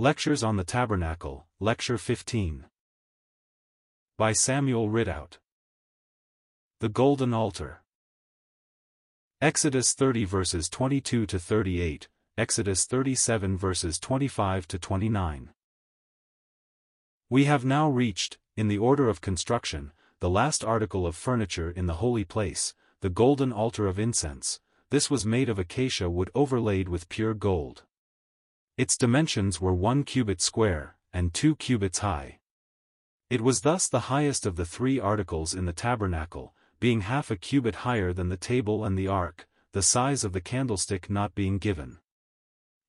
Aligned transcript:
Lectures 0.00 0.44
on 0.44 0.54
the 0.54 0.62
Tabernacle, 0.62 1.48
Lecture 1.58 1.98
15. 1.98 2.66
By 4.16 4.32
Samuel 4.32 4.88
Ridout. 4.88 5.38
The 6.78 6.88
Golden 6.88 7.34
Altar. 7.34 7.82
Exodus 9.40 9.94
30 9.94 10.24
verses 10.24 10.68
22 10.68 11.26
to 11.26 11.38
38, 11.40 12.06
Exodus 12.36 12.86
37 12.86 13.58
verses 13.58 13.98
25 13.98 14.68
to 14.68 14.78
29. 14.78 15.50
We 17.28 17.46
have 17.46 17.64
now 17.64 17.90
reached, 17.90 18.38
in 18.56 18.68
the 18.68 18.78
order 18.78 19.08
of 19.08 19.20
construction, 19.20 19.90
the 20.20 20.30
last 20.30 20.62
article 20.62 21.08
of 21.08 21.16
furniture 21.16 21.72
in 21.72 21.86
the 21.86 21.94
holy 21.94 22.22
place, 22.22 22.72
the 23.00 23.10
golden 23.10 23.52
altar 23.52 23.88
of 23.88 23.98
incense. 23.98 24.60
This 24.90 25.10
was 25.10 25.26
made 25.26 25.48
of 25.48 25.58
acacia 25.58 26.08
wood 26.08 26.30
overlaid 26.36 26.88
with 26.88 27.08
pure 27.08 27.34
gold. 27.34 27.82
Its 28.78 28.96
dimensions 28.96 29.60
were 29.60 29.74
one 29.74 30.04
cubit 30.04 30.40
square, 30.40 30.96
and 31.12 31.34
two 31.34 31.56
cubits 31.56 31.98
high. 31.98 32.38
It 33.28 33.40
was 33.40 33.62
thus 33.62 33.88
the 33.88 34.06
highest 34.06 34.46
of 34.46 34.54
the 34.54 34.64
three 34.64 35.00
articles 35.00 35.52
in 35.52 35.64
the 35.64 35.72
tabernacle, 35.72 36.54
being 36.78 37.00
half 37.00 37.28
a 37.28 37.36
cubit 37.36 37.74
higher 37.82 38.12
than 38.12 38.28
the 38.28 38.36
table 38.36 38.84
and 38.84 38.96
the 38.96 39.08
ark, 39.08 39.48
the 39.72 39.82
size 39.82 40.22
of 40.22 40.32
the 40.32 40.40
candlestick 40.40 41.10
not 41.10 41.34
being 41.34 41.58
given. 41.58 41.98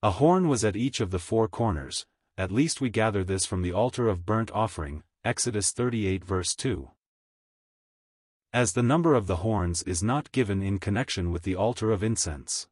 A 0.04 0.12
horn 0.12 0.48
was 0.48 0.64
at 0.64 0.76
each 0.76 1.00
of 1.00 1.10
the 1.10 1.18
four 1.18 1.48
corners, 1.48 2.06
at 2.38 2.52
least 2.52 2.80
we 2.80 2.92
gather 2.92 3.24
this 3.24 3.48
from 3.48 3.64
the 3.64 3.74
altar 3.74 4.08
of 4.08 4.28
burnt 4.28 4.52
offering, 4.52 5.02
Exodus 5.26 5.72
38 5.72 6.24
verse 6.24 6.56
2. 6.56 6.92
As 8.54 8.74
the 8.74 8.84
number 8.84 9.16
of 9.16 9.26
the 9.26 9.38
horns 9.38 9.82
is 9.84 10.04
not 10.04 10.32
given 10.32 10.62
in 10.62 10.78
connection 10.78 11.32
with 11.32 11.42
the 11.42 11.56
altar 11.56 11.92
of 11.92 12.04
incense. 12.04 12.68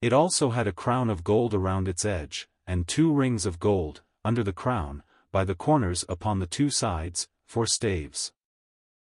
It 0.00 0.12
also 0.12 0.50
had 0.50 0.66
a 0.66 0.72
crown 0.72 1.10
of 1.10 1.24
gold 1.24 1.52
around 1.52 1.86
its 1.86 2.04
edge, 2.04 2.48
and 2.66 2.88
two 2.88 3.12
rings 3.12 3.44
of 3.44 3.58
gold, 3.58 4.02
under 4.24 4.42
the 4.42 4.52
crown, 4.52 5.02
by 5.30 5.44
the 5.44 5.54
corners 5.54 6.04
upon 6.08 6.38
the 6.38 6.46
two 6.46 6.70
sides, 6.70 7.28
for 7.46 7.66
staves. 7.66 8.32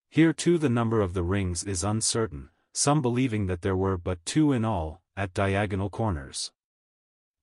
Here 0.10 0.32
too 0.32 0.58
the 0.58 0.70
number 0.70 1.02
of 1.02 1.14
the 1.14 1.24
rings 1.24 1.64
is 1.64 1.84
uncertain, 1.84 2.50
some 2.74 3.02
believing 3.02 3.48
that 3.48 3.62
there 3.62 3.76
were 3.76 3.98
but 3.98 4.26
two 4.26 4.54
in 4.54 4.64
all, 4.64 5.02
at 5.18 5.34
diagonal 5.34 5.90
corners. 5.90 6.52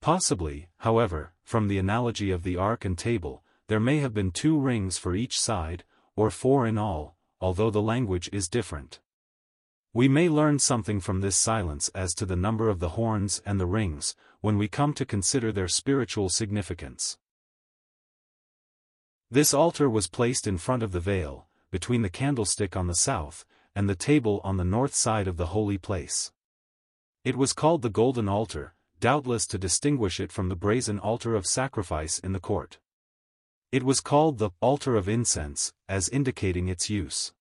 Possibly, 0.01 0.69
however, 0.79 1.35
from 1.43 1.69
the 1.69 1.79
analogy 1.79 2.31
of 2.31 2.45
the 2.45 2.57
ark 2.57 2.85
and 2.85 2.97
table, 2.97 3.43
there 3.69 3.81
may 3.81 3.99
have 3.99 4.15
been 4.15 4.31
two 4.31 4.59
rings 4.59 4.97
for 4.97 5.15
each 5.15 5.39
side, 5.39 5.85
or 6.17 6.31
four 6.31 6.67
in 6.67 6.79
all, 6.79 7.17
although 7.41 7.71
the 7.71 7.83
language 7.83 8.31
is 8.33 8.49
different. 8.49 9.01
We 9.97 10.09
may 10.09 10.29
learn 10.29 10.59
something 10.59 10.99
from 10.99 11.21
this 11.21 11.37
silence 11.37 11.89
as 11.95 12.15
to 12.15 12.27
the 12.27 12.35
number 12.35 12.69
of 12.69 12.81
the 12.81 12.91
horns 12.91 13.41
and 13.47 13.61
the 13.61 13.67
rings, 13.67 14.17
when 14.41 14.59
we 14.59 14.67
come 14.67 14.93
to 14.95 15.07
consider 15.07 15.53
their 15.53 15.69
spiritual 15.69 16.29
significance. 16.29 17.17
This 19.31 19.55
altar 19.55 19.89
was 19.89 20.09
placed 20.09 20.49
in 20.49 20.59
front 20.59 20.83
of 20.83 20.91
the 20.91 20.99
veil, 20.99 21.47
between 21.71 22.03
the 22.03 22.11
candlestick 22.11 22.77
on 22.77 22.89
the 22.89 22.97
south, 22.97 23.45
and 23.77 23.89
the 23.89 23.95
table 23.95 24.41
on 24.43 24.57
the 24.57 24.65
north 24.65 24.97
side 24.97 25.29
of 25.29 25.37
the 25.37 25.47
holy 25.47 25.79
place. 25.79 26.33
It 27.25 27.37
was 27.37 27.53
called 27.53 27.83
the 27.83 27.89
golden 27.89 28.29
altar, 28.29 28.75
doubtless 28.99 29.47
to 29.47 29.59
distinguish 29.59 30.19
it 30.19 30.33
from 30.33 30.49
the 30.49 30.57
brazen 30.57 30.99
altar 30.99 31.37
of 31.37 31.47
sacrifice 31.47 32.19
in 32.19 32.33
the 32.33 32.41
court. 32.41 32.79
It 33.71 33.85
was 33.85 34.01
called 34.01 34.39
the 34.39 34.51
altar 34.61 34.97
of 34.97 35.09
incense, 35.09 35.73
as 35.89 36.09
indicating 36.09 36.67
its 36.67 36.91
use. 36.91 37.33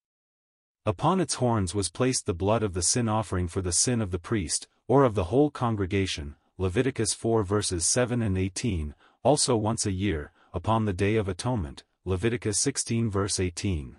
Upon 0.85 1.21
its 1.21 1.35
horns 1.35 1.73
was 1.73 1.87
placed 1.87 2.25
the 2.25 2.33
blood 2.33 2.61
of 2.61 2.73
the 2.73 2.81
sin 2.81 3.07
offering 3.07 3.47
for 3.47 3.61
the 3.61 3.71
sin 3.71 4.01
of 4.01 4.11
the 4.11 4.19
priest, 4.19 4.67
or 4.85 5.05
of 5.05 5.15
the 5.15 5.25
whole 5.25 5.49
congregation, 5.49 6.35
Leviticus 6.57 7.13
4 7.13 7.41
verses 7.43 7.85
7 7.85 8.21
and 8.21 8.37
18, 8.37 8.93
also 9.23 9.55
once 9.55 9.85
a 9.85 9.93
year, 9.93 10.33
upon 10.53 10.83
the 10.83 10.91
Day 10.91 11.15
of 11.15 11.29
Atonement, 11.29 11.85
Leviticus 12.03 12.59
16 12.59 13.09
verse 13.09 13.39
18. 13.39 13.95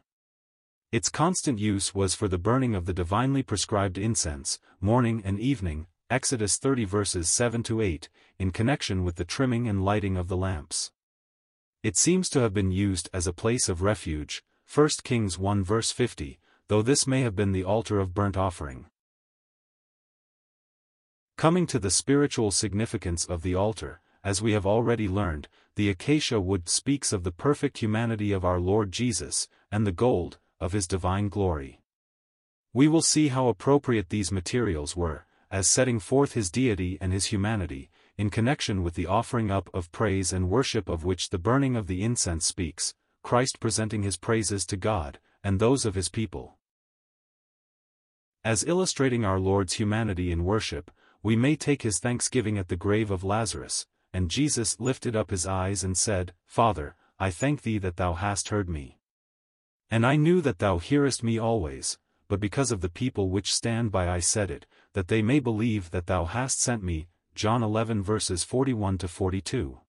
Its 0.93 1.09
constant 1.09 1.59
use 1.59 1.95
was 1.95 2.15
for 2.15 2.29
the 2.29 2.37
burning 2.37 2.75
of 2.75 2.85
the 2.85 2.93
divinely 2.93 3.43
prescribed 3.43 3.97
incense, 3.97 4.59
morning 4.79 5.23
and 5.25 5.41
evening, 5.41 5.87
Exodus 6.11 6.59
30 6.59 6.85
verses 6.85 7.31
7 7.31 7.63
to 7.63 7.81
8, 7.81 8.11
in 8.39 8.51
connection 8.51 9.05
with 9.05 9.17
the 9.17 9.25
trimming 9.25 9.67
and 9.67 9.87
lighting 9.87 10.19
of 10.19 10.29
the 10.29 10.37
lamps. 10.37 10.93
It 11.83 11.97
seems 11.97 12.29
to 12.29 12.41
have 12.41 12.53
been 12.53 12.73
used 12.73 13.09
as 13.15 13.27
a 13.27 13.33
place 13.33 13.71
of 13.71 13.81
refuge, 13.81 14.45
1 14.73 14.89
Kings 15.03 15.39
1 15.39 15.65
verse 15.65 15.91
50, 15.91 16.39
though 16.69 16.83
this 16.83 17.07
may 17.07 17.23
have 17.23 17.37
been 17.37 17.53
the 17.53 17.65
altar 17.65 17.99
of 18.01 18.15
burnt 18.15 18.37
offering. 18.37 18.87
Coming 21.37 21.67
to 21.67 21.79
the 21.79 21.91
spiritual 21.91 22.51
significance 22.51 23.25
of 23.25 23.43
the 23.43 23.55
altar, 23.55 24.01
as 24.23 24.41
we 24.41 24.53
have 24.53 24.65
already 24.65 25.09
learned, 25.09 25.49
the 25.77 25.91
acacia 25.91 26.41
wood 26.41 26.69
speaks 26.69 27.13
of 27.13 27.25
the 27.25 27.33
perfect 27.33 27.79
humanity 27.79 28.33
of 28.33 28.45
our 28.45 28.61
Lord 28.61 28.93
Jesus, 28.93 29.49
and 29.71 29.87
the 29.87 29.93
gold, 29.93 30.39
of 30.61 30.73
his 30.73 30.87
divine 30.87 31.29
glory. 31.29 31.81
We 32.73 32.89
will 32.89 33.03
see 33.03 33.29
how 33.29 33.49
appropriate 33.49 34.09
these 34.09 34.33
materials 34.33 34.97
were, 34.97 35.27
as 35.51 35.69
setting 35.69 35.99
forth 35.99 36.33
his 36.33 36.51
deity 36.51 36.97
and 37.01 37.13
his 37.13 37.27
humanity, 37.27 37.91
in 38.17 38.31
connection 38.31 38.83
with 38.83 38.95
the 38.95 39.07
offering 39.07 39.51
up 39.51 39.69
of 39.75 39.93
praise 39.93 40.33
and 40.33 40.49
worship 40.49 40.89
of 40.89 41.05
which 41.05 41.31
the 41.31 41.39
burning 41.39 41.77
of 41.77 41.87
the 41.87 42.03
incense 42.03 42.47
speaks, 42.47 42.95
Christ 43.23 43.61
presenting 43.61 44.03
his 44.03 44.17
praises 44.17 44.65
to 44.67 44.77
God, 44.77 45.19
and 45.43 45.61
those 45.61 45.85
of 45.85 45.95
his 45.95 46.09
people. 46.09 46.54
As 48.45 48.63
illustrating 48.63 49.25
our 49.25 49.41
Lord's 49.41 49.75
humanity 49.75 50.31
in 50.31 50.45
worship, 50.45 50.91
we 51.23 51.35
may 51.35 51.57
take 51.57 51.81
his 51.81 51.99
thanksgiving 51.99 52.59
at 52.59 52.69
the 52.69 52.77
grave 52.77 53.11
of 53.11 53.25
Lazarus, 53.25 53.87
and 54.13 54.31
Jesus 54.31 54.79
lifted 54.79 55.17
up 55.17 55.31
his 55.31 55.47
eyes 55.47 55.83
and 55.83 55.97
said, 55.97 56.35
Father, 56.45 56.95
I 57.19 57.31
thank 57.31 57.63
thee 57.63 57.79
that 57.79 57.97
thou 57.97 58.13
hast 58.13 58.51
heard 58.51 58.69
me. 58.69 58.99
And 59.91 60.05
I 60.05 60.17
knew 60.17 60.43
that 60.43 60.59
thou 60.59 60.77
hearest 60.77 61.23
me 61.23 61.39
always, 61.39 61.99
but 62.29 62.39
because 62.39 62.71
of 62.71 62.83
the 62.83 62.91
people 62.91 63.31
which 63.31 63.55
stand 63.55 63.91
by 63.91 64.11
I 64.11 64.19
said 64.19 64.51
it, 64.51 64.67
that 64.93 65.09
they 65.09 65.23
may 65.23 65.41
believe 65.41 65.91
that 65.91 66.07
thou 66.07 66.27
hast 66.27 66.61
sent 66.61 66.83
me, 66.83 67.09
John 67.35 67.63
11 67.63 68.03
verses 68.03 68.45
41 68.45 68.99
to 68.99 69.09
42. 69.09 69.81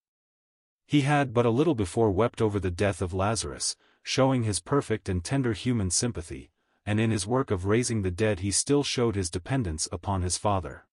He 0.86 1.02
had 1.02 1.34
but 1.34 1.44
a 1.44 1.50
little 1.50 1.74
before 1.74 2.10
wept 2.10 2.40
over 2.40 2.58
the 2.58 2.70
death 2.70 3.02
of 3.02 3.12
Lazarus, 3.12 3.76
showing 4.02 4.44
his 4.44 4.60
perfect 4.60 5.10
and 5.10 5.22
tender 5.22 5.52
human 5.52 5.90
sympathy, 5.90 6.50
and 6.86 7.00
in 7.00 7.10
his 7.10 7.26
work 7.26 7.50
of 7.50 7.66
raising 7.66 8.02
the 8.02 8.10
dead 8.10 8.40
he 8.40 8.50
still 8.50 8.84
showed 8.84 9.16
his 9.16 9.28
dependence 9.28 9.88
upon 9.90 10.22
his 10.22 10.38
Father. 10.38 10.86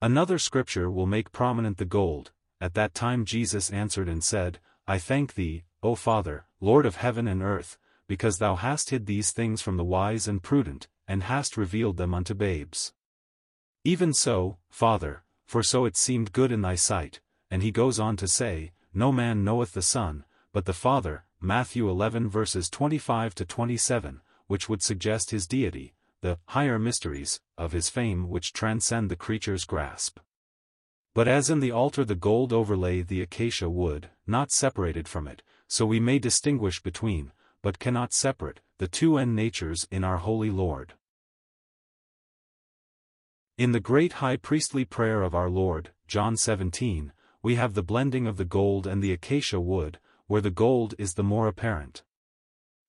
Another 0.00 0.38
scripture 0.38 0.90
will 0.90 1.06
make 1.06 1.32
prominent 1.32 1.76
the 1.76 1.84
gold, 1.84 2.30
at 2.60 2.74
that 2.74 2.94
time 2.94 3.24
Jesus 3.24 3.70
answered 3.70 4.08
and 4.08 4.22
said, 4.22 4.60
I 4.86 4.98
thank 4.98 5.34
thee, 5.34 5.64
O 5.82 5.94
Father, 5.94 6.46
Lord 6.60 6.86
of 6.86 6.96
heaven 6.96 7.26
and 7.26 7.42
earth, 7.42 7.76
because 8.06 8.38
thou 8.38 8.54
hast 8.54 8.90
hid 8.90 9.06
these 9.06 9.32
things 9.32 9.60
from 9.60 9.76
the 9.76 9.84
wise 9.84 10.26
and 10.26 10.42
prudent, 10.42 10.88
and 11.06 11.24
hast 11.24 11.56
revealed 11.56 11.96
them 11.96 12.14
unto 12.14 12.34
babes. 12.34 12.92
Even 13.84 14.12
so, 14.12 14.58
Father, 14.68 15.24
for 15.46 15.62
so 15.62 15.84
it 15.84 15.96
seemed 15.96 16.32
good 16.32 16.52
in 16.52 16.60
thy 16.60 16.74
sight, 16.74 17.20
and 17.50 17.62
he 17.62 17.70
goes 17.70 17.98
on 17.98 18.16
to 18.16 18.28
say, 18.28 18.72
No 18.94 19.10
man 19.10 19.42
knoweth 19.42 19.72
the 19.72 19.82
Son, 19.82 20.24
but 20.52 20.64
the 20.64 20.72
Father, 20.72 21.24
Matthew 21.42 21.88
11 21.88 22.28
verses 22.28 22.68
25 22.68 23.34
to 23.36 23.44
27, 23.46 24.20
which 24.46 24.68
would 24.68 24.82
suggest 24.82 25.30
his 25.30 25.46
deity, 25.46 25.94
the 26.20 26.38
higher 26.48 26.78
mysteries 26.78 27.40
of 27.56 27.72
his 27.72 27.88
fame 27.88 28.28
which 28.28 28.52
transcend 28.52 29.10
the 29.10 29.16
creature's 29.16 29.64
grasp. 29.64 30.18
But 31.14 31.28
as 31.28 31.48
in 31.48 31.60
the 31.60 31.70
altar 31.70 32.04
the 32.04 32.14
gold 32.14 32.52
overlay 32.52 33.00
the 33.00 33.22
acacia 33.22 33.70
wood, 33.70 34.10
not 34.26 34.52
separated 34.52 35.08
from 35.08 35.26
it, 35.26 35.42
so 35.66 35.86
we 35.86 35.98
may 35.98 36.18
distinguish 36.18 36.82
between, 36.82 37.32
but 37.62 37.78
cannot 37.78 38.12
separate, 38.12 38.60
the 38.76 38.88
two 38.88 39.16
end 39.16 39.34
natures 39.34 39.88
in 39.90 40.04
our 40.04 40.18
holy 40.18 40.50
Lord. 40.50 40.92
In 43.56 43.72
the 43.72 43.80
great 43.80 44.14
high 44.14 44.36
priestly 44.36 44.84
prayer 44.84 45.22
of 45.22 45.34
our 45.34 45.48
Lord, 45.48 45.90
John 46.06 46.36
17, 46.36 47.12
we 47.42 47.54
have 47.54 47.72
the 47.72 47.82
blending 47.82 48.26
of 48.26 48.36
the 48.36 48.44
gold 48.44 48.86
and 48.86 49.02
the 49.02 49.12
acacia 49.12 49.58
wood, 49.58 49.98
where 50.30 50.40
the 50.40 50.48
gold 50.48 50.94
is 50.96 51.14
the 51.14 51.24
more 51.24 51.48
apparent. 51.48 52.04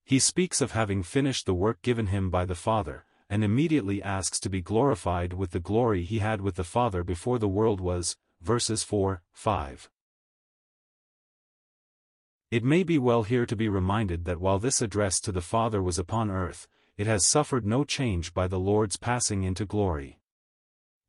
He 0.06 0.20
speaks 0.20 0.62
of 0.62 0.74
having 0.74 1.02
finished 1.02 1.48
the 1.48 1.56
work 1.56 1.82
given 1.82 2.06
him 2.06 2.30
by 2.30 2.46
the 2.46 2.54
Father, 2.54 3.04
and 3.32 3.44
immediately 3.44 4.00
asks 4.00 4.40
to 4.42 4.48
be 4.48 4.62
glorified 4.62 5.34
with 5.34 5.50
the 5.50 5.60
glory 5.60 6.04
he 6.04 6.20
had 6.20 6.42
with 6.42 6.54
the 6.54 6.64
Father 6.64 7.04
before 7.04 7.40
the 7.40 7.48
world 7.48 7.82
was, 7.82 8.16
verses 8.42 8.84
4, 8.84 9.24
5. 9.34 9.90
It 12.52 12.64
may 12.64 12.84
be 12.84 13.00
well 13.00 13.24
here 13.24 13.48
to 13.48 13.56
be 13.56 13.68
reminded 13.68 14.26
that 14.26 14.40
while 14.40 14.60
this 14.60 14.80
address 14.80 15.20
to 15.22 15.32
the 15.32 15.42
Father 15.42 15.82
was 15.82 15.98
upon 15.98 16.30
earth, 16.30 16.68
it 16.96 17.08
has 17.08 17.26
suffered 17.26 17.66
no 17.66 17.84
change 17.84 18.36
by 18.36 18.48
the 18.48 18.60
Lord's 18.60 18.98
passing 18.98 19.42
into 19.42 19.66
glory. 19.66 20.20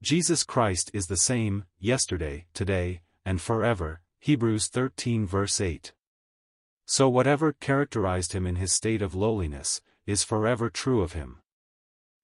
Jesus 0.02 0.44
Christ 0.44 0.90
is 0.94 1.08
the 1.08 1.18
same, 1.18 1.64
yesterday, 1.78 2.46
today, 2.54 3.02
and 3.22 3.38
forever, 3.38 4.00
Hebrews 4.18 4.68
13 4.68 5.26
verse 5.26 5.60
8. 5.60 5.92
So 6.92 7.08
whatever 7.08 7.54
characterized 7.54 8.34
him 8.34 8.46
in 8.46 8.56
his 8.56 8.70
state 8.70 9.00
of 9.00 9.14
lowliness, 9.14 9.80
is 10.04 10.24
forever 10.24 10.68
true 10.68 11.00
of 11.00 11.14
him. 11.14 11.38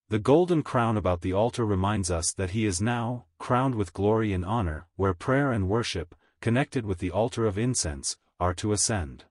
The 0.09 0.19
golden 0.19 0.61
crown 0.61 0.95
about 0.95 1.21
the 1.21 1.33
altar 1.33 1.65
reminds 1.65 2.11
us 2.11 2.31
that 2.33 2.51
he 2.51 2.67
is 2.67 2.79
now, 2.79 3.25
crowned 3.39 3.73
with 3.73 3.95
glory 3.95 4.31
and 4.31 4.45
honor, 4.45 4.85
where 4.95 5.15
prayer 5.15 5.51
and 5.51 5.67
worship, 5.67 6.13
connected 6.39 6.85
with 6.85 6.99
the 6.99 7.09
altar 7.09 7.47
of 7.47 7.57
incense, 7.57 8.17
are 8.39 8.53
to 8.61 8.71
ascend. 8.71 9.23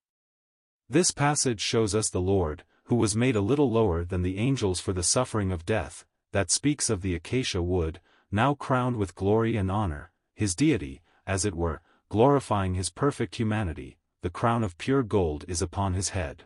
This 0.91 1.13
passage 1.13 1.61
shows 1.61 1.95
us 1.95 2.11
the 2.11 2.21
Lord, 2.21 2.65
who 2.87 2.97
was 2.97 3.15
made 3.15 3.37
a 3.37 3.41
little 3.41 3.71
lower 3.71 4.05
than 4.05 4.23
the 4.23 4.39
angels 4.39 4.81
for 4.81 4.93
the 4.93 5.05
suffering 5.05 5.53
of 5.53 5.65
death, 5.65 6.05
that 6.33 6.51
speaks 6.51 6.91
of 6.91 7.01
the 7.01 7.15
acacia 7.15 7.63
wood, 7.63 8.01
now 8.33 8.55
crowned 8.55 8.97
with 8.97 9.15
glory 9.15 9.57
and 9.57 9.71
honor, 9.71 10.11
his 10.35 10.57
deity, 10.57 11.01
as 11.29 11.45
it 11.45 11.55
were, 11.55 11.81
glorifying 12.09 12.75
his 12.75 12.91
perfect 12.91 13.37
humanity, 13.37 13.99
the 14.23 14.31
crown 14.31 14.65
of 14.65 14.77
pure 14.79 15.03
gold 15.03 15.45
is 15.47 15.63
upon 15.63 15.95
his 15.95 16.11
head. 16.11 16.45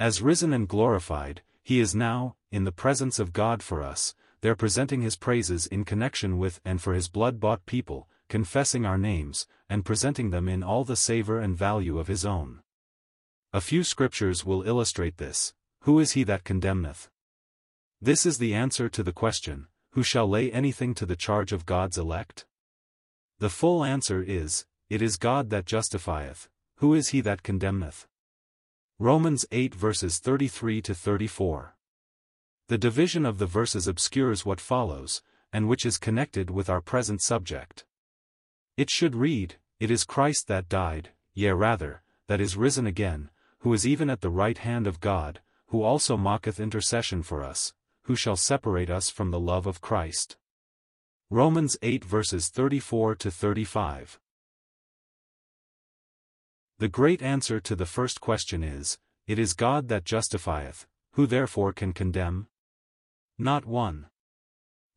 As 0.00 0.22
risen 0.22 0.52
and 0.52 0.66
glorified, 0.66 1.42
he 1.62 1.78
is 1.78 1.94
now, 1.94 2.36
in 2.50 2.64
the 2.64 2.72
presence 2.72 3.18
of 3.18 3.32
God 3.32 3.62
for 3.62 3.82
us, 3.82 4.14
there 4.40 4.56
presenting 4.56 5.02
his 5.02 5.16
praises 5.16 5.66
in 5.66 5.84
connection 5.84 6.38
with 6.38 6.60
and 6.64 6.80
for 6.80 6.94
his 6.94 7.08
blood-bought 7.08 7.66
people, 7.66 8.08
confessing 8.28 8.86
our 8.86 8.98
names, 8.98 9.46
and 9.68 9.84
presenting 9.84 10.30
them 10.30 10.48
in 10.48 10.62
all 10.62 10.84
the 10.84 10.96
savor 10.96 11.38
and 11.38 11.56
value 11.56 11.98
of 11.98 12.08
his 12.08 12.24
own. 12.24 12.60
A 13.52 13.60
few 13.60 13.84
scriptures 13.84 14.44
will 14.44 14.62
illustrate 14.62 15.18
this. 15.18 15.52
Who 15.82 15.98
is 15.98 16.12
he 16.12 16.24
that 16.24 16.44
condemneth? 16.44 17.10
This 18.00 18.24
is 18.24 18.38
the 18.38 18.54
answer 18.54 18.88
to 18.88 19.02
the 19.02 19.12
question, 19.12 19.68
Who 19.92 20.02
shall 20.02 20.28
lay 20.28 20.50
anything 20.50 20.94
to 20.94 21.06
the 21.06 21.16
charge 21.16 21.52
of 21.52 21.66
God's 21.66 21.98
elect? 21.98 22.46
The 23.38 23.50
full 23.50 23.84
answer 23.84 24.22
is, 24.22 24.66
It 24.90 25.00
is 25.00 25.16
God 25.16 25.50
that 25.50 25.66
justifieth, 25.66 26.48
who 26.78 26.94
is 26.94 27.10
he 27.10 27.20
that 27.20 27.44
condemneth? 27.44 28.08
Romans 28.98 29.46
8 29.52 29.72
verses 29.72 30.18
33 30.18 30.82
to 30.82 30.96
34. 30.96 31.76
The 32.66 32.76
division 32.76 33.24
of 33.24 33.38
the 33.38 33.46
verses 33.46 33.86
obscures 33.86 34.44
what 34.44 34.60
follows, 34.60 35.22
and 35.52 35.68
which 35.68 35.86
is 35.86 35.96
connected 35.96 36.50
with 36.50 36.68
our 36.68 36.80
present 36.80 37.22
subject. 37.22 37.84
It 38.76 38.90
should 38.90 39.14
read, 39.14 39.58
It 39.78 39.92
is 39.92 40.02
Christ 40.02 40.48
that 40.48 40.68
died, 40.68 41.10
yea 41.34 41.52
rather, 41.52 42.02
that 42.26 42.40
is 42.40 42.56
risen 42.56 42.88
again, 42.88 43.30
who 43.60 43.72
is 43.72 43.86
even 43.86 44.10
at 44.10 44.22
the 44.22 44.28
right 44.28 44.58
hand 44.58 44.88
of 44.88 44.98
God, 44.98 45.40
who 45.68 45.84
also 45.84 46.16
mocketh 46.16 46.58
intercession 46.58 47.22
for 47.22 47.44
us, 47.44 47.74
who 48.06 48.16
shall 48.16 48.34
separate 48.34 48.90
us 48.90 49.08
from 49.08 49.30
the 49.30 49.38
love 49.38 49.68
of 49.68 49.80
Christ. 49.80 50.36
Romans 51.30 51.78
8 51.80 52.04
verses 52.04 52.48
34 52.48 53.14
to 53.14 53.30
35. 53.30 54.18
The 56.80 56.88
great 56.88 57.20
answer 57.20 57.60
to 57.60 57.76
the 57.76 57.84
first 57.84 58.22
question 58.22 58.64
is, 58.64 58.96
It 59.26 59.38
is 59.38 59.52
God 59.52 59.88
that 59.88 60.06
justifieth, 60.06 60.86
who 61.12 61.26
therefore 61.26 61.74
can 61.74 61.92
condemn? 61.92 62.46
Not 63.36 63.66
one. 63.66 64.06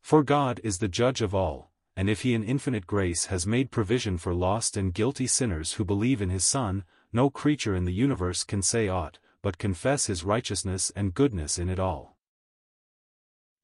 For 0.00 0.22
God 0.22 0.62
is 0.64 0.78
the 0.78 0.88
judge 0.88 1.20
of 1.20 1.34
all, 1.34 1.70
and 1.94 2.08
if 2.08 2.22
he 2.22 2.32
in 2.32 2.42
infinite 2.42 2.86
grace 2.86 3.26
has 3.26 3.46
made 3.46 3.70
provision 3.70 4.16
for 4.16 4.32
lost 4.32 4.78
and 4.78 4.94
guilty 4.94 5.26
sinners 5.26 5.74
who 5.74 5.84
believe 5.84 6.22
in 6.22 6.30
his 6.30 6.42
Son, 6.42 6.84
no 7.12 7.28
creature 7.28 7.76
in 7.76 7.84
the 7.84 7.92
universe 7.92 8.44
can 8.44 8.62
say 8.62 8.88
aught, 8.88 9.18
but 9.42 9.58
confess 9.58 10.06
his 10.06 10.24
righteousness 10.24 10.90
and 10.96 11.12
goodness 11.12 11.58
in 11.58 11.68
it 11.68 11.78
all. 11.78 12.16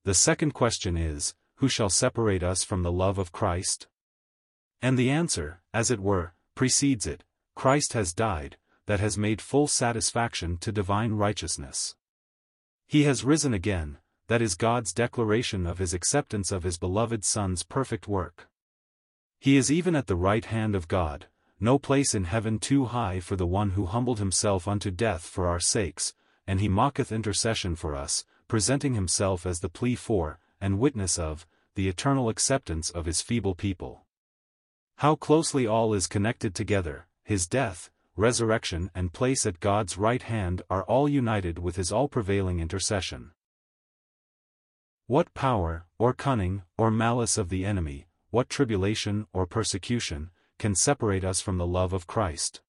The 0.04 0.12
second 0.12 0.52
question 0.52 0.94
is, 0.94 1.34
Who 1.54 1.70
shall 1.70 1.88
separate 1.88 2.42
us 2.42 2.64
from 2.64 2.82
the 2.82 2.92
love 2.92 3.16
of 3.16 3.32
Christ? 3.32 3.88
And 4.82 4.98
the 4.98 5.08
answer, 5.08 5.62
as 5.72 5.90
it 5.90 6.00
were, 6.00 6.34
precedes 6.54 7.06
it, 7.06 7.24
Christ 7.60 7.92
has 7.92 8.14
died, 8.14 8.56
that 8.86 9.00
has 9.00 9.18
made 9.18 9.42
full 9.42 9.68
satisfaction 9.68 10.56
to 10.62 10.72
divine 10.72 11.12
righteousness. 11.12 11.94
He 12.86 13.02
has 13.02 13.22
risen 13.22 13.52
again, 13.52 13.98
that 14.28 14.40
is 14.40 14.54
God's 14.54 14.94
declaration 14.94 15.66
of 15.66 15.76
his 15.76 15.92
acceptance 15.92 16.52
of 16.52 16.62
his 16.62 16.78
beloved 16.78 17.22
Son's 17.22 17.62
perfect 17.62 18.08
work. 18.08 18.48
He 19.38 19.58
is 19.58 19.70
even 19.70 19.94
at 19.94 20.06
the 20.06 20.16
right 20.16 20.46
hand 20.46 20.74
of 20.74 20.88
God, 20.88 21.26
no 21.60 21.78
place 21.78 22.14
in 22.14 22.24
heaven 22.24 22.60
too 22.60 22.86
high 22.86 23.20
for 23.20 23.36
the 23.36 23.46
one 23.46 23.72
who 23.72 23.84
humbled 23.84 24.20
himself 24.20 24.66
unto 24.66 24.90
death 24.90 25.20
for 25.20 25.46
our 25.46 25.60
sakes, 25.60 26.14
and 26.46 26.60
he 26.60 26.68
mocketh 26.70 27.12
intercession 27.12 27.76
for 27.76 27.94
us, 27.94 28.24
presenting 28.48 28.94
himself 28.94 29.44
as 29.44 29.60
the 29.60 29.68
plea 29.68 29.96
for, 29.96 30.38
and 30.62 30.78
witness 30.78 31.18
of, 31.18 31.46
the 31.74 31.90
eternal 31.90 32.30
acceptance 32.30 32.88
of 32.88 33.04
his 33.04 33.20
feeble 33.20 33.54
people. 33.54 34.06
How 34.96 35.14
closely 35.14 35.66
all 35.66 35.92
is 35.92 36.06
connected 36.06 36.54
together, 36.54 37.06
his 37.24 37.46
death, 37.46 37.90
resurrection 38.16 38.90
and 38.94 39.12
place 39.12 39.46
at 39.46 39.60
God's 39.60 39.96
right 39.96 40.22
hand 40.22 40.62
are 40.68 40.84
all 40.84 41.08
united 41.08 41.58
with 41.58 41.76
his 41.76 41.90
all-prevailing 41.90 42.60
intercession. 42.60 43.32
What 45.06 45.34
power, 45.34 45.86
or 45.98 46.12
cunning, 46.12 46.62
or 46.78 46.90
malice 46.90 47.38
of 47.38 47.48
the 47.48 47.64
enemy, 47.64 48.06
what 48.30 48.48
tribulation 48.48 49.26
or 49.32 49.46
persecution, 49.46 50.30
can 50.58 50.74
separate 50.74 51.24
us 51.24 51.40
from 51.40 51.58
the 51.58 51.66
love 51.66 51.92
of 51.92 52.06
Christ? 52.06 52.60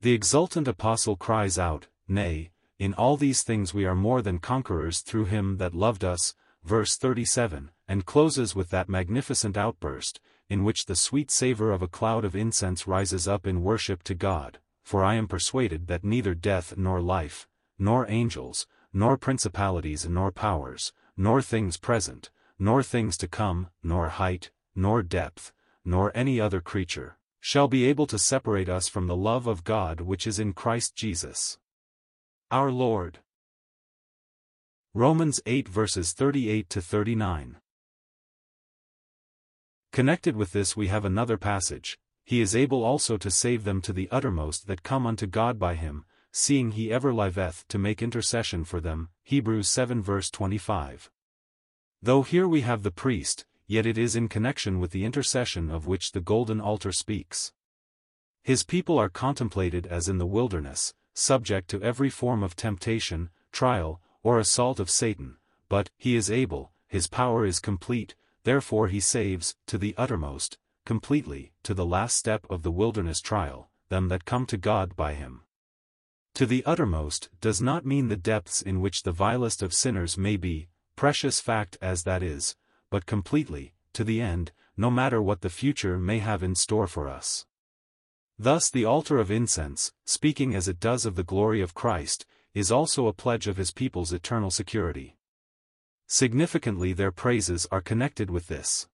The 0.00 0.12
exultant 0.12 0.68
apostle 0.68 1.16
cries 1.16 1.58
out, 1.58 1.86
Nay, 2.06 2.50
in 2.78 2.92
all 2.92 3.16
these 3.16 3.42
things 3.42 3.72
we 3.72 3.86
are 3.86 3.94
more 3.94 4.20
than 4.20 4.38
conquerors 4.38 5.00
through 5.00 5.24
him 5.26 5.56
that 5.56 5.74
loved 5.74 6.04
us, 6.04 6.34
verse 6.62 6.96
37, 6.96 7.70
and 7.88 8.04
closes 8.04 8.54
with 8.54 8.68
that 8.70 8.88
magnificent 8.88 9.56
outburst, 9.56 10.20
in 10.48 10.64
which 10.64 10.86
the 10.86 10.96
sweet 10.96 11.30
savor 11.30 11.72
of 11.72 11.82
a 11.82 11.88
cloud 11.88 12.24
of 12.24 12.36
incense 12.36 12.86
rises 12.86 13.26
up 13.26 13.46
in 13.46 13.62
worship 13.62 14.02
to 14.04 14.14
God, 14.14 14.58
for 14.84 15.04
I 15.04 15.14
am 15.14 15.26
persuaded 15.26 15.88
that 15.88 16.04
neither 16.04 16.34
death 16.34 16.76
nor 16.76 17.00
life, 17.00 17.48
nor 17.78 18.08
angels, 18.08 18.66
nor 18.92 19.16
principalities 19.16 20.08
nor 20.08 20.30
powers, 20.30 20.92
nor 21.16 21.42
things 21.42 21.76
present, 21.76 22.30
nor 22.58 22.82
things 22.82 23.16
to 23.18 23.28
come, 23.28 23.68
nor 23.82 24.08
height, 24.08 24.50
nor 24.74 25.02
depth, 25.02 25.52
nor 25.84 26.12
any 26.14 26.40
other 26.40 26.60
creature, 26.60 27.18
shall 27.40 27.68
be 27.68 27.84
able 27.84 28.06
to 28.06 28.18
separate 28.18 28.68
us 28.68 28.88
from 28.88 29.06
the 29.06 29.16
love 29.16 29.46
of 29.46 29.64
God 29.64 30.00
which 30.00 30.26
is 30.26 30.38
in 30.38 30.52
Christ 30.52 30.94
Jesus. 30.94 31.58
Our 32.50 32.70
Lord. 32.70 33.18
Romans 34.94 35.40
8 35.46 35.68
verses 35.68 36.12
38 36.12 36.70
to 36.70 36.80
39. 36.80 37.56
Connected 39.96 40.36
with 40.36 40.52
this 40.52 40.76
we 40.76 40.88
have 40.88 41.06
another 41.06 41.38
passage, 41.38 41.98
He 42.22 42.42
is 42.42 42.54
able 42.54 42.84
also 42.84 43.16
to 43.16 43.30
save 43.30 43.64
them 43.64 43.80
to 43.80 43.94
the 43.94 44.10
uttermost 44.10 44.66
that 44.66 44.82
come 44.82 45.06
unto 45.06 45.26
God 45.26 45.58
by 45.58 45.74
him, 45.74 46.04
seeing 46.30 46.72
he 46.72 46.92
ever 46.92 47.14
liveth 47.14 47.66
to 47.68 47.78
make 47.78 48.02
intercession 48.02 48.62
for 48.62 48.78
them, 48.78 49.08
Hebrews 49.22 49.70
7 49.70 50.02
verse 50.02 50.28
25. 50.28 51.10
Though 52.02 52.20
here 52.20 52.46
we 52.46 52.60
have 52.60 52.82
the 52.82 52.90
priest, 52.90 53.46
yet 53.66 53.86
it 53.86 53.96
is 53.96 54.14
in 54.14 54.28
connection 54.28 54.80
with 54.80 54.90
the 54.90 55.06
intercession 55.06 55.70
of 55.70 55.86
which 55.86 56.12
the 56.12 56.20
golden 56.20 56.60
altar 56.60 56.92
speaks. 56.92 57.54
His 58.42 58.64
people 58.64 58.98
are 58.98 59.08
contemplated 59.08 59.86
as 59.86 60.10
in 60.10 60.18
the 60.18 60.26
wilderness, 60.26 60.92
subject 61.14 61.70
to 61.70 61.82
every 61.82 62.10
form 62.10 62.42
of 62.42 62.54
temptation, 62.54 63.30
trial, 63.50 64.02
or 64.22 64.38
assault 64.38 64.78
of 64.78 64.90
Satan, 64.90 65.38
but, 65.70 65.88
he 65.96 66.16
is 66.16 66.30
able, 66.30 66.70
his 66.86 67.08
power 67.08 67.46
is 67.46 67.58
complete, 67.58 68.14
Therefore 68.46 68.86
he 68.86 69.00
saves, 69.00 69.56
to 69.66 69.76
the 69.76 69.92
uttermost, 69.96 70.56
completely, 70.84 71.50
to 71.64 71.74
the 71.74 71.84
last 71.84 72.16
step 72.16 72.46
of 72.48 72.62
the 72.62 72.70
wilderness 72.70 73.20
trial, 73.20 73.70
them 73.88 74.06
that 74.06 74.24
come 74.24 74.46
to 74.46 74.56
God 74.56 74.94
by 74.94 75.14
him. 75.14 75.40
To 76.34 76.46
the 76.46 76.64
uttermost 76.64 77.28
does 77.40 77.60
not 77.60 77.84
mean 77.84 78.06
the 78.06 78.16
depths 78.16 78.62
in 78.62 78.80
which 78.80 79.02
the 79.02 79.10
vilest 79.10 79.62
of 79.62 79.74
sinners 79.74 80.16
may 80.16 80.36
be, 80.36 80.68
precious 80.94 81.40
fact 81.40 81.76
as 81.82 82.04
that 82.04 82.22
is, 82.22 82.54
but 82.88 83.04
completely, 83.04 83.74
to 83.94 84.04
the 84.04 84.20
end, 84.20 84.52
no 84.76 84.92
matter 84.92 85.20
what 85.20 85.40
the 85.40 85.50
future 85.50 85.98
may 85.98 86.20
have 86.20 86.44
in 86.44 86.54
store 86.54 86.86
for 86.86 87.08
us. 87.08 87.46
Thus 88.38 88.70
the 88.70 88.84
altar 88.84 89.18
of 89.18 89.28
incense, 89.28 89.90
speaking 90.04 90.54
as 90.54 90.68
it 90.68 90.78
does 90.78 91.04
of 91.04 91.16
the 91.16 91.24
glory 91.24 91.60
of 91.60 91.74
Christ, 91.74 92.24
is 92.54 92.70
also 92.70 93.08
a 93.08 93.12
pledge 93.12 93.48
of 93.48 93.56
his 93.56 93.72
people's 93.72 94.12
eternal 94.12 94.52
security. 94.52 95.15
Significantly 96.06 96.92
their 96.92 97.10
praises 97.10 97.66
are 97.72 97.80
connected 97.80 98.30
with 98.30 98.46
this. 98.46 98.88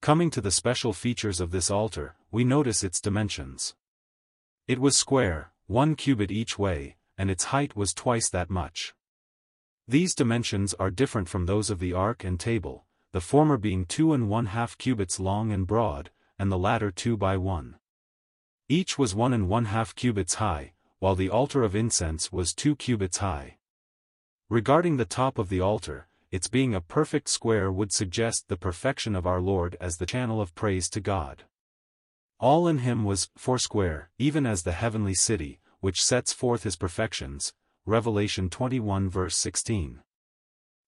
Coming 0.00 0.30
to 0.30 0.40
the 0.40 0.50
special 0.50 0.92
features 0.92 1.40
of 1.40 1.50
this 1.50 1.70
altar, 1.70 2.16
we 2.30 2.44
notice 2.44 2.82
its 2.82 3.00
dimensions. 3.00 3.74
It 4.66 4.78
was 4.78 4.96
square, 4.96 5.52
one 5.66 5.94
cubit 5.94 6.30
each 6.30 6.58
way, 6.58 6.96
and 7.18 7.30
its 7.30 7.44
height 7.44 7.76
was 7.76 7.92
twice 7.92 8.28
that 8.30 8.50
much. 8.50 8.94
These 9.86 10.14
dimensions 10.14 10.72
are 10.74 10.90
different 10.90 11.28
from 11.28 11.46
those 11.46 11.68
of 11.68 11.78
the 11.78 11.92
ark 11.92 12.24
and 12.24 12.40
table, 12.40 12.86
the 13.12 13.20
former 13.20 13.58
being 13.58 13.84
two 13.84 14.14
and 14.14 14.28
one 14.28 14.46
half 14.46 14.76
cubits 14.78 15.20
long 15.20 15.52
and 15.52 15.66
broad, 15.66 16.10
and 16.38 16.50
the 16.50 16.58
latter 16.58 16.90
two 16.90 17.16
by 17.16 17.36
one. 17.36 17.76
Each 18.68 18.98
was 18.98 19.14
one 19.14 19.34
and 19.34 19.48
one 19.48 19.66
half 19.66 19.94
cubits 19.94 20.34
high, 20.34 20.72
while 20.98 21.14
the 21.14 21.28
altar 21.28 21.62
of 21.62 21.76
incense 21.76 22.32
was 22.32 22.54
two 22.54 22.74
cubits 22.74 23.18
high. 23.18 23.58
Regarding 24.50 24.98
the 24.98 25.06
top 25.06 25.38
of 25.38 25.48
the 25.48 25.60
altar, 25.60 26.06
its 26.30 26.48
being 26.48 26.74
a 26.74 26.80
perfect 26.80 27.28
square 27.28 27.72
would 27.72 27.92
suggest 27.92 28.48
the 28.48 28.56
perfection 28.56 29.16
of 29.16 29.26
our 29.26 29.40
Lord 29.40 29.76
as 29.80 29.96
the 29.96 30.06
channel 30.06 30.40
of 30.40 30.54
praise 30.54 30.90
to 30.90 31.00
God. 31.00 31.44
All 32.38 32.68
in 32.68 32.78
him 32.78 33.04
was 33.04 33.30
foursquare, 33.38 34.10
even 34.18 34.44
as 34.44 34.62
the 34.62 34.72
heavenly 34.72 35.14
city, 35.14 35.60
which 35.80 36.02
sets 36.02 36.32
forth 36.32 36.64
his 36.64 36.76
perfections, 36.76 37.54
Revelation 37.86 38.50
21 38.50 39.08
verse 39.08 39.36
16. 39.36 40.00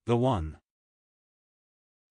The 0.05 0.17
one 0.17 0.59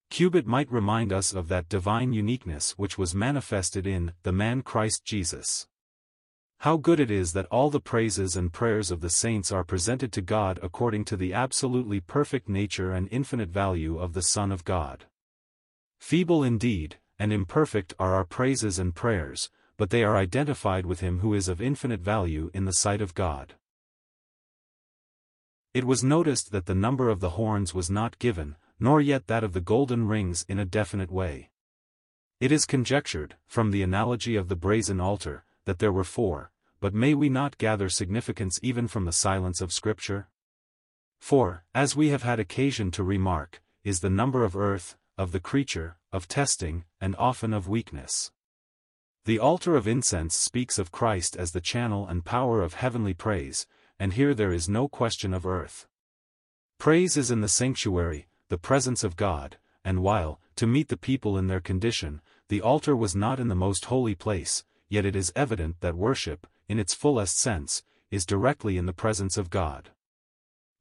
Cubit 0.09 0.47
might 0.47 0.71
remind 0.71 1.13
us 1.13 1.33
of 1.33 1.47
that 1.49 1.69
divine 1.69 2.13
uniqueness 2.13 2.71
which 2.77 2.97
was 2.97 3.13
manifested 3.13 3.85
in 3.85 4.13
the 4.23 4.31
man 4.31 4.63
Christ 4.63 5.03
Jesus. 5.05 5.67
How 6.65 6.77
good 6.77 6.99
it 6.99 7.11
is 7.11 7.33
that 7.33 7.45
all 7.51 7.69
the 7.69 7.79
praises 7.79 8.35
and 8.35 8.51
prayers 8.51 8.89
of 8.89 8.99
the 8.99 9.09
saints 9.11 9.51
are 9.51 9.63
presented 9.63 10.11
to 10.13 10.21
God 10.23 10.57
according 10.63 11.05
to 11.05 11.15
the 11.15 11.31
absolutely 11.31 11.99
perfect 11.99 12.49
nature 12.49 12.91
and 12.91 13.07
infinite 13.11 13.49
value 13.49 13.99
of 13.99 14.13
the 14.13 14.23
Son 14.23 14.51
of 14.51 14.63
God. 14.63 15.05
Feeble 15.99 16.43
indeed, 16.43 16.97
and 17.19 17.31
imperfect 17.31 17.93
are 17.99 18.15
our 18.15 18.25
praises 18.25 18.79
and 18.79 18.95
prayers, 18.95 19.51
but 19.77 19.91
they 19.91 20.03
are 20.03 20.17
identified 20.17 20.87
with 20.87 21.01
Him 21.01 21.19
who 21.19 21.35
is 21.35 21.47
of 21.47 21.61
infinite 21.61 21.99
value 22.01 22.49
in 22.51 22.65
the 22.65 22.73
sight 22.73 22.99
of 22.99 23.13
God. 23.13 23.53
It 25.75 25.83
was 25.83 26.03
noticed 26.03 26.51
that 26.51 26.65
the 26.65 26.73
number 26.73 27.09
of 27.09 27.19
the 27.19 27.37
horns 27.37 27.75
was 27.75 27.91
not 27.91 28.17
given, 28.17 28.55
nor 28.79 28.99
yet 28.99 29.27
that 29.27 29.43
of 29.43 29.53
the 29.53 29.61
golden 29.61 30.07
rings 30.07 30.43
in 30.49 30.57
a 30.57 30.65
definite 30.65 31.11
way. 31.11 31.51
It 32.39 32.51
is 32.51 32.65
conjectured, 32.65 33.35
from 33.45 33.69
the 33.69 33.83
analogy 33.83 34.35
of 34.35 34.47
the 34.47 34.55
brazen 34.55 34.99
altar, 34.99 35.45
that 35.65 35.77
there 35.77 35.91
were 35.91 36.03
four, 36.03 36.51
but 36.85 36.93
may 36.93 37.15
we 37.15 37.29
not 37.29 37.57
gather 37.57 37.89
significance 37.89 38.59
even 38.61 38.87
from 38.87 39.05
the 39.05 39.11
silence 39.11 39.59
of 39.59 39.73
Scripture? 39.73 40.27
Four, 41.19 41.63
as 41.73 41.95
we 41.95 42.09
have 42.09 42.21
had 42.21 42.39
occasion 42.39 42.91
to 42.91 43.03
remark, 43.03 43.59
is 43.83 44.01
the 44.01 44.09
number 44.11 44.43
of 44.43 44.55
earth, 44.55 44.95
of 45.17 45.31
the 45.31 45.39
creature, 45.39 45.97
of 46.13 46.27
testing, 46.27 46.83
and 47.01 47.15
often 47.17 47.53
of 47.53 47.67
weakness. 47.67 48.29
The 49.23 49.39
altar 49.39 49.75
of 49.75 49.87
incense 49.87 50.35
speaks 50.35 50.77
of 50.77 50.91
Christ 50.91 51.35
as 51.35 51.53
the 51.53 51.59
channel 51.59 52.05
and 52.07 52.23
power 52.23 52.61
of 52.61 52.75
heavenly 52.75 53.15
praise, 53.15 53.65
and 53.99 54.13
here 54.13 54.35
there 54.35 54.53
is 54.53 54.69
no 54.69 54.87
question 54.87 55.33
of 55.33 55.43
earth. 55.43 55.87
Praise 56.77 57.17
is 57.17 57.31
in 57.31 57.41
the 57.41 57.47
sanctuary, 57.47 58.27
the 58.49 58.59
presence 58.59 59.03
of 59.03 59.15
God, 59.15 59.57
and 59.83 60.03
while, 60.03 60.39
to 60.55 60.67
meet 60.67 60.89
the 60.89 60.97
people 60.97 61.35
in 61.35 61.47
their 61.47 61.61
condition, 61.61 62.21
the 62.47 62.61
altar 62.61 62.95
was 62.95 63.15
not 63.15 63.39
in 63.39 63.47
the 63.47 63.55
most 63.55 63.85
holy 63.85 64.13
place, 64.13 64.63
yet 64.87 65.03
it 65.03 65.15
is 65.15 65.33
evident 65.35 65.81
that 65.81 65.95
worship, 65.95 66.45
in 66.67 66.79
its 66.79 66.93
fullest 66.93 67.37
sense, 67.37 67.83
is 68.11 68.25
directly 68.25 68.77
in 68.77 68.85
the 68.85 68.93
presence 68.93 69.37
of 69.37 69.49
God. 69.49 69.91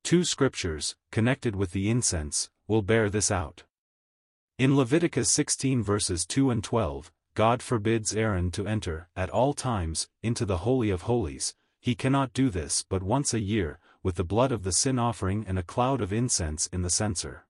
Two 0.03 0.25
scriptures, 0.25 0.97
connected 1.11 1.57
with 1.57 1.73
the 1.73 1.89
incense, 1.89 2.51
will 2.69 2.83
bear 2.83 3.09
this 3.09 3.31
out. 3.31 3.65
In 4.59 4.77
Leviticus 4.77 5.31
16 5.31 5.83
verses 5.83 6.27
2 6.27 6.51
and 6.51 6.63
12, 6.63 7.11
God 7.35 7.63
forbids 7.63 8.15
Aaron 8.15 8.51
to 8.53 8.67
enter, 8.67 9.09
at 9.17 9.31
all 9.31 9.55
times, 9.55 10.09
into 10.23 10.45
the 10.45 10.59
Holy 10.59 10.91
of 10.91 11.03
Holies, 11.03 11.55
he 11.81 11.95
cannot 11.95 12.33
do 12.33 12.49
this 12.49 12.85
but 12.89 13.03
once 13.03 13.35
a 13.35 13.41
year, 13.41 13.79
with 14.03 14.15
the 14.15 14.25
blood 14.25 14.53
of 14.53 14.63
the 14.63 14.73
sin 14.73 14.99
offering 14.99 15.45
and 15.49 15.59
a 15.59 15.63
cloud 15.63 16.01
of 16.01 16.13
incense 16.13 16.67
in 16.69 16.83
the 16.83 16.91
censer. 16.91 17.47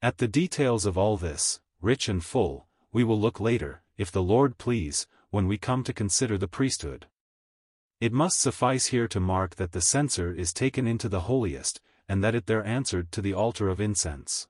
At 0.00 0.18
the 0.18 0.28
details 0.28 0.86
of 0.86 0.96
all 0.96 1.16
this, 1.16 1.60
rich 1.80 2.08
and 2.08 2.24
full, 2.24 2.66
we 2.92 3.02
will 3.02 3.18
look 3.18 3.40
later, 3.40 3.82
if 3.96 4.12
the 4.12 4.22
Lord 4.22 4.58
please, 4.58 5.06
when 5.32 5.48
we 5.48 5.56
come 5.56 5.82
to 5.82 5.94
consider 5.94 6.36
the 6.36 6.46
priesthood. 6.46 7.06
It 8.00 8.12
must 8.12 8.38
suffice 8.38 8.88
here 8.88 9.08
to 9.08 9.18
mark 9.18 9.54
that 9.56 9.72
the 9.72 9.80
censer 9.80 10.30
is 10.30 10.52
taken 10.52 10.86
into 10.86 11.08
the 11.08 11.20
holiest, 11.20 11.80
and 12.06 12.22
that 12.22 12.34
it 12.34 12.44
there 12.44 12.62
answered 12.66 13.10
to 13.12 13.22
the 13.22 13.32
altar 13.32 13.70
of 13.70 13.80
incense. 13.80 14.46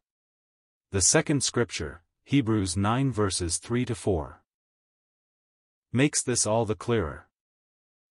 The 0.91 1.01
second 1.01 1.45
scripture, 1.45 2.03
Hebrews 2.25 2.77
9 2.77 3.12
verses 3.12 3.59
3 3.59 3.85
to 3.85 3.95
4, 3.95 4.43
makes 5.93 6.21
this 6.21 6.47
all 6.47 6.65
the 6.65 6.75
clearer. 6.75 7.29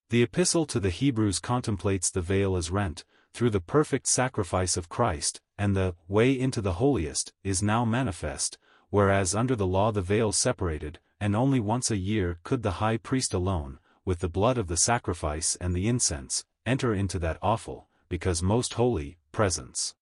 The 0.10 0.24
epistle 0.24 0.66
to 0.68 0.80
the 0.80 0.92
Hebrews 0.92 1.40
contemplates 1.40 2.10
the 2.10 2.22
veil 2.22 2.56
as 2.56 2.72
rent, 2.72 3.04
through 3.34 3.50
the 3.50 3.60
perfect 3.60 4.08
sacrifice 4.08 4.78
of 4.78 4.88
Christ, 4.88 5.42
and 5.58 5.76
the 5.76 5.96
way 6.08 6.32
into 6.32 6.62
the 6.62 6.74
holiest 6.74 7.34
is 7.44 7.62
now 7.62 7.84
manifest, 7.84 8.58
whereas 8.90 9.36
under 9.36 9.58
the 9.58 9.68
law 9.68 9.92
the 9.92 10.02
veil 10.02 10.32
separated, 10.32 11.00
and 11.22 11.36
only 11.36 11.60
once 11.60 11.92
a 11.92 11.98
year 11.98 12.40
could 12.44 12.64
the 12.64 12.82
high 12.82 12.98
priest 12.98 13.32
alone, 13.32 13.78
with 14.04 14.20
the 14.20 14.28
blood 14.28 14.58
of 14.58 14.68
the 14.68 14.76
sacrifice 14.76 15.56
and 15.62 15.76
the 15.76 15.88
incense, 15.88 16.44
enter 16.66 16.96
into 16.96 17.20
that 17.20 17.38
awful, 17.44 17.88
because 18.10 18.42
most 18.42 18.74
holy, 18.74 19.20
presence. 19.32 19.94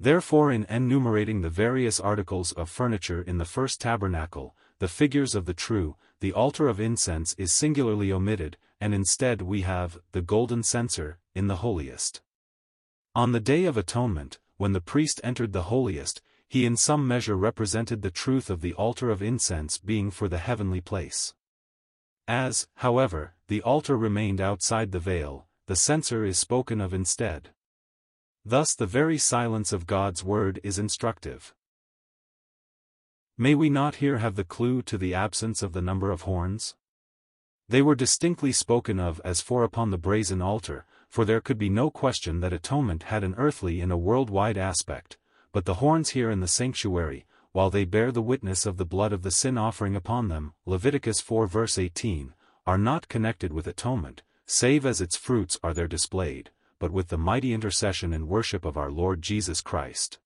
Therefore 0.00 0.50
in 0.50 0.66
enumerating 0.68 1.40
the 1.40 1.48
various 1.48 2.00
articles 2.00 2.50
of 2.52 2.68
furniture 2.68 3.22
in 3.22 3.38
the 3.38 3.44
first 3.44 3.80
tabernacle, 3.80 4.56
the 4.80 4.88
figures 4.88 5.36
of 5.36 5.46
the 5.46 5.54
true, 5.54 5.94
the 6.18 6.32
altar 6.32 6.66
of 6.68 6.80
incense 6.80 7.34
is 7.38 7.52
singularly 7.52 8.10
omitted, 8.10 8.56
and 8.80 8.92
instead 8.92 9.40
we 9.40 9.62
have, 9.62 9.98
the 10.10 10.20
golden 10.20 10.64
censer, 10.64 11.18
in 11.36 11.46
the 11.46 11.56
holiest. 11.56 12.22
On 13.14 13.30
the 13.30 13.40
Day 13.40 13.66
of 13.66 13.76
Atonement, 13.76 14.40
when 14.56 14.72
the 14.72 14.80
priest 14.80 15.20
entered 15.22 15.52
the 15.52 15.64
holiest, 15.64 16.20
he 16.54 16.64
in 16.64 16.76
some 16.76 17.08
measure 17.08 17.34
represented 17.36 18.00
the 18.00 18.12
truth 18.12 18.48
of 18.48 18.60
the 18.60 18.74
altar 18.74 19.10
of 19.10 19.20
incense 19.20 19.76
being 19.76 20.08
for 20.08 20.28
the 20.28 20.38
heavenly 20.38 20.80
place. 20.80 21.34
As, 22.28 22.68
however, 22.76 23.34
the 23.48 23.60
altar 23.62 23.96
remained 23.96 24.40
outside 24.40 24.92
the 24.92 25.00
veil, 25.00 25.48
the 25.66 25.74
censer 25.74 26.24
is 26.24 26.38
spoken 26.38 26.80
of 26.80 26.94
instead. 26.94 27.50
Thus 28.44 28.72
the 28.72 28.86
very 28.86 29.18
silence 29.18 29.72
of 29.72 29.88
God's 29.88 30.22
word 30.22 30.60
is 30.62 30.78
instructive. 30.78 31.52
May 33.36 33.56
we 33.56 33.68
not 33.68 33.96
here 33.96 34.18
have 34.18 34.36
the 34.36 34.44
clue 34.44 34.80
to 34.82 34.96
the 34.96 35.12
absence 35.12 35.60
of 35.60 35.72
the 35.72 35.82
number 35.82 36.12
of 36.12 36.22
horns? 36.22 36.76
They 37.68 37.82
were 37.82 37.96
distinctly 37.96 38.52
spoken 38.52 39.00
of 39.00 39.20
as 39.24 39.40
four 39.40 39.64
upon 39.64 39.90
the 39.90 39.98
brazen 39.98 40.40
altar, 40.40 40.86
for 41.08 41.24
there 41.24 41.40
could 41.40 41.58
be 41.58 41.68
no 41.68 41.90
question 41.90 42.38
that 42.42 42.52
atonement 42.52 43.02
had 43.10 43.24
an 43.24 43.34
earthly 43.36 43.80
and 43.80 43.90
a 43.90 43.96
worldwide 43.96 44.56
aspect, 44.56 45.18
but 45.54 45.66
the 45.66 45.74
horns 45.74 46.10
here 46.10 46.32
in 46.32 46.40
the 46.40 46.48
sanctuary, 46.48 47.26
while 47.52 47.70
they 47.70 47.84
bear 47.84 48.10
the 48.10 48.20
witness 48.20 48.66
of 48.66 48.76
the 48.76 48.84
blood 48.84 49.12
of 49.12 49.22
the 49.22 49.30
sin 49.30 49.56
offering 49.56 49.94
upon 49.94 50.26
them, 50.26 50.52
Leviticus 50.66 51.20
4 51.20 51.46
verse 51.46 51.78
18, 51.78 52.34
are 52.66 52.76
not 52.76 53.06
connected 53.06 53.52
with 53.52 53.68
atonement, 53.68 54.24
save 54.46 54.84
as 54.84 55.00
its 55.00 55.16
fruits 55.16 55.56
are 55.62 55.72
there 55.72 55.86
displayed, 55.86 56.50
but 56.80 56.90
with 56.90 57.06
the 57.06 57.16
mighty 57.16 57.52
intercession 57.52 58.12
and 58.12 58.26
worship 58.26 58.64
of 58.64 58.76
our 58.76 58.90
Lord 58.90 59.22
Jesus 59.22 59.60
Christ. 59.60 60.18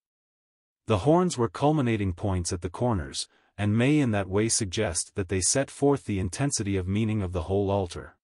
The 0.87 1.01
horns 1.01 1.37
were 1.37 1.51
culminating 1.51 2.15
points 2.15 2.51
at 2.51 2.63
the 2.63 2.71
corners, 2.71 3.29
and 3.59 3.77
may 3.77 3.99
in 3.99 4.13
that 4.13 4.31
way 4.31 4.49
suggest 4.49 5.15
that 5.15 5.29
they 5.29 5.43
set 5.43 5.71
forth 5.71 6.07
the 6.07 6.19
intensity 6.19 6.79
of 6.79 6.89
meaning 6.89 7.21
of 7.21 7.33
the 7.33 7.43
whole 7.43 7.71
altar. 7.71 8.17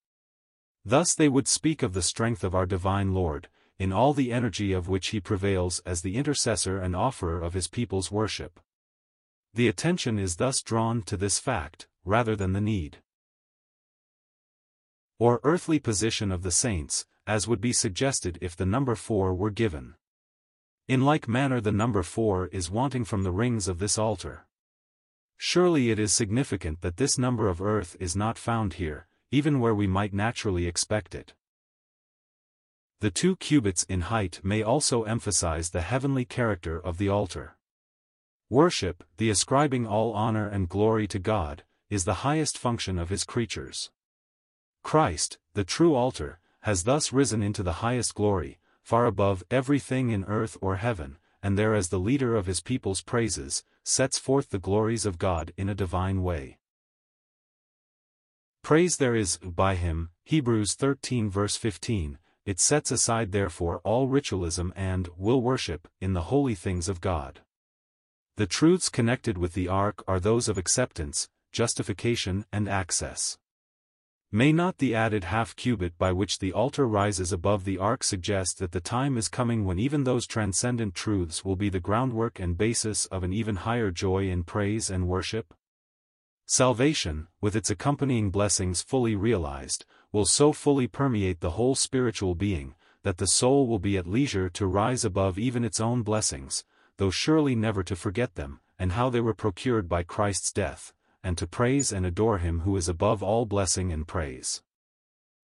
Thus 0.87 1.15
they 1.15 1.29
would 1.29 1.49
speak 1.49 1.83
of 1.83 1.93
the 1.93 2.01
strength 2.01 2.43
of 2.43 2.55
our 2.55 2.65
divine 2.65 3.13
Lord, 3.13 3.49
in 3.79 3.93
all 3.93 4.13
the 4.13 4.33
energy 4.33 4.73
of 4.73 4.89
which 4.89 5.09
he 5.09 5.21
prevails 5.21 5.81
as 5.85 6.03
the 6.03 6.17
intercessor 6.17 6.79
and 6.79 6.95
offerer 6.95 7.41
of 7.41 7.55
his 7.55 7.69
people's 7.69 8.13
worship. 8.13 8.61
The 9.53 9.69
attention 9.69 10.19
is 10.19 10.37
thus 10.37 10.63
drawn 10.63 11.03
to 11.03 11.17
this 11.17 11.39
fact, 11.39 11.87
rather 12.05 12.37
than 12.37 12.53
the 12.53 12.61
need 12.61 12.99
or 15.19 15.41
earthly 15.45 15.79
position 15.79 16.33
of 16.33 16.43
the 16.43 16.51
saints, 16.51 17.07
as 17.27 17.47
would 17.47 17.61
be 17.61 17.73
suggested 17.73 18.37
if 18.41 18.57
the 18.57 18.67
number 18.67 18.95
four 18.95 19.33
were 19.33 19.51
given. 19.51 19.95
In 20.89 21.03
like 21.03 21.29
manner 21.29 21.61
the 21.61 21.73
number 21.73 22.03
four 22.03 22.49
is 22.49 22.71
wanting 22.71 23.05
from 23.05 23.23
the 23.23 23.31
rings 23.31 23.69
of 23.69 23.79
this 23.79 23.97
altar. 23.97 24.47
Surely 25.37 25.91
it 25.91 25.99
is 25.99 26.13
significant 26.13 26.81
that 26.83 26.97
this 26.97 27.17
number 27.17 27.49
of 27.49 27.63
earth 27.63 27.97
is 27.99 28.15
not 28.15 28.37
found 28.37 28.75
here, 28.75 29.07
even 29.31 29.61
where 29.61 29.75
we 29.75 29.87
might 29.87 30.13
naturally 30.13 30.67
expect 30.67 31.15
it. 31.15 31.33
The 33.01 33.11
two 33.11 33.37
cubits 33.37 33.83
in 33.85 34.03
height 34.03 34.41
may 34.43 34.63
also 34.63 35.03
emphasize 35.05 35.71
the 35.71 35.83
heavenly 35.83 36.25
character 36.25 36.79
of 36.79 36.99
the 36.99 37.09
altar. 37.09 37.57
Worship, 38.49 39.05
the 39.17 39.31
ascribing 39.31 39.87
all 39.87 40.13
honor 40.13 40.49
and 40.49 40.69
glory 40.69 41.07
to 41.09 41.19
God, 41.19 41.65
is 41.91 42.05
the 42.05 42.23
highest 42.25 42.57
function 42.57 42.99
of 42.99 43.09
his 43.09 43.25
creatures. 43.25 43.91
Christ, 44.83 45.39
the 45.55 45.65
true 45.65 45.95
altar, 45.95 46.39
has 46.61 46.85
thus 46.85 47.13
risen 47.13 47.43
into 47.43 47.63
the 47.63 47.81
highest 47.85 48.15
glory, 48.15 48.59
far 48.83 49.07
above 49.07 49.43
everything 49.51 50.11
in 50.11 50.25
earth 50.25 50.57
or 50.61 50.77
heaven, 50.77 51.19
and 51.43 51.59
there 51.59 51.75
as 51.75 51.89
the 51.89 51.99
leader 51.99 52.37
of 52.37 52.47
his 52.47 52.61
people's 52.61 53.03
praises, 53.03 53.65
sets 53.83 54.19
forth 54.19 54.51
the 54.51 54.59
glories 54.59 55.05
of 55.05 55.19
God 55.19 55.53
in 55.57 55.69
a 55.69 55.75
divine 55.75 56.23
way. 56.23 56.59
Praise 58.63 58.97
there 58.97 59.15
is, 59.15 59.37
by 59.39 59.75
him, 59.75 60.09
Hebrews 60.25 60.75
13 60.75 61.29
verse 61.29 61.57
15, 61.57 62.19
it 62.47 62.61
sets 62.61 62.91
aside 62.91 63.33
therefore 63.33 63.81
all 63.85 64.09
ritualism 64.09 64.73
and 64.77 65.09
will 65.17 65.41
worship 65.41 65.89
in 66.01 66.13
the 66.13 66.23
holy 66.23 66.55
things 66.55 66.89
of 66.89 67.01
God. 67.01 67.41
The 68.37 68.47
truths 68.47 68.89
connected 68.89 69.39
with 69.39 69.55
the 69.55 69.69
ark 69.69 70.03
are 70.07 70.21
those 70.21 70.49
of 70.49 70.59
acceptance, 70.59 71.29
justification 71.53 72.45
and 72.53 72.69
access. 72.69 73.39
May 74.33 74.53
not 74.53 74.79
the 74.79 74.97
added 74.97 75.23
half 75.23 75.55
cubit 75.55 75.97
by 75.97 76.11
which 76.11 76.41
the 76.41 76.53
altar 76.53 76.89
rises 76.89 77.33
above 77.33 77.65
the 77.65 77.79
ark 77.79 78.03
suggest 78.03 78.59
that 78.59 78.73
the 78.73 78.81
time 78.81 79.17
is 79.17 79.29
coming 79.29 79.65
when 79.65 79.79
even 79.79 80.03
those 80.03 80.27
transcendent 80.27 80.97
truths 80.97 81.45
will 81.45 81.55
be 81.55 81.69
the 81.69 81.79
groundwork 81.79 82.41
and 82.41 82.59
basis 82.59 83.07
of 83.07 83.23
an 83.23 83.33
even 83.33 83.55
higher 83.55 83.93
joy 83.93 84.29
in 84.29 84.43
praise 84.43 84.91
and 84.91 85.07
worship? 85.07 85.55
Salvation, 86.47 87.29
with 87.41 87.55
its 87.55 87.71
accompanying 87.71 88.31
blessings 88.31 88.83
fully 88.83 89.15
realized, 89.15 89.87
will 90.15 90.25
so 90.25 90.53
fully 90.53 90.87
permeate 90.87 91.41
the 91.41 91.51
whole 91.51 91.75
spiritual 91.75 92.37
being, 92.37 92.77
that 93.03 93.19
the 93.19 93.27
soul 93.27 93.67
will 93.67 93.81
be 93.81 93.97
at 93.97 94.07
leisure 94.07 94.49
to 94.49 94.65
rise 94.65 95.05
above 95.05 95.41
even 95.41 95.65
its 95.65 95.81
own 95.81 96.03
blessings, 96.03 96.65
though 96.99 97.11
surely 97.11 97.57
never 97.57 97.83
to 97.83 97.97
forget 97.97 98.37
them, 98.37 98.61
and 98.79 98.93
how 98.93 99.11
they 99.11 99.21
were 99.21 99.35
procured 99.35 99.89
by 99.89 100.05
Christ's 100.05 100.53
death, 100.53 100.93
and 101.25 101.37
to 101.37 101.49
praise 101.49 101.91
and 101.91 102.07
adore 102.07 102.39
him 102.39 102.61
who 102.61 102.77
is 102.77 102.89
above 102.89 103.25
all 103.25 103.45
blessing 103.45 103.93
and 103.93 104.07
praise. 104.07 104.63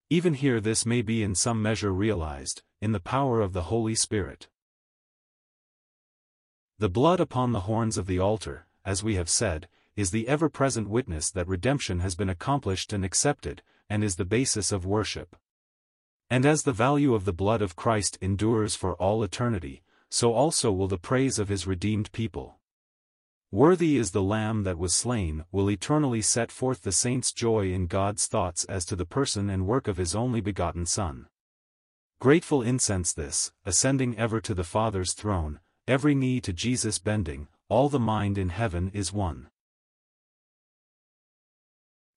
Even 0.09 0.35
here 0.35 0.61
this 0.61 0.87
may 0.87 1.03
be 1.03 1.25
in 1.25 1.35
some 1.35 1.61
measure 1.61 1.93
realized, 1.93 2.63
in 2.81 2.93
the 2.93 3.01
power 3.01 3.41
of 3.41 3.53
the 3.53 3.63
Holy 3.63 3.97
Spirit. 3.97 4.47
The 6.79 6.89
blood 6.89 7.19
upon 7.19 7.51
the 7.51 7.63
horns 7.63 7.99
of 7.99 8.07
the 8.07 8.21
altar, 8.21 8.67
as 8.85 9.03
we 9.03 9.17
have 9.17 9.29
said, 9.29 9.67
is 9.97 10.13
the 10.13 10.29
ever-present 10.29 10.89
witness 10.89 11.29
that 11.33 11.49
redemption 11.49 11.99
has 11.99 12.15
been 12.15 12.31
accomplished 12.31 12.93
and 12.93 13.05
accepted, 13.05 13.63
and 13.91 14.03
is 14.03 14.17
the 14.17 14.25
basis 14.25 14.73
of 14.73 14.87
worship. 14.87 15.37
And 16.31 16.47
as 16.47 16.63
the 16.63 16.73
value 16.73 17.15
of 17.15 17.27
the 17.27 17.33
blood 17.33 17.61
of 17.61 17.77
Christ 17.77 18.17
endures 18.23 18.77
for 18.77 18.95
all 18.95 19.23
eternity, 19.23 19.83
so 20.09 20.33
also 20.33 20.73
will 20.73 20.89
the 20.89 20.97
praise 20.97 21.39
of 21.39 21.49
his 21.49 21.67
redeemed 21.67 22.11
people. 22.13 22.57
Worthy 23.53 23.97
is 23.97 24.13
the 24.13 24.23
Lamb 24.23 24.63
that 24.63 24.79
was 24.79 24.95
slain 24.95 25.45
will 25.51 25.69
eternally 25.69 26.23
set 26.23 26.53
forth 26.53 26.83
the 26.83 26.93
saints' 26.93 27.33
joy 27.33 27.73
in 27.73 27.89
God's 27.89 28.29
thoughts 28.29 28.65
as 28.65 28.85
to 28.87 28.95
the 28.95 29.05
person 29.05 29.51
and 29.51 29.67
work 29.67 29.89
of 29.89 29.97
his 29.97 30.15
only 30.15 30.41
begotten 30.41 30.87
Son. 30.87 31.27
Grateful 32.21 32.63
incense 32.63 33.13
this, 33.13 33.51
ascending 33.67 34.17
ever 34.17 34.41
to 34.41 34.55
the 34.55 34.63
Father's 34.63 35.15
throne, 35.15 35.59
every 35.89 36.15
knee 36.15 36.41
to 36.41 36.53
Jesus 36.53 37.01
bending, 37.01 37.49
all 37.69 37.89
the 37.89 37.99
mind 37.99 38.39
in 38.39 38.51
heaven 38.51 38.89
is 38.95 39.13
one. 39.13 39.50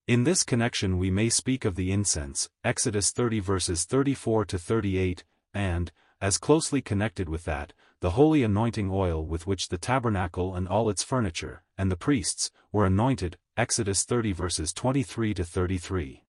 In 0.06 0.26
this 0.26 0.44
connection 0.44 0.98
we 0.98 1.10
may 1.10 1.30
speak 1.30 1.64
of 1.64 1.76
the 1.76 1.90
incense, 1.90 2.50
Exodus 2.62 3.12
30 3.12 3.40
verses 3.40 3.86
34 3.86 4.44
to 4.46 4.60
38, 4.60 5.24
and, 5.54 5.94
as 6.20 6.38
closely 6.38 6.82
connected 6.82 7.30
with 7.30 7.46
that, 7.46 7.72
the 8.02 8.12
holy 8.12 8.44
anointing 8.44 8.90
oil 8.92 9.26
with 9.26 9.48
which 9.48 9.70
the 9.70 9.78
tabernacle 9.78 10.56
and 10.56 10.68
all 10.68 10.90
its 10.90 11.04
furniture, 11.04 11.64
and 11.78 11.90
the 11.90 11.96
priests, 11.96 12.52
were 12.70 12.86
anointed, 12.86 13.38
Exodus 13.56 14.04
30 14.04 14.34
verses 14.34 14.74
23 14.74 15.34
to 15.36 15.46
33. 15.46 16.26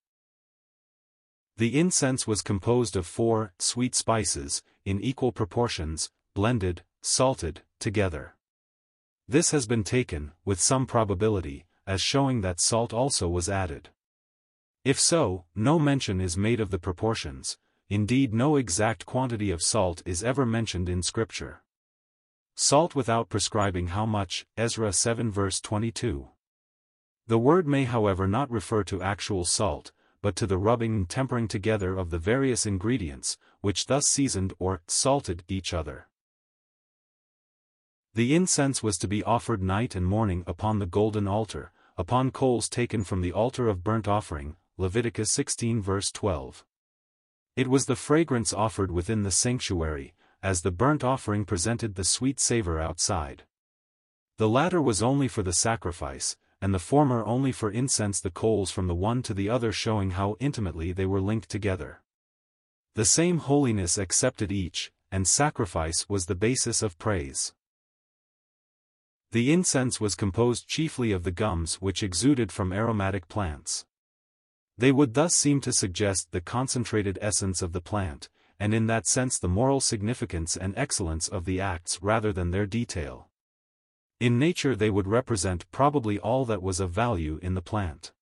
The 1.56 1.76
incense 1.76 2.28
was 2.28 2.42
composed 2.42 2.94
of 2.94 3.06
four 3.06 3.54
sweet 3.58 3.96
spices, 3.96 4.62
in 4.84 5.00
equal 5.00 5.32
proportions, 5.32 6.12
blended, 6.32 6.84
salted, 7.02 7.62
together. 7.80 8.36
This 9.26 9.50
has 9.50 9.66
been 9.66 9.82
taken, 9.82 10.30
with 10.44 10.60
some 10.60 10.86
probability, 10.86 11.66
as 11.86 12.00
showing 12.00 12.40
that 12.40 12.60
salt 12.60 12.92
also 12.92 13.28
was 13.28 13.48
added. 13.48 13.90
If 14.84 15.00
so, 15.00 15.44
no 15.54 15.78
mention 15.78 16.20
is 16.20 16.36
made 16.36 16.60
of 16.60 16.70
the 16.70 16.78
proportions, 16.78 17.58
indeed 17.88 18.34
no 18.34 18.56
exact 18.56 19.06
quantity 19.06 19.50
of 19.50 19.62
salt 19.62 20.02
is 20.04 20.22
ever 20.22 20.44
mentioned 20.44 20.88
in 20.88 21.02
Scripture. 21.02 21.62
Salt 22.54 22.94
without 22.94 23.28
prescribing 23.28 23.88
how 23.88 24.06
much, 24.06 24.46
Ezra 24.56 24.92
7 24.92 25.30
verse 25.30 25.60
22. 25.60 26.28
The 27.26 27.38
word 27.38 27.66
may 27.66 27.84
however 27.84 28.28
not 28.28 28.50
refer 28.50 28.84
to 28.84 29.02
actual 29.02 29.44
salt, 29.44 29.92
but 30.20 30.36
to 30.36 30.46
the 30.46 30.58
rubbing 30.58 30.94
and 30.94 31.08
tempering 31.08 31.48
together 31.48 31.96
of 31.96 32.10
the 32.10 32.18
various 32.18 32.66
ingredients, 32.66 33.38
which 33.60 33.86
thus 33.86 34.06
seasoned 34.06 34.52
or 34.58 34.82
salted 34.86 35.42
each 35.48 35.74
other. 35.74 36.08
The 38.14 38.32
incense 38.32 38.80
was 38.80 38.96
to 38.98 39.08
be 39.08 39.24
offered 39.24 39.60
night 39.60 39.96
and 39.96 40.06
morning 40.06 40.44
upon 40.46 40.78
the 40.78 40.86
golden 40.86 41.26
altar, 41.26 41.72
upon 41.98 42.30
coals 42.30 42.68
taken 42.68 43.02
from 43.02 43.22
the 43.22 43.32
altar 43.32 43.66
of 43.66 43.82
burnt 43.82 44.06
offering, 44.06 44.54
Leviticus 44.76 45.32
16 45.32 45.82
verse 45.82 46.12
12. 46.12 46.64
It 47.56 47.66
was 47.66 47.86
the 47.86 47.96
fragrance 47.96 48.52
offered 48.52 48.92
within 48.92 49.24
the 49.24 49.32
sanctuary, 49.32 50.14
as 50.44 50.62
the 50.62 50.70
burnt 50.70 51.02
offering 51.02 51.44
presented 51.44 51.96
the 51.96 52.04
sweet 52.04 52.38
savor 52.38 52.80
outside. 52.80 53.42
The 54.38 54.48
latter 54.48 54.80
was 54.80 55.02
only 55.02 55.26
for 55.26 55.42
the 55.42 55.52
sacrifice, 55.52 56.36
and 56.60 56.72
the 56.72 56.78
former 56.78 57.24
only 57.24 57.50
for 57.50 57.68
incense 57.68 58.20
the 58.20 58.30
coals 58.30 58.70
from 58.70 58.86
the 58.86 58.94
one 58.94 59.22
to 59.22 59.34
the 59.34 59.50
other 59.50 59.72
showing 59.72 60.12
how 60.12 60.36
intimately 60.38 60.92
they 60.92 61.06
were 61.06 61.20
linked 61.20 61.48
together. 61.48 62.00
The 62.94 63.04
same 63.04 63.38
holiness 63.38 63.98
accepted 63.98 64.52
each, 64.52 64.92
and 65.10 65.26
sacrifice 65.26 66.08
was 66.08 66.26
the 66.26 66.36
basis 66.36 66.80
of 66.80 66.96
praise. 66.96 67.52
The 69.34 69.52
incense 69.52 70.00
was 70.00 70.14
composed 70.14 70.68
chiefly 70.68 71.10
of 71.10 71.24
the 71.24 71.32
gums 71.32 71.80
which 71.82 72.04
exuded 72.04 72.52
from 72.52 72.72
aromatic 72.72 73.26
plants. 73.26 73.84
They 74.78 74.92
would 74.92 75.14
thus 75.14 75.34
seem 75.34 75.60
to 75.62 75.72
suggest 75.72 76.30
the 76.30 76.40
concentrated 76.40 77.18
essence 77.20 77.60
of 77.60 77.72
the 77.72 77.80
plant, 77.80 78.28
and 78.60 78.72
in 78.72 78.86
that 78.86 79.08
sense 79.08 79.40
the 79.40 79.48
moral 79.48 79.80
significance 79.80 80.56
and 80.56 80.72
excellence 80.76 81.26
of 81.26 81.46
the 81.46 81.60
acts 81.60 82.00
rather 82.00 82.32
than 82.32 82.52
their 82.52 82.64
detail. 82.64 83.28
In 84.20 84.38
nature 84.38 84.76
they 84.76 84.88
would 84.88 85.08
represent 85.08 85.68
probably 85.72 86.16
all 86.16 86.44
that 86.44 86.62
was 86.62 86.78
of 86.78 86.92
value 86.92 87.40
in 87.42 87.54
the 87.54 87.60
plant. 87.60 88.12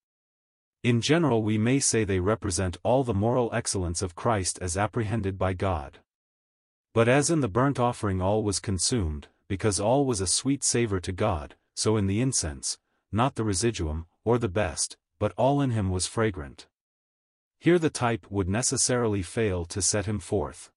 In 0.83 1.03
general 1.03 1.43
we 1.43 1.59
may 1.59 1.79
say 1.79 2.05
they 2.05 2.21
represent 2.21 2.79
all 2.83 3.05
the 3.05 3.13
moral 3.13 3.51
excellence 3.53 4.01
of 4.01 4.17
Christ 4.17 4.59
as 4.63 4.79
apprehended 4.79 5.37
by 5.37 5.53
God. 5.53 5.99
But 6.95 7.07
as 7.07 7.29
in 7.29 7.41
the 7.41 7.49
burnt 7.49 7.79
offering 7.79 8.23
all 8.23 8.43
was 8.43 8.61
consumed, 8.61 9.29
because 9.53 9.79
all 9.79 10.07
was 10.07 10.23
a 10.23 10.27
sweet 10.27 10.65
savor 10.65 10.99
to 10.99 11.13
God, 11.13 11.57
so 11.75 11.99
in 11.99 12.07
the 12.07 12.23
incense, 12.23 12.79
not 13.13 13.35
the 13.35 13.45
residuum, 13.45 14.07
or 14.25 14.39
the 14.39 14.49
best, 14.49 14.97
but 15.19 15.35
all 15.37 15.61
in 15.61 15.73
him 15.73 15.91
was 15.91 16.07
fragrant. 16.07 16.69
Here 17.59 17.79
the 17.79 17.91
type 17.91 18.25
would 18.31 18.49
necessarily 18.49 19.21
fail 19.21 19.67
to 19.67 19.83
set 19.83 20.07
him 20.07 20.21
forth. 20.21 20.71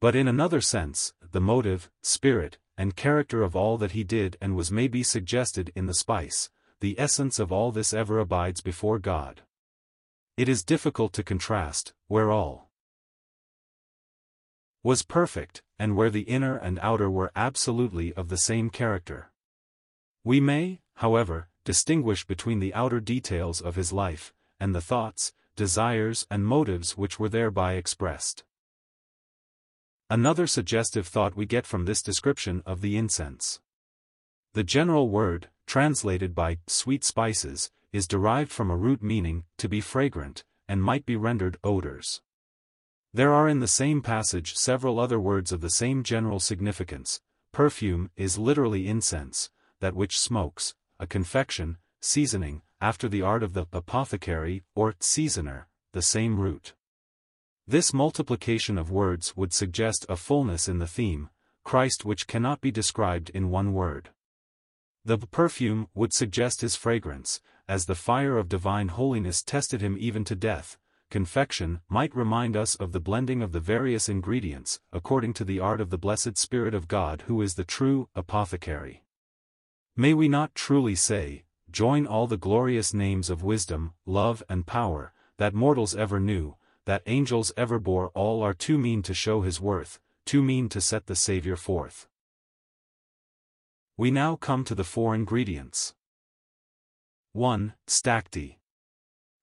But 0.00 0.14
in 0.14 0.28
another 0.28 0.60
sense, 0.60 1.14
the 1.32 1.40
motive, 1.40 1.90
spirit, 2.00 2.58
and 2.78 2.94
character 2.94 3.42
of 3.42 3.56
all 3.56 3.76
that 3.78 3.90
he 3.90 4.04
did 4.04 4.36
and 4.40 4.54
was 4.54 4.70
may 4.70 4.86
be 4.86 5.02
suggested 5.02 5.72
in 5.74 5.86
the 5.86 5.92
spice, 5.92 6.48
the 6.78 6.94
essence 6.96 7.40
of 7.40 7.50
all 7.50 7.72
this 7.72 7.92
ever 7.92 8.20
abides 8.20 8.60
before 8.60 9.00
God. 9.00 9.42
It 10.36 10.48
is 10.48 10.62
difficult 10.62 11.12
to 11.14 11.24
contrast, 11.24 11.92
where 12.06 12.30
all 12.30 12.69
was 14.82 15.02
perfect, 15.02 15.62
and 15.78 15.96
where 15.96 16.10
the 16.10 16.22
inner 16.22 16.56
and 16.56 16.78
outer 16.80 17.10
were 17.10 17.32
absolutely 17.36 18.12
of 18.14 18.28
the 18.28 18.36
same 18.36 18.70
character. 18.70 19.30
We 20.24 20.40
may, 20.40 20.80
however, 20.94 21.48
distinguish 21.64 22.26
between 22.26 22.60
the 22.60 22.74
outer 22.74 23.00
details 23.00 23.60
of 23.60 23.76
his 23.76 23.92
life, 23.92 24.32
and 24.58 24.74
the 24.74 24.80
thoughts, 24.80 25.32
desires 25.56 26.26
and 26.30 26.46
motives 26.46 26.96
which 26.96 27.18
were 27.18 27.28
thereby 27.28 27.74
expressed. 27.74 28.44
Another 30.08 30.46
suggestive 30.46 31.06
thought 31.06 31.36
we 31.36 31.46
get 31.46 31.66
from 31.66 31.84
this 31.84 32.02
description 32.02 32.62
of 32.66 32.80
the 32.80 32.96
incense. 32.96 33.60
The 34.54 34.64
general 34.64 35.08
word, 35.08 35.48
translated 35.66 36.34
by 36.34 36.58
sweet 36.66 37.04
spices, 37.04 37.70
is 37.92 38.08
derived 38.08 38.50
from 38.50 38.70
a 38.70 38.76
root 38.76 39.02
meaning 39.02 39.44
to 39.58 39.68
be 39.68 39.80
fragrant, 39.80 40.44
and 40.68 40.82
might 40.82 41.06
be 41.06 41.16
rendered 41.16 41.58
odors. 41.62 42.22
There 43.12 43.32
are 43.32 43.48
in 43.48 43.58
the 43.58 43.66
same 43.66 44.02
passage 44.02 44.54
several 44.54 45.00
other 45.00 45.18
words 45.18 45.50
of 45.50 45.60
the 45.60 45.70
same 45.70 46.04
general 46.04 46.38
significance. 46.38 47.20
Perfume 47.52 48.10
is 48.16 48.38
literally 48.38 48.86
incense, 48.86 49.50
that 49.80 49.96
which 49.96 50.18
smokes, 50.18 50.74
a 51.00 51.08
confection, 51.08 51.78
seasoning, 52.00 52.62
after 52.80 53.08
the 53.08 53.22
art 53.22 53.42
of 53.42 53.52
the 53.52 53.66
apothecary 53.72 54.62
or 54.76 54.94
seasoner, 55.00 55.66
the 55.92 56.02
same 56.02 56.38
root. 56.38 56.74
This 57.66 57.92
multiplication 57.92 58.78
of 58.78 58.92
words 58.92 59.36
would 59.36 59.52
suggest 59.52 60.06
a 60.08 60.16
fullness 60.16 60.68
in 60.68 60.78
the 60.78 60.86
theme, 60.86 61.30
Christ 61.64 62.04
which 62.04 62.28
cannot 62.28 62.60
be 62.60 62.70
described 62.70 63.30
in 63.30 63.50
one 63.50 63.72
word. 63.72 64.10
The 65.04 65.18
perfume 65.18 65.88
would 65.94 66.12
suggest 66.12 66.60
his 66.60 66.76
fragrance, 66.76 67.40
as 67.68 67.86
the 67.86 67.94
fire 67.94 68.38
of 68.38 68.48
divine 68.48 68.88
holiness 68.88 69.42
tested 69.42 69.80
him 69.80 69.96
even 69.98 70.24
to 70.24 70.36
death. 70.36 70.78
Confection 71.10 71.80
might 71.88 72.14
remind 72.14 72.56
us 72.56 72.76
of 72.76 72.92
the 72.92 73.00
blending 73.00 73.42
of 73.42 73.50
the 73.50 73.58
various 73.58 74.08
ingredients, 74.08 74.80
according 74.92 75.32
to 75.34 75.44
the 75.44 75.58
art 75.58 75.80
of 75.80 75.90
the 75.90 75.98
blessed 75.98 76.38
Spirit 76.38 76.72
of 76.72 76.86
God 76.86 77.24
who 77.26 77.42
is 77.42 77.54
the 77.54 77.64
true 77.64 78.08
apothecary. 78.14 79.02
May 79.96 80.14
we 80.14 80.28
not 80.28 80.54
truly 80.54 80.94
say, 80.94 81.42
join 81.68 82.06
all 82.06 82.28
the 82.28 82.36
glorious 82.36 82.94
names 82.94 83.28
of 83.28 83.42
wisdom, 83.42 83.92
love 84.06 84.44
and 84.48 84.64
power, 84.64 85.12
that 85.36 85.52
mortals 85.52 85.96
ever 85.96 86.20
knew, 86.20 86.54
that 86.84 87.02
angels 87.06 87.52
ever 87.56 87.80
bore 87.80 88.10
all 88.10 88.40
are 88.40 88.54
too 88.54 88.78
mean 88.78 89.02
to 89.02 89.12
show 89.12 89.40
his 89.40 89.60
worth, 89.60 89.98
too 90.24 90.44
mean 90.44 90.68
to 90.68 90.80
set 90.80 91.06
the 91.06 91.16
Saviour 91.16 91.56
forth. 91.56 92.06
We 93.96 94.12
now 94.12 94.36
come 94.36 94.62
to 94.62 94.76
the 94.76 94.84
four 94.84 95.16
ingredients. 95.16 95.92
1. 97.32 97.74
Stacte. 97.88 98.58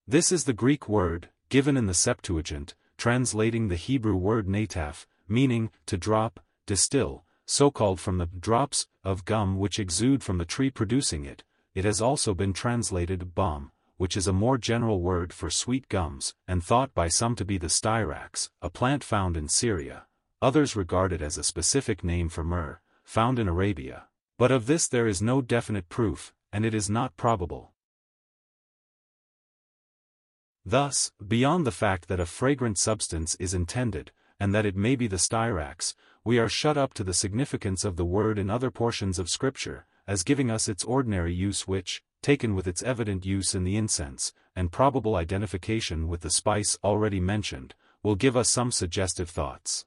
This 0.07 0.31
is 0.31 0.45
the 0.45 0.53
Greek 0.53 0.87
word, 0.87 1.29
given 1.49 1.77
in 1.77 1.85
the 1.85 1.93
Septuagint, 1.93 2.75
translating 2.97 3.67
the 3.67 3.75
Hebrew 3.75 4.15
word 4.15 4.47
nataf, 4.47 5.05
meaning, 5.27 5.69
to 5.85 5.97
drop, 5.97 6.39
distill, 6.65 7.23
so 7.45 7.71
called 7.71 7.99
from 7.99 8.17
the 8.17 8.25
drops 8.25 8.87
of 9.03 9.25
gum 9.25 9.57
which 9.57 9.79
exude 9.79 10.23
from 10.23 10.37
the 10.37 10.45
tree 10.45 10.69
producing 10.69 11.25
it, 11.25 11.43
it 11.73 11.85
has 11.85 12.01
also 12.01 12.33
been 12.33 12.53
translated 12.53 13.35
balm, 13.35 13.71
which 13.97 14.17
is 14.17 14.27
a 14.27 14.33
more 14.33 14.57
general 14.57 15.01
word 15.01 15.31
for 15.31 15.49
sweet 15.49 15.87
gums, 15.89 16.35
and 16.47 16.63
thought 16.63 16.93
by 16.93 17.07
some 17.07 17.35
to 17.35 17.45
be 17.45 17.57
the 17.57 17.67
styrax, 17.67 18.49
a 18.61 18.69
plant 18.69 19.03
found 19.03 19.37
in 19.37 19.47
Syria. 19.47 20.05
Others 20.41 20.75
regard 20.75 21.13
it 21.13 21.21
as 21.21 21.37
a 21.37 21.43
specific 21.43 22.03
name 22.03 22.29
for 22.29 22.43
myrrh, 22.43 22.79
found 23.03 23.39
in 23.39 23.47
Arabia. 23.47 24.07
But 24.37 24.51
of 24.51 24.67
this 24.67 24.87
there 24.87 25.07
is 25.07 25.21
no 25.21 25.41
definite 25.41 25.89
proof, 25.89 26.33
and 26.51 26.65
it 26.65 26.73
is 26.73 26.89
not 26.89 27.17
probable. 27.17 27.71
Thus, 30.69 31.13
beyond 31.25 31.65
the 31.65 31.71
fact 31.71 32.09
that 32.09 32.19
a 32.19 32.25
fragrant 32.25 32.77
substance 32.77 33.35
is 33.35 33.53
intended, 33.53 34.11
and 34.37 34.53
that 34.53 34.65
it 34.65 34.75
may 34.75 34.97
be 34.97 35.07
the 35.07 35.15
styrax, 35.15 35.95
we 36.25 36.39
are 36.39 36.49
shut 36.49 36.75
up 36.75 36.93
to 36.95 37.05
the 37.05 37.13
significance 37.13 37.85
of 37.85 37.95
the 37.95 38.03
word 38.03 38.37
in 38.37 38.49
other 38.49 38.69
portions 38.69 39.17
of 39.17 39.29
Scripture, 39.29 39.87
as 40.07 40.23
giving 40.23 40.51
us 40.51 40.67
its 40.67 40.83
ordinary 40.83 41.33
use 41.33 41.69
which, 41.69 42.03
taken 42.21 42.53
with 42.53 42.67
its 42.67 42.83
evident 42.83 43.25
use 43.25 43.55
in 43.55 43.63
the 43.63 43.77
incense, 43.77 44.33
and 44.57 44.69
probable 44.69 45.15
identification 45.15 46.09
with 46.09 46.19
the 46.19 46.29
spice 46.29 46.77
already 46.83 47.21
mentioned, 47.21 47.73
will 48.03 48.15
give 48.15 48.35
us 48.35 48.49
some 48.49 48.69
suggestive 48.69 49.29
thoughts. 49.29 49.85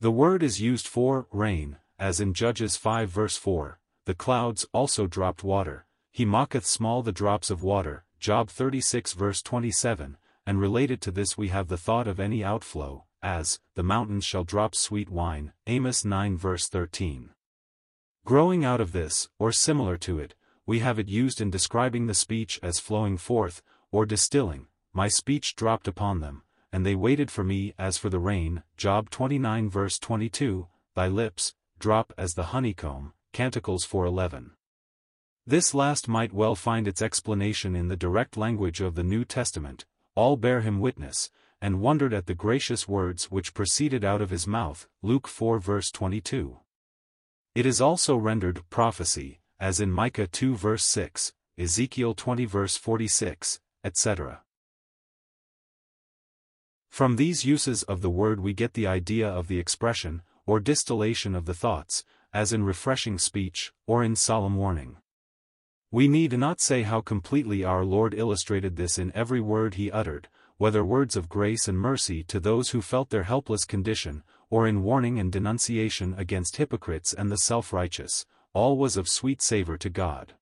The 0.00 0.10
word 0.10 0.42
is 0.42 0.62
used 0.62 0.88
for 0.88 1.26
rain, 1.30 1.76
as 1.98 2.18
in 2.18 2.32
Judges 2.32 2.78
5 2.78 3.10
verse 3.10 3.36
4, 3.36 3.78
the 4.06 4.14
clouds 4.14 4.64
also 4.72 5.06
dropped 5.06 5.44
water, 5.44 5.84
he 6.10 6.24
mocketh 6.24 6.64
small 6.64 7.02
the 7.02 7.12
drops 7.12 7.50
of 7.50 7.62
water, 7.62 8.05
Job 8.18 8.48
36 8.48 9.12
verse 9.12 9.42
27, 9.42 10.16
and 10.46 10.60
related 10.60 11.00
to 11.02 11.10
this 11.10 11.36
we 11.36 11.48
have 11.48 11.68
the 11.68 11.76
thought 11.76 12.08
of 12.08 12.18
any 12.18 12.42
outflow, 12.42 13.04
as, 13.22 13.60
the 13.74 13.82
mountains 13.82 14.24
shall 14.24 14.44
drop 14.44 14.74
sweet 14.74 15.10
wine, 15.10 15.52
Amos 15.66 16.04
9 16.04 16.36
verse 16.36 16.68
13. 16.68 17.30
Growing 18.24 18.64
out 18.64 18.80
of 18.80 18.92
this, 18.92 19.28
or 19.38 19.52
similar 19.52 19.96
to 19.98 20.18
it, 20.18 20.34
we 20.64 20.80
have 20.80 20.98
it 20.98 21.08
used 21.08 21.40
in 21.40 21.50
describing 21.50 22.06
the 22.06 22.14
speech 22.14 22.58
as 22.62 22.80
flowing 22.80 23.16
forth, 23.16 23.62
or 23.92 24.04
distilling, 24.04 24.66
my 24.92 25.06
speech 25.06 25.54
dropped 25.54 25.86
upon 25.86 26.20
them, 26.20 26.42
and 26.72 26.84
they 26.84 26.94
waited 26.94 27.30
for 27.30 27.44
me 27.44 27.72
as 27.78 27.98
for 27.98 28.10
the 28.10 28.18
rain, 28.18 28.62
Job 28.76 29.10
29 29.10 29.70
verse 29.70 29.98
22, 29.98 30.66
thy 30.94 31.06
lips, 31.06 31.54
drop 31.78 32.12
as 32.18 32.34
the 32.34 32.44
honeycomb, 32.44 33.12
Canticles 33.32 33.86
4.11. 33.86 34.55
This 35.48 35.74
last 35.74 36.08
might 36.08 36.32
well 36.32 36.56
find 36.56 36.88
its 36.88 37.00
explanation 37.00 37.76
in 37.76 37.86
the 37.86 37.96
direct 37.96 38.36
language 38.36 38.80
of 38.80 38.96
the 38.96 39.04
New 39.04 39.24
Testament, 39.24 39.86
all 40.16 40.36
bear 40.36 40.60
him 40.60 40.80
witness, 40.80 41.30
and 41.60 41.80
wondered 41.80 42.12
at 42.12 42.26
the 42.26 42.34
gracious 42.34 42.88
words 42.88 43.30
which 43.30 43.54
proceeded 43.54 44.04
out 44.04 44.20
of 44.20 44.30
his 44.30 44.48
mouth, 44.48 44.88
Luke 45.02 45.28
4 45.28 45.60
verse 45.60 45.92
22. 45.92 46.58
It 47.54 47.64
is 47.64 47.80
also 47.80 48.16
rendered 48.16 48.68
prophecy, 48.70 49.38
as 49.60 49.78
in 49.78 49.92
Micah 49.92 50.26
2 50.26 50.56
verse 50.56 50.82
6, 50.82 51.32
Ezekiel 51.56 52.14
20 52.14 52.44
verse 52.44 52.76
46, 52.76 53.60
etc. 53.84 54.42
From 56.90 57.14
these 57.14 57.44
uses 57.44 57.84
of 57.84 58.00
the 58.00 58.10
word 58.10 58.40
we 58.40 58.52
get 58.52 58.74
the 58.74 58.88
idea 58.88 59.28
of 59.28 59.46
the 59.46 59.60
expression, 59.60 60.22
or 60.44 60.58
distillation 60.58 61.36
of 61.36 61.44
the 61.44 61.54
thoughts, 61.54 62.04
as 62.32 62.52
in 62.52 62.64
refreshing 62.64 63.16
speech, 63.16 63.72
or 63.86 64.02
in 64.02 64.16
solemn 64.16 64.56
warning. 64.56 64.96
We 65.90 66.08
need 66.08 66.36
not 66.36 66.60
say 66.60 66.82
how 66.82 67.00
completely 67.00 67.62
our 67.62 67.84
Lord 67.84 68.12
illustrated 68.12 68.76
this 68.76 68.98
in 68.98 69.12
every 69.14 69.40
word 69.40 69.74
he 69.74 69.90
uttered, 69.90 70.28
whether 70.56 70.84
words 70.84 71.16
of 71.16 71.28
grace 71.28 71.68
and 71.68 71.78
mercy 71.78 72.24
to 72.24 72.40
those 72.40 72.70
who 72.70 72.82
felt 72.82 73.10
their 73.10 73.22
helpless 73.22 73.64
condition, 73.64 74.22
or 74.50 74.66
in 74.66 74.82
warning 74.82 75.18
and 75.18 75.30
denunciation 75.30 76.14
against 76.18 76.56
hypocrites 76.56 77.12
and 77.12 77.30
the 77.30 77.36
self-righteous, 77.36 78.26
all 78.52 78.76
was 78.76 78.96
of 78.96 79.08
sweet 79.08 79.40
savor 79.42 79.76
to 79.76 79.90
God. 79.90 80.34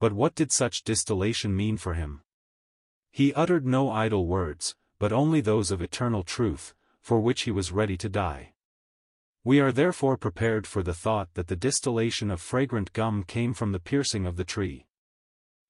But 0.00 0.12
what 0.12 0.34
did 0.34 0.52
such 0.52 0.84
distillation 0.84 1.54
mean 1.56 1.76
for 1.76 1.94
him? 1.94 2.22
He 3.10 3.34
uttered 3.34 3.66
no 3.66 3.90
idle 3.90 4.26
words, 4.26 4.76
but 4.98 5.12
only 5.12 5.40
those 5.40 5.70
of 5.70 5.82
eternal 5.82 6.22
truth, 6.22 6.74
for 7.00 7.20
which 7.20 7.42
he 7.42 7.50
was 7.50 7.72
ready 7.72 7.96
to 7.96 8.08
die. 8.08 8.52
We 9.48 9.60
are 9.60 9.72
therefore 9.72 10.18
prepared 10.18 10.66
for 10.66 10.82
the 10.82 10.92
thought 10.92 11.32
that 11.32 11.46
the 11.46 11.56
distillation 11.56 12.30
of 12.30 12.38
fragrant 12.38 12.92
gum 12.92 13.22
came 13.22 13.54
from 13.54 13.72
the 13.72 13.80
piercing 13.80 14.26
of 14.26 14.36
the 14.36 14.44
tree. 14.44 14.84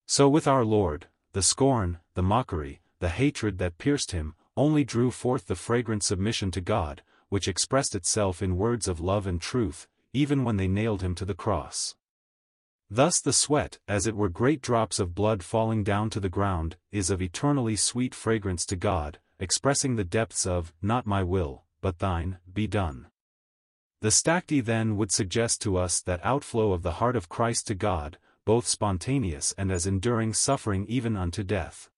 So 0.05 0.29
with 0.29 0.49
our 0.49 0.65
Lord, 0.65 1.07
the 1.33 1.43
scorn, 1.43 2.01
the 2.15 2.23
mockery, 2.25 2.81
the 2.99 3.09
hatred 3.09 3.59
that 3.59 3.79
pierced 3.79 4.11
him, 4.11 4.35
only 4.57 4.83
drew 4.83 5.13
forth 5.13 5.47
the 5.47 5.55
fragrant 5.55 6.03
submission 6.03 6.51
to 6.51 6.61
God, 6.61 7.03
which 7.29 7.47
expressed 7.47 7.95
itself 7.95 8.43
in 8.43 8.57
words 8.57 8.89
of 8.89 8.99
love 8.99 9.29
and 9.29 9.41
truth, 9.41 9.87
even 10.13 10.43
when 10.43 10.57
they 10.57 10.67
nailed 10.67 11.03
him 11.03 11.15
to 11.15 11.25
the 11.25 11.33
cross. 11.33 11.95
Thus 12.91 13.21
the 13.21 13.33
sweat, 13.33 13.79
as 13.87 14.09
it 14.09 14.17
were 14.17 14.29
great 14.29 14.61
drops 14.61 14.99
of 14.99 15.15
blood 15.15 15.45
falling 15.45 15.85
down 15.85 16.11
to 16.11 16.19
the 16.19 16.29
ground, 16.29 16.75
is 16.91 17.11
of 17.11 17.23
eternally 17.23 17.77
sweet 17.77 18.13
fragrance 18.13 18.67
to 18.67 18.75
God, 18.75 19.21
expressing 19.39 19.95
the 19.95 20.03
depths 20.03 20.49
of, 20.49 20.73
not 20.83 21.07
my 21.07 21.23
will, 21.23 21.63
but 21.81 22.01
thine, 22.01 22.39
be 22.53 22.67
done. 22.67 23.07
The 24.01 24.11
stacte 24.11 24.65
then 24.65 24.97
would 24.97 25.11
suggest 25.11 25.61
to 25.63 25.77
us 25.77 26.01
that 26.03 26.25
outflow 26.25 26.73
of 26.73 26.83
the 26.83 26.93
heart 26.93 27.17
of 27.17 27.29
Christ 27.29 27.67
to 27.67 27.75
God, 27.75 28.19
both 28.45 28.67
spontaneous 28.67 29.53
and 29.59 29.73
as 29.73 29.87
enduring 29.87 30.35
suffering 30.35 30.87
even 30.89 31.17
unto 31.17 31.43
death. 31.43 31.91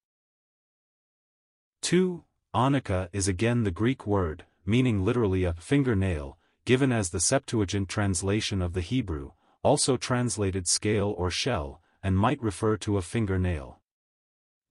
2. 1.83 2.25
Onycha 2.55 3.09
is 3.13 3.29
again 3.29 3.65
the 3.65 3.71
Greek 3.71 4.07
word, 4.07 4.45
meaning 4.65 5.05
literally 5.05 5.45
a 5.45 5.55
fingernail, 5.55 6.39
given 6.65 6.91
as 6.91 7.11
the 7.11 7.21
Septuagint 7.21 7.89
translation 7.89 8.63
of 8.63 8.73
the 8.73 8.81
Hebrew, 8.81 9.33
also 9.63 9.97
translated 9.97 10.67
scale 10.67 11.15
or 11.19 11.31
shell, 11.31 11.83
and 12.03 12.17
might 12.17 12.43
refer 12.43 12.77
to 12.79 12.97
a 12.97 13.03
fingernail. 13.03 13.79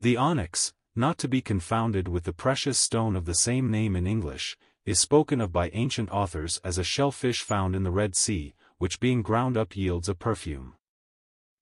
The 0.02 0.18
onyx, 0.18 0.74
not 0.96 1.18
to 1.20 1.28
be 1.28 1.42
confounded 1.42 2.08
with 2.08 2.24
the 2.24 2.34
precious 2.34 2.80
stone 2.80 3.15
of 3.15 3.26
the 3.26 3.36
same 3.36 3.70
name 3.70 3.96
in 3.96 4.08
English, 4.08 4.58
is 4.86 5.00
spoken 5.00 5.42
of 5.42 5.52
by 5.52 5.70
ancient 5.74 6.10
authors 6.10 6.60
as 6.63 6.78
a 6.78 6.84
shellfish 6.84 7.42
found 7.42 7.76
in 7.76 7.84
the 7.84 7.92
Red 7.92 8.15
Sea, 8.15 8.54
which 8.78 9.00
being 9.00 9.22
ground 9.22 9.58
up 9.58 9.76
yields 9.76 10.10
a 10.10 10.15
perfume. 10.15 10.76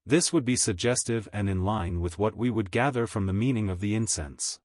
This 0.05 0.31
would 0.31 0.45
be 0.45 0.55
suggestive 0.55 1.27
and 1.33 1.49
in 1.49 1.65
line 1.65 1.99
with 1.99 2.17
what 2.17 2.37
we 2.37 2.49
would 2.49 2.71
gather 2.71 3.07
from 3.07 3.25
the 3.25 3.33
meaning 3.33 3.69
of 3.69 3.81
the 3.81 3.93
incense. 3.93 4.59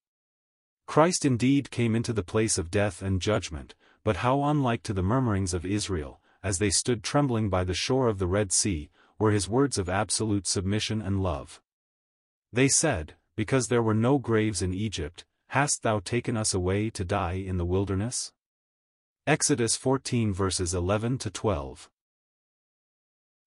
Christ 0.86 1.24
indeed 1.24 1.70
came 1.70 1.96
into 1.96 2.12
the 2.12 2.22
place 2.22 2.58
of 2.58 2.70
death 2.70 3.02
and 3.02 3.20
judgment, 3.20 3.74
but 4.04 4.18
how 4.18 4.44
unlike 4.44 4.82
to 4.84 4.92
the 4.92 5.02
murmurings 5.02 5.54
of 5.54 5.66
Israel, 5.66 6.20
as 6.42 6.58
they 6.58 6.70
stood 6.70 7.02
trembling 7.02 7.48
by 7.48 7.64
the 7.64 7.74
shore 7.74 8.08
of 8.08 8.18
the 8.18 8.26
Red 8.26 8.52
Sea, 8.52 8.90
were 9.18 9.30
his 9.30 9.48
words 9.48 9.78
of 9.78 9.88
absolute 9.88 10.46
submission 10.46 11.00
and 11.00 11.22
love. 11.22 11.60
They 12.52 12.68
said, 12.68 13.14
Because 13.36 13.68
there 13.68 13.82
were 13.82 13.94
no 13.94 14.18
graves 14.18 14.62
in 14.62 14.74
Egypt, 14.74 15.24
hast 15.48 15.82
thou 15.82 16.00
taken 16.00 16.36
us 16.36 16.52
away 16.52 16.90
to 16.90 17.04
die 17.04 17.34
in 17.34 17.56
the 17.56 17.64
wilderness? 17.64 18.32
Exodus 19.24 19.76
14 19.76 20.34
verses 20.34 20.74
11 20.74 21.18
to 21.18 21.30
12. 21.30 21.88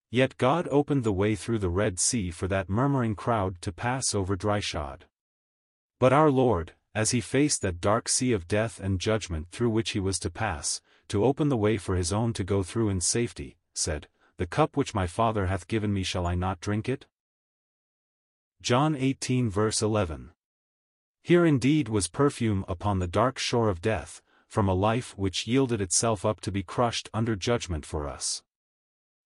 Yet 0.10 0.38
God 0.38 0.70
opened 0.72 1.04
the 1.04 1.12
way 1.12 1.36
through 1.36 1.60
the 1.60 1.68
Red 1.68 2.00
Sea 2.00 2.32
for 2.32 2.48
that 2.48 2.70
murmuring 2.70 3.14
crowd 3.14 3.62
to 3.62 3.74
pass 3.74 4.16
over 4.16 4.38
dryshod. 4.38 5.04
But 6.00 6.14
our 6.14 6.32
Lord, 6.32 6.76
as 6.94 7.12
he 7.12 7.20
faced 7.20 7.62
that 7.62 7.82
dark 7.82 8.08
sea 8.08 8.32
of 8.32 8.48
death 8.48 8.80
and 8.80 9.02
judgment 9.02 9.50
through 9.52 9.70
which 9.70 9.90
he 9.90 10.00
was 10.00 10.18
to 10.20 10.30
pass, 10.30 10.80
to 11.10 11.26
open 11.26 11.50
the 11.50 11.58
way 11.58 11.76
for 11.76 11.98
his 11.98 12.14
own 12.14 12.32
to 12.34 12.46
go 12.46 12.64
through 12.64 12.88
in 12.88 13.02
safety, 13.02 13.58
said, 13.74 14.08
The 14.38 14.48
cup 14.48 14.78
which 14.78 14.96
my 14.96 15.08
Father 15.08 15.48
hath 15.48 15.68
given 15.68 15.94
me 15.94 16.04
shall 16.04 16.26
I 16.26 16.36
not 16.36 16.62
drink 16.62 16.88
it? 16.88 17.06
John 18.62 18.96
18 18.96 19.50
verse 19.50 19.82
11. 19.82 20.32
Here 21.22 21.46
indeed 21.46 21.90
was 21.90 22.08
perfume 22.08 22.64
upon 22.70 23.00
the 23.00 23.08
dark 23.08 23.38
shore 23.38 23.68
of 23.68 23.82
death, 23.82 24.22
from 24.48 24.68
a 24.68 24.74
life 24.74 25.18
which 25.18 25.48
yielded 25.48 25.82
itself 25.82 26.26
up 26.26 26.40
to 26.42 26.52
be 26.52 26.64
crushed 26.64 27.10
under 27.14 27.36
judgment 27.36 27.86
for 27.86 28.08
us. 28.08 28.44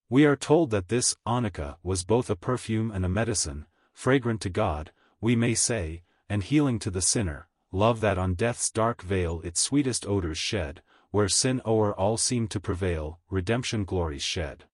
We 0.10 0.26
are 0.26 0.36
told 0.36 0.72
that 0.72 0.88
this 0.88 1.16
onycha 1.26 1.78
was 1.84 2.04
both 2.04 2.30
a 2.30 2.36
perfume 2.36 2.92
and 2.92 3.06
a 3.06 3.10
medicine, 3.10 3.68
fragrant 3.94 4.42
to 4.42 4.50
God, 4.50 4.92
we 5.22 5.36
may 5.36 5.54
say, 5.54 6.04
and 6.28 6.44
healing 6.44 6.80
to 6.80 6.90
the 6.90 7.02
sinner, 7.02 7.48
love 7.72 8.02
that 8.02 8.18
on 8.18 8.34
death's 8.34 8.72
dark 8.72 9.02
vale 9.02 9.42
its 9.42 9.62
sweetest 9.62 10.08
odors 10.08 10.38
shed, 10.38 10.82
where 11.12 11.30
sin 11.30 11.62
o'er 11.66 11.94
all 11.94 12.18
seemed 12.18 12.52
to 12.52 12.60
prevail, 12.60 13.20
redemption 13.30 13.84
glories 13.84 14.24
shed. 14.24 14.66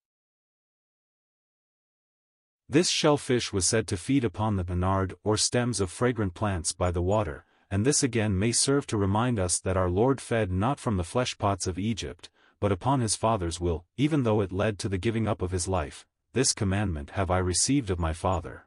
This 2.68 2.90
shellfish 2.90 3.54
was 3.54 3.66
said 3.66 3.88
to 3.88 3.98
feed 3.98 4.24
upon 4.24 4.56
the 4.56 4.64
bernard 4.64 5.14
or 5.24 5.38
stems 5.38 5.80
of 5.80 5.92
fragrant 5.92 6.34
plants 6.34 6.72
by 6.72 6.92
the 6.92 7.02
water, 7.02 7.45
and 7.70 7.86
this 7.86 8.04
again 8.04 8.38
may 8.38 8.52
serve 8.52 8.86
to 8.88 8.98
remind 8.98 9.40
us 9.40 9.60
that 9.60 9.78
our 9.78 9.90
Lord 9.90 10.22
fed 10.22 10.52
not 10.52 10.80
from 10.80 10.98
the 10.98 11.04
fleshpots 11.04 11.68
of 11.68 11.80
Egypt, 11.80 12.30
but 12.60 12.72
upon 12.72 13.02
his 13.02 13.16
Father's 13.16 13.60
will, 13.60 13.86
even 13.98 14.24
though 14.24 14.42
it 14.42 14.52
led 14.52 14.80
to 14.80 14.90
the 14.90 14.98
giving 14.98 15.28
up 15.28 15.42
of 15.42 15.52
his 15.52 15.68
life, 15.68 16.06
this 16.34 16.54
commandment 16.54 17.12
have 17.12 17.32
I 17.32 17.38
received 17.38 17.90
of 17.90 18.00
my 18.00 18.14
Father. 18.14 18.66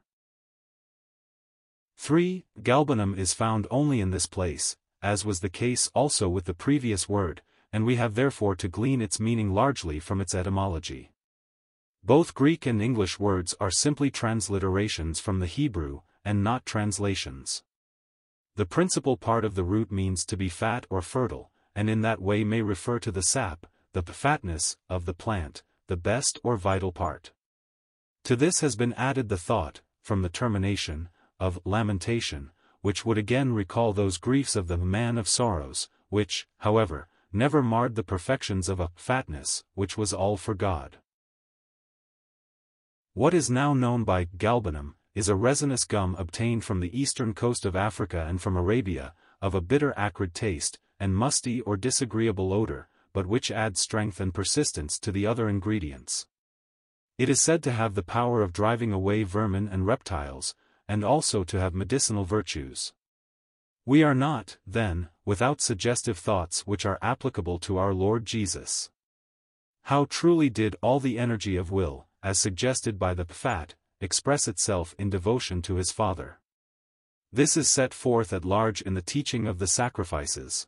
3. 1.97 2.45
Galbanum 2.61 3.17
is 3.17 3.33
found 3.33 3.67
only 3.69 3.99
in 3.99 4.11
this 4.11 4.25
place, 4.25 4.77
as 5.01 5.25
was 5.25 5.39
the 5.39 5.49
case 5.49 5.89
also 5.93 6.29
with 6.29 6.45
the 6.45 6.53
previous 6.53 7.09
word, 7.09 7.41
and 7.71 7.85
we 7.85 7.97
have 7.97 8.15
therefore 8.15 8.55
to 8.55 8.67
glean 8.67 9.01
its 9.01 9.19
meaning 9.19 9.53
largely 9.53 9.99
from 9.99 10.21
its 10.21 10.33
etymology. 10.33 11.11
Both 12.03 12.33
Greek 12.33 12.65
and 12.65 12.81
English 12.81 13.19
words 13.19 13.53
are 13.59 13.69
simply 13.69 14.09
transliterations 14.09 15.19
from 15.19 15.39
the 15.39 15.45
Hebrew, 15.45 16.01
and 16.23 16.43
not 16.43 16.65
translations. 16.65 17.63
The 18.59 18.65
principal 18.65 19.15
part 19.15 19.45
of 19.45 19.55
the 19.55 19.63
root 19.63 19.89
means 19.89 20.25
to 20.25 20.35
be 20.35 20.49
fat 20.49 20.85
or 20.89 21.01
fertile, 21.01 21.49
and 21.73 21.89
in 21.89 22.01
that 22.01 22.21
way 22.21 22.43
may 22.43 22.61
refer 22.61 22.99
to 22.99 23.09
the 23.09 23.21
sap, 23.21 23.65
the 23.93 24.01
fatness, 24.01 24.75
of 24.89 25.05
the 25.05 25.13
plant, 25.13 25.63
the 25.87 25.95
best 25.95 26.41
or 26.43 26.57
vital 26.57 26.91
part. 26.91 27.31
To 28.25 28.35
this 28.35 28.59
has 28.59 28.75
been 28.75 28.91
added 28.95 29.29
the 29.29 29.37
thought, 29.37 29.79
from 30.01 30.23
the 30.23 30.27
termination, 30.27 31.07
of 31.39 31.57
lamentation, 31.63 32.51
which 32.81 33.05
would 33.05 33.17
again 33.17 33.53
recall 33.53 33.93
those 33.93 34.17
griefs 34.17 34.57
of 34.57 34.67
the 34.67 34.75
man 34.75 35.17
of 35.17 35.29
sorrows, 35.29 35.87
which, 36.09 36.45
however, 36.57 37.07
never 37.31 37.63
marred 37.63 37.95
the 37.95 38.03
perfections 38.03 38.67
of 38.67 38.81
a 38.81 38.91
fatness, 38.93 39.63
which 39.73 39.97
was 39.97 40.11
all 40.11 40.35
for 40.35 40.53
God. 40.53 40.97
What 43.13 43.33
is 43.33 43.49
now 43.49 43.73
known 43.73 44.03
by 44.03 44.25
galbanum, 44.25 44.95
is 45.19 45.27
a 45.27 45.35
resinous 45.35 45.83
gum 45.83 46.15
obtained 46.17 46.63
from 46.63 46.79
the 46.79 46.97
eastern 46.97 47.33
coast 47.33 47.65
of 47.65 47.75
Africa 47.75 48.25
and 48.25 48.41
from 48.41 48.55
Arabia, 48.55 49.13
of 49.41 49.53
a 49.53 49.59
bitter 49.59 49.93
acrid 49.97 50.33
taste, 50.33 50.79
and 50.97 51.13
musty 51.13 51.59
or 51.59 51.75
disagreeable 51.75 52.53
odor, 52.53 52.87
but 53.11 53.27
which 53.27 53.51
adds 53.51 53.81
strength 53.81 54.21
and 54.21 54.33
persistence 54.33 54.97
to 54.97 55.11
the 55.11 55.27
other 55.27 55.49
ingredients. 55.49 56.25
It 57.17 57.27
is 57.27 57.41
said 57.41 57.61
to 57.63 57.73
have 57.73 57.95
the 57.95 58.01
power 58.01 58.41
of 58.41 58.53
driving 58.53 58.93
away 58.93 59.23
vermin 59.23 59.67
and 59.67 59.85
reptiles, 59.85 60.55
and 60.87 61.03
also 61.03 61.43
to 61.43 61.59
have 61.59 61.75
medicinal 61.75 62.23
virtues. 62.23 62.93
We 63.85 64.03
are 64.03 64.15
not, 64.15 64.55
then, 64.65 65.09
without 65.25 65.59
suggestive 65.59 66.17
thoughts 66.17 66.65
which 66.65 66.85
are 66.85 66.97
applicable 67.01 67.59
to 67.59 67.77
our 67.77 67.93
Lord 67.93 68.25
Jesus. 68.25 68.89
How 69.81 70.05
truly 70.05 70.49
did 70.49 70.77
all 70.81 71.01
the 71.01 71.19
energy 71.19 71.57
of 71.57 71.71
will, 71.71 72.07
as 72.23 72.39
suggested 72.39 72.97
by 72.97 73.13
the 73.13 73.25
Pfat, 73.25 73.73
express 74.01 74.47
itself 74.47 74.95
in 74.97 75.09
devotion 75.09 75.61
to 75.63 75.75
his 75.75 75.91
Father. 75.91 76.39
This 77.31 77.55
is 77.55 77.69
set 77.69 77.93
forth 77.93 78.33
at 78.33 78.45
large 78.45 78.81
in 78.81 78.93
the 78.93 79.01
teaching 79.01 79.45
of 79.45 79.59
the 79.59 79.67
sacrifices. 79.67 80.67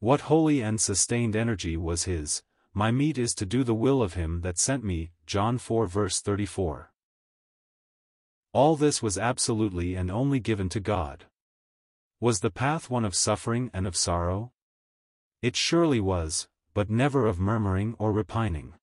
What 0.00 0.22
holy 0.22 0.62
and 0.62 0.80
sustained 0.80 1.36
energy 1.36 1.76
was 1.76 2.04
his, 2.04 2.42
my 2.72 2.90
meat 2.90 3.18
is 3.18 3.34
to 3.34 3.46
do 3.46 3.64
the 3.64 3.74
will 3.74 4.02
of 4.02 4.14
him 4.14 4.40
that 4.40 4.58
sent 4.58 4.82
me, 4.82 5.10
John 5.26 5.58
4 5.58 5.86
verse 5.86 6.20
34. 6.20 6.92
All 8.52 8.76
this 8.76 9.02
was 9.02 9.18
absolutely 9.18 9.94
and 9.94 10.10
only 10.10 10.40
given 10.40 10.68
to 10.70 10.80
God. 10.80 11.26
Was 12.18 12.40
the 12.40 12.50
path 12.50 12.90
one 12.90 13.04
of 13.04 13.14
suffering 13.14 13.70
and 13.72 13.86
of 13.86 13.96
sorrow? 13.96 14.52
It 15.42 15.54
surely 15.56 16.00
was, 16.00 16.48
but 16.74 16.90
never 16.90 17.26
of 17.26 17.38
murmuring 17.38 17.94
or 17.98 18.12
repining. 18.12 18.74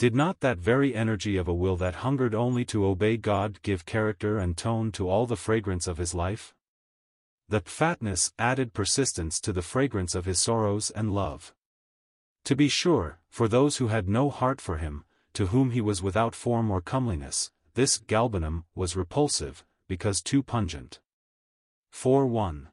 Did 0.00 0.14
not 0.14 0.40
that 0.40 0.56
very 0.56 0.94
energy 0.94 1.36
of 1.36 1.46
a 1.46 1.52
will 1.52 1.76
that 1.76 1.96
hungered 1.96 2.34
only 2.34 2.64
to 2.64 2.86
obey 2.86 3.18
God 3.18 3.60
give 3.60 3.84
character 3.84 4.38
and 4.38 4.56
tone 4.56 4.90
to 4.92 5.10
all 5.10 5.26
the 5.26 5.36
fragrance 5.36 5.86
of 5.86 5.98
his 5.98 6.14
life? 6.14 6.54
The 7.50 7.60
fatness 7.60 8.32
added 8.38 8.72
persistence 8.72 9.38
to 9.42 9.52
the 9.52 9.60
fragrance 9.60 10.14
of 10.14 10.24
his 10.24 10.38
sorrows 10.38 10.88
and 10.88 11.12
love. 11.12 11.52
To 12.44 12.56
be 12.56 12.66
sure, 12.66 13.18
for 13.28 13.46
those 13.46 13.76
who 13.76 13.88
had 13.88 14.08
no 14.08 14.30
heart 14.30 14.58
for 14.58 14.78
him, 14.78 15.04
to 15.34 15.48
whom 15.48 15.72
he 15.72 15.82
was 15.82 16.02
without 16.02 16.34
form 16.34 16.70
or 16.70 16.80
comeliness, 16.80 17.50
this 17.74 17.98
galbanum 17.98 18.64
was 18.74 18.96
repulsive, 18.96 19.66
because 19.86 20.22
too 20.22 20.42
pungent. 20.42 20.98
4-1 21.92 22.68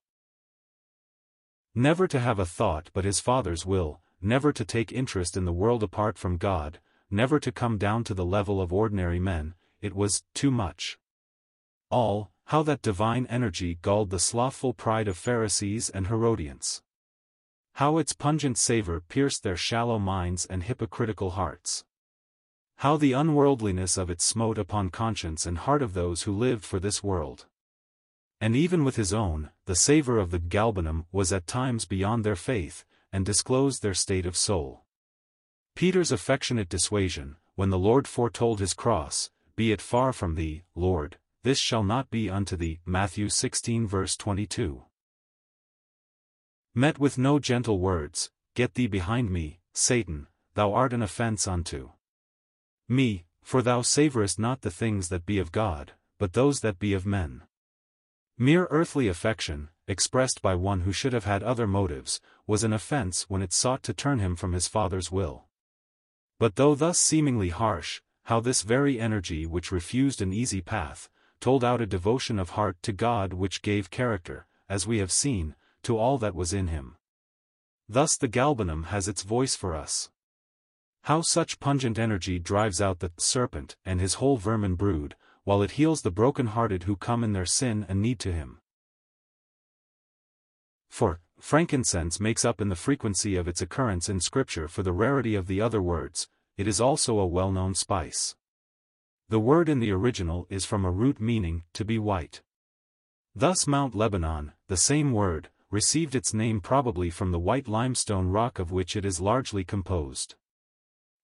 Never 1.75 2.07
to 2.07 2.21
have 2.21 2.39
a 2.39 2.45
thought 2.45 2.89
but 2.93 3.03
his 3.03 3.19
Father's 3.19 3.65
will, 3.65 3.99
never 4.21 4.53
to 4.53 4.63
take 4.63 4.93
interest 4.93 5.35
in 5.35 5.43
the 5.43 5.51
world 5.51 5.83
apart 5.83 6.17
from 6.17 6.37
God, 6.37 6.79
never 7.09 7.39
to 7.39 7.51
come 7.51 7.77
down 7.77 8.03
to 8.03 8.13
the 8.13 8.25
level 8.25 8.61
of 8.61 8.73
ordinary 8.73 9.19
men, 9.19 9.53
it 9.81 9.95
was 9.95 10.23
too 10.33 10.51
much. 10.51 10.97
All, 11.89 12.31
how 12.45 12.63
that 12.63 12.81
divine 12.81 13.25
energy 13.27 13.77
galled 13.81 14.09
the 14.09 14.19
slothful 14.19 14.73
pride 14.73 15.07
of 15.07 15.17
Pharisees 15.17 15.89
and 15.89 16.07
Herodians. 16.07 16.81
How 17.73 17.97
its 17.97 18.13
pungent 18.13 18.57
savor 18.57 19.01
pierced 19.01 19.43
their 19.43 19.57
shallow 19.57 19.99
minds 19.99 20.45
and 20.45 20.63
hypocritical 20.63 21.31
hearts. 21.31 21.85
How 22.77 22.97
the 22.97 23.13
unworldliness 23.13 23.97
of 23.97 24.09
it 24.09 24.21
smote 24.21 24.57
upon 24.57 24.89
conscience 24.89 25.45
and 25.45 25.57
heart 25.57 25.81
of 25.81 25.93
those 25.93 26.23
who 26.23 26.31
lived 26.31 26.63
for 26.63 26.79
this 26.79 27.03
world. 27.03 27.45
And 28.39 28.55
even 28.55 28.83
with 28.83 28.95
his 28.95 29.13
own, 29.13 29.49
the 29.65 29.75
savor 29.75 30.17
of 30.17 30.31
the 30.31 30.39
galbanum 30.39 31.05
was 31.11 31.33
at 31.33 31.47
times 31.47 31.85
beyond 31.85 32.23
their 32.23 32.35
faith, 32.35 32.85
and 33.11 33.25
disclosed 33.25 33.81
their 33.81 33.93
state 33.93 34.25
of 34.25 34.37
soul. 34.37 34.83
Peter's 35.77 36.11
affectionate 36.11 36.69
dissuasion, 36.69 37.35
when 37.53 37.69
the 37.69 37.77
Lord 37.77 38.07
foretold 38.07 38.59
his 38.59 38.73
cross, 38.73 39.29
Be 39.55 39.71
it 39.71 39.79
far 39.79 40.11
from 40.11 40.33
thee, 40.33 40.63
Lord, 40.73 41.19
this 41.43 41.59
shall 41.59 41.83
not 41.83 42.09
be 42.09 42.31
unto 42.31 42.55
thee, 42.55 42.79
Matthew 42.83 43.29
16 43.29 43.85
verse 43.85 44.17
22. 44.17 44.85
Met 46.73 46.97
with 46.97 47.19
no 47.19 47.37
gentle 47.37 47.77
words, 47.77 48.31
Get 48.55 48.73
thee 48.73 48.87
behind 48.87 49.29
me, 49.29 49.59
Satan, 49.71 50.25
thou 50.55 50.73
art 50.73 50.93
an 50.93 51.03
offence 51.03 51.47
unto 51.47 51.91
me, 52.89 53.25
for 53.43 53.61
thou 53.61 53.81
savorest 53.81 54.39
not 54.39 54.61
the 54.61 54.71
things 54.71 55.09
that 55.09 55.27
be 55.27 55.37
of 55.37 55.51
God, 55.51 55.91
but 56.17 56.33
those 56.33 56.61
that 56.61 56.79
be 56.79 56.93
of 56.93 57.05
men. 57.05 57.43
Mere 58.35 58.65
earthly 58.71 59.07
affection, 59.07 59.69
expressed 59.87 60.41
by 60.41 60.55
one 60.55 60.81
who 60.81 60.91
should 60.91 61.13
have 61.13 61.25
had 61.25 61.43
other 61.43 61.67
motives, 61.67 62.19
was 62.47 62.63
an 62.63 62.73
offense 62.73 63.29
when 63.29 63.43
it 63.43 63.53
sought 63.53 63.83
to 63.83 63.93
turn 63.93 64.17
him 64.17 64.35
from 64.35 64.53
his 64.53 64.67
Father's 64.67 65.11
will. 65.11 65.46
But 66.39 66.55
though 66.55 66.75
thus 66.75 66.99
seemingly 66.99 67.49
harsh, 67.49 68.01
how 68.25 68.39
this 68.39 68.61
very 68.61 68.99
energy 68.99 69.45
which 69.45 69.71
refused 69.71 70.21
an 70.21 70.33
easy 70.33 70.61
path, 70.61 71.09
told 71.39 71.63
out 71.63 71.81
a 71.81 71.87
devotion 71.87 72.39
of 72.39 72.51
heart 72.51 72.77
to 72.83 72.91
God 72.91 73.33
which 73.33 73.61
gave 73.61 73.89
character, 73.89 74.45
as 74.69 74.85
we 74.85 74.97
have 74.99 75.11
seen, 75.11 75.55
to 75.83 75.97
all 75.97 76.17
that 76.17 76.35
was 76.35 76.53
in 76.53 76.67
him. 76.67 76.97
Thus 77.89 78.17
the 78.17 78.27
galbanum 78.27 78.85
has 78.87 79.07
its 79.07 79.23
voice 79.23 79.55
for 79.55 79.75
us. 79.75 80.09
How 81.03 81.21
such 81.21 81.59
pungent 81.59 81.97
energy 81.97 82.37
drives 82.37 82.81
out 82.81 82.99
the 82.99 83.11
serpent 83.17 83.77
and 83.85 84.01
his 84.01 84.15
whole 84.15 84.37
vermin 84.37 84.75
brood, 84.75 85.15
while 85.45 85.61
it 85.61 85.71
heals 85.71 86.01
the 86.01 86.11
broken-hearted 86.11 86.83
who 86.83 86.97
come 86.97 87.23
in 87.23 87.31
their 87.31 87.45
sin 87.45 87.85
and 87.87 88.01
need 88.01 88.19
to 88.19 88.33
him. 88.33 88.59
Four, 90.89 91.21
frankincense 91.39 92.19
makes 92.19 92.43
up 92.43 92.61
in 92.61 92.69
the 92.69 92.75
frequency 92.75 93.35
of 93.35 93.47
its 93.47 93.61
occurrence 93.61 94.09
in 94.09 94.19
Scripture 94.19 94.67
for 94.67 94.83
the 94.83 94.91
rarity 94.91 95.35
of 95.35 95.47
the 95.47 95.61
other 95.61 95.81
words, 95.81 96.27
it 96.57 96.67
is 96.67 96.81
also 96.81 97.19
a 97.19 97.27
well-known 97.27 97.75
spice. 97.75 98.35
The 99.29 99.39
word 99.39 99.69
in 99.69 99.79
the 99.79 99.91
original 99.91 100.47
is 100.49 100.65
from 100.65 100.85
a 100.85 100.91
root 100.91 101.19
meaning, 101.19 101.63
to 101.73 101.83
be 101.83 101.99
white. 101.99 102.41
Thus 103.35 103.67
Mount 103.67 103.93
Lebanon, 103.93 104.53
the 104.67 104.77
same 104.77 105.11
word, 105.11 105.49
received 105.69 106.15
its 106.15 106.33
name 106.33 106.61
probably 106.61 107.09
from 107.09 107.31
the 107.31 107.39
white 107.39 107.67
limestone 107.67 108.29
rock 108.29 108.57
of 108.57 108.71
which 108.71 108.95
it 108.95 109.05
is 109.05 109.19
largely 109.19 109.63
composed. 109.63 110.35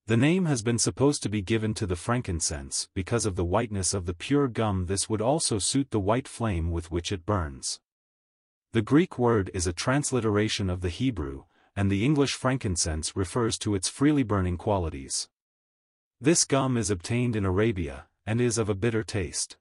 The 0.06 0.18
name 0.18 0.46
has 0.46 0.62
been 0.62 0.78
supposed 0.78 1.24
to 1.24 1.30
be 1.30 1.42
given 1.42 1.74
to 1.76 1.86
the 1.86 1.96
frankincense 1.96 2.90
because 2.94 3.26
of 3.26 3.38
the 3.38 3.46
whiteness 3.46 3.94
of 3.94 4.06
the 4.06 4.14
pure 4.14 4.50
gum 4.50 4.88
this 4.88 5.08
would 5.08 5.22
also 5.22 5.60
suit 5.60 5.92
the 5.92 6.00
white 6.00 6.28
flame 6.28 6.72
with 6.72 6.92
which 6.92 7.14
it 7.14 7.26
burns. 7.26 7.80
The 8.74 8.82
Greek 8.82 9.20
word 9.20 9.52
is 9.54 9.68
a 9.68 9.72
transliteration 9.72 10.68
of 10.68 10.82
the 10.82 10.90
Hebrew, 10.90 11.44
and 11.76 11.92
the 11.92 12.04
English 12.04 12.34
frankincense 12.34 13.16
refers 13.16 13.60
to 13.60 13.76
its 13.76 13.88
freely 13.88 14.24
burning 14.24 14.58
qualities. 14.58 15.30
This 16.20 16.44
gum 16.44 16.76
is 16.76 16.90
obtained 16.90 17.36
in 17.36 17.46
Arabia, 17.46 18.08
and 18.26 18.42
is 18.42 18.58
of 18.58 18.70
a 18.70 18.74
bitter 18.74 19.04
taste. 19.04 19.58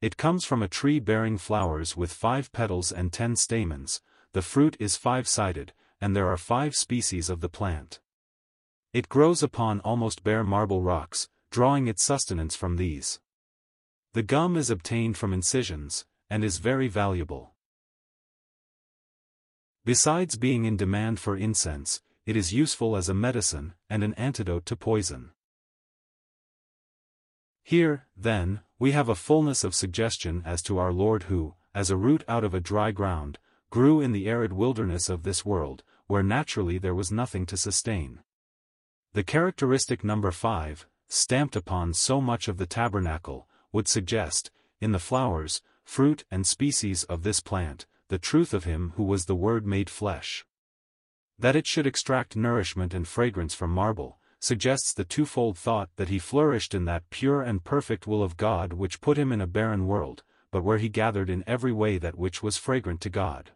It 0.00 0.16
comes 0.16 0.46
from 0.46 0.62
a 0.62 0.68
tree 0.68 1.00
bearing 1.00 1.36
flowers 1.36 1.98
with 1.98 2.14
five 2.14 2.50
petals 2.50 2.90
and 2.90 3.12
ten 3.12 3.36
stamens, 3.36 4.00
the 4.32 4.40
fruit 4.40 4.74
is 4.80 4.96
five-sided, 4.96 5.74
and 6.00 6.16
there 6.16 6.28
are 6.28 6.38
five 6.38 6.74
species 6.74 7.28
of 7.28 7.42
the 7.42 7.50
plant. 7.50 8.00
It 8.94 9.10
grows 9.10 9.42
upon 9.42 9.80
almost 9.80 10.24
bare 10.24 10.44
marble 10.44 10.80
rocks, 10.80 11.28
drawing 11.50 11.88
its 11.88 12.02
sustenance 12.02 12.56
from 12.56 12.76
these. 12.76 13.20
The 14.14 14.22
gum 14.22 14.56
is 14.56 14.70
obtained 14.70 15.18
from 15.18 15.34
incisions, 15.34 16.06
and 16.30 16.42
is 16.42 16.56
very 16.56 16.88
valuable. 16.88 17.53
Besides 19.84 20.36
being 20.36 20.64
in 20.64 20.78
demand 20.78 21.20
for 21.20 21.36
incense, 21.36 22.00
it 22.24 22.36
is 22.36 22.54
useful 22.54 22.96
as 22.96 23.10
a 23.10 23.14
medicine 23.14 23.74
and 23.90 24.02
an 24.02 24.14
antidote 24.14 24.64
to 24.66 24.76
poison. 24.76 25.32
Here, 27.62 28.06
then, 28.16 28.60
we 28.78 28.92
have 28.92 29.10
a 29.10 29.14
fullness 29.14 29.62
of 29.62 29.74
suggestion 29.74 30.42
as 30.46 30.62
to 30.62 30.78
our 30.78 30.92
Lord 30.92 31.24
who, 31.24 31.54
as 31.74 31.90
a 31.90 31.98
root 31.98 32.24
out 32.28 32.44
of 32.44 32.54
a 32.54 32.60
dry 32.60 32.92
ground, 32.92 33.38
grew 33.68 34.00
in 34.00 34.12
the 34.12 34.26
arid 34.26 34.54
wilderness 34.54 35.10
of 35.10 35.22
this 35.22 35.44
world, 35.44 35.82
where 36.06 36.22
naturally 36.22 36.78
there 36.78 36.94
was 36.94 37.12
nothing 37.12 37.44
to 37.46 37.56
sustain. 37.56 38.20
The 39.12 39.24
characteristic 39.24 40.02
number 40.02 40.30
5, 40.30 40.86
stamped 41.08 41.56
upon 41.56 41.92
so 41.92 42.20
much 42.20 42.48
of 42.48 42.56
the 42.56 42.66
tabernacle, 42.66 43.48
would 43.72 43.88
suggest, 43.88 44.50
in 44.80 44.92
the 44.92 44.98
flowers, 44.98 45.60
fruit 45.84 46.24
and 46.30 46.46
species 46.46 47.04
of 47.04 47.22
this 47.22 47.40
plant, 47.40 47.86
the 48.14 48.18
truth 48.18 48.54
of 48.54 48.62
him 48.62 48.92
who 48.94 49.02
was 49.02 49.24
the 49.24 49.34
Word 49.34 49.66
made 49.66 49.90
flesh. 49.90 50.46
That 51.36 51.56
it 51.56 51.66
should 51.66 51.84
extract 51.84 52.36
nourishment 52.36 52.94
and 52.94 53.08
fragrance 53.08 53.54
from 53.54 53.72
marble, 53.72 54.20
suggests 54.38 54.92
the 54.92 55.04
twofold 55.04 55.58
thought 55.58 55.90
that 55.96 56.10
he 56.10 56.20
flourished 56.20 56.76
in 56.76 56.84
that 56.84 57.10
pure 57.10 57.42
and 57.42 57.64
perfect 57.64 58.06
will 58.06 58.22
of 58.22 58.36
God 58.36 58.72
which 58.72 59.00
put 59.00 59.18
him 59.18 59.32
in 59.32 59.40
a 59.40 59.48
barren 59.48 59.88
world, 59.88 60.22
but 60.52 60.62
where 60.62 60.78
he 60.78 60.88
gathered 60.88 61.28
in 61.28 61.42
every 61.44 61.72
way 61.72 61.98
that 61.98 62.16
which 62.16 62.40
was 62.40 62.56
fragrant 62.56 63.00
to 63.00 63.10
God. 63.10 63.50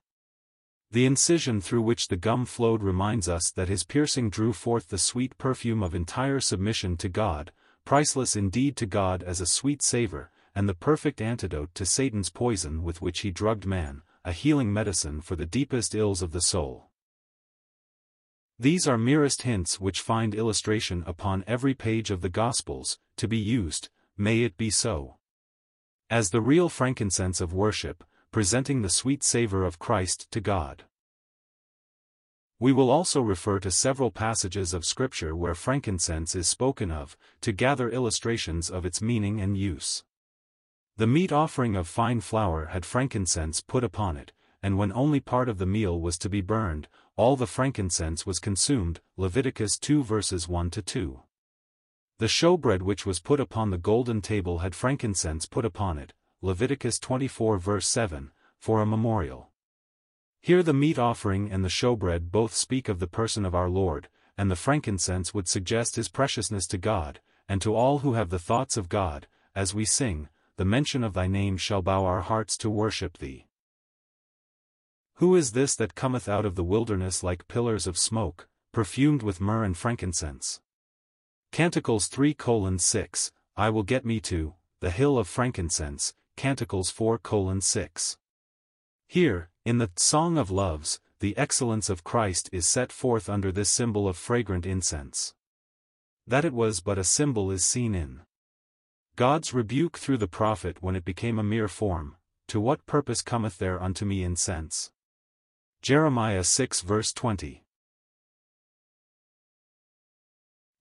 The 0.90 1.06
incision 1.06 1.60
through 1.60 1.82
which 1.82 2.08
the 2.08 2.16
gum 2.16 2.44
flowed 2.44 2.82
reminds 2.82 3.28
us 3.28 3.52
that 3.52 3.68
his 3.68 3.84
piercing 3.84 4.28
drew 4.28 4.52
forth 4.52 4.88
the 4.88 4.98
sweet 4.98 5.38
perfume 5.38 5.84
of 5.84 5.94
entire 5.94 6.40
submission 6.40 6.96
to 6.96 7.08
God, 7.08 7.52
priceless 7.84 8.34
indeed 8.34 8.76
to 8.78 8.86
God 8.86 9.22
as 9.22 9.40
a 9.40 9.46
sweet 9.46 9.82
savor, 9.82 10.32
and 10.52 10.68
the 10.68 10.74
perfect 10.74 11.20
antidote 11.20 11.72
to 11.76 11.86
Satan's 11.86 12.28
poison 12.28 12.82
with 12.82 13.00
which 13.00 13.20
he 13.20 13.30
drugged 13.30 13.64
man, 13.64 14.02
a 14.28 14.32
healing 14.32 14.70
medicine 14.70 15.22
for 15.22 15.36
the 15.36 15.46
deepest 15.46 15.94
ills 15.94 16.20
of 16.20 16.32
the 16.32 16.42
soul. 16.42 16.90
These 18.58 18.86
are 18.86 18.98
merest 18.98 19.40
hints 19.40 19.80
which 19.80 20.02
find 20.02 20.34
illustration 20.34 21.02
upon 21.06 21.44
every 21.46 21.72
page 21.72 22.10
of 22.10 22.20
the 22.20 22.28
Gospels, 22.28 22.98
to 23.16 23.26
be 23.26 23.38
used, 23.38 23.88
may 24.18 24.42
it 24.42 24.58
be 24.58 24.68
so. 24.68 25.16
As 26.10 26.28
the 26.28 26.42
real 26.42 26.68
frankincense 26.68 27.40
of 27.40 27.54
worship, 27.54 28.04
presenting 28.30 28.82
the 28.82 28.90
sweet 28.90 29.22
savor 29.22 29.64
of 29.64 29.78
Christ 29.78 30.30
to 30.32 30.42
God. 30.42 30.84
We 32.60 32.70
will 32.70 32.90
also 32.90 33.22
refer 33.22 33.60
to 33.60 33.70
several 33.70 34.10
passages 34.10 34.74
of 34.74 34.84
Scripture 34.84 35.34
where 35.34 35.54
frankincense 35.54 36.34
is 36.34 36.46
spoken 36.46 36.90
of, 36.90 37.16
to 37.40 37.52
gather 37.52 37.88
illustrations 37.88 38.68
of 38.68 38.84
its 38.84 39.00
meaning 39.00 39.40
and 39.40 39.56
use. 39.56 40.04
The 40.98 41.06
meat 41.06 41.30
offering 41.30 41.76
of 41.76 41.86
fine 41.86 42.20
flour 42.20 42.66
had 42.66 42.84
frankincense 42.84 43.60
put 43.60 43.84
upon 43.84 44.16
it, 44.16 44.32
and 44.64 44.76
when 44.76 44.92
only 44.92 45.20
part 45.20 45.48
of 45.48 45.58
the 45.58 45.64
meal 45.64 46.00
was 46.00 46.18
to 46.18 46.28
be 46.28 46.40
burned, 46.40 46.88
all 47.14 47.36
the 47.36 47.46
frankincense 47.46 48.26
was 48.26 48.40
consumed, 48.40 49.00
Leviticus 49.16 49.78
2 49.78 50.02
verses 50.02 50.48
1 50.48 50.70
to 50.70 50.82
2. 50.82 51.20
The 52.18 52.26
showbread 52.26 52.82
which 52.82 53.06
was 53.06 53.20
put 53.20 53.38
upon 53.38 53.70
the 53.70 53.78
golden 53.78 54.20
table 54.20 54.58
had 54.58 54.74
frankincense 54.74 55.46
put 55.46 55.64
upon 55.64 55.98
it, 55.98 56.14
Leviticus 56.42 56.98
24 56.98 57.58
verse 57.58 57.86
7, 57.86 58.32
for 58.58 58.80
a 58.80 58.86
memorial. 58.86 59.52
Here 60.40 60.64
the 60.64 60.74
meat 60.74 60.98
offering 60.98 61.48
and 61.48 61.64
the 61.64 61.68
showbread 61.68 62.32
both 62.32 62.54
speak 62.54 62.88
of 62.88 62.98
the 62.98 63.06
person 63.06 63.44
of 63.44 63.54
our 63.54 63.70
Lord, 63.70 64.08
and 64.36 64.50
the 64.50 64.56
frankincense 64.56 65.32
would 65.32 65.46
suggest 65.46 65.94
his 65.94 66.08
preciousness 66.08 66.66
to 66.66 66.76
God, 66.76 67.20
and 67.48 67.62
to 67.62 67.76
all 67.76 68.00
who 68.00 68.14
have 68.14 68.30
the 68.30 68.40
thoughts 68.40 68.76
of 68.76 68.88
God, 68.88 69.28
as 69.54 69.72
we 69.72 69.84
sing, 69.84 70.28
the 70.58 70.64
mention 70.64 71.04
of 71.04 71.14
thy 71.14 71.28
name 71.28 71.56
shall 71.56 71.82
bow 71.82 72.04
our 72.04 72.20
hearts 72.20 72.58
to 72.58 72.68
worship 72.68 73.18
thee. 73.18 73.46
Who 75.14 75.36
is 75.36 75.52
this 75.52 75.76
that 75.76 75.94
cometh 75.94 76.28
out 76.28 76.44
of 76.44 76.56
the 76.56 76.64
wilderness 76.64 77.22
like 77.22 77.46
pillars 77.46 77.86
of 77.86 77.96
smoke, 77.96 78.48
perfumed 78.72 79.22
with 79.22 79.40
myrrh 79.40 79.62
and 79.62 79.76
frankincense? 79.76 80.60
Canticles 81.52 82.08
3 82.08 82.34
6, 82.76 83.32
I 83.56 83.70
will 83.70 83.84
get 83.84 84.04
me 84.04 84.18
to, 84.22 84.54
the 84.80 84.90
hill 84.90 85.16
of 85.16 85.28
frankincense, 85.28 86.12
Canticles 86.36 86.90
4 86.90 87.20
6. 87.60 88.18
Here, 89.06 89.50
in 89.64 89.78
the 89.78 89.90
Song 89.94 90.36
of 90.36 90.50
Loves, 90.50 90.98
the 91.20 91.38
excellence 91.38 91.88
of 91.88 92.02
Christ 92.02 92.50
is 92.52 92.66
set 92.66 92.90
forth 92.90 93.28
under 93.28 93.52
this 93.52 93.70
symbol 93.70 94.08
of 94.08 94.16
fragrant 94.16 94.66
incense. 94.66 95.34
That 96.26 96.44
it 96.44 96.52
was 96.52 96.80
but 96.80 96.98
a 96.98 97.04
symbol 97.04 97.52
is 97.52 97.64
seen 97.64 97.94
in 97.94 98.22
God's 99.18 99.52
rebuke 99.52 99.98
through 99.98 100.18
the 100.18 100.28
prophet 100.28 100.80
when 100.80 100.94
it 100.94 101.04
became 101.04 101.40
a 101.40 101.42
mere 101.42 101.66
form, 101.66 102.14
To 102.46 102.60
what 102.60 102.86
purpose 102.86 103.20
cometh 103.20 103.58
there 103.58 103.82
unto 103.82 104.04
me 104.04 104.22
incense? 104.22 104.92
Jeremiah 105.82 106.44
6 106.44 106.82
verse 106.82 107.12
20 107.12 107.64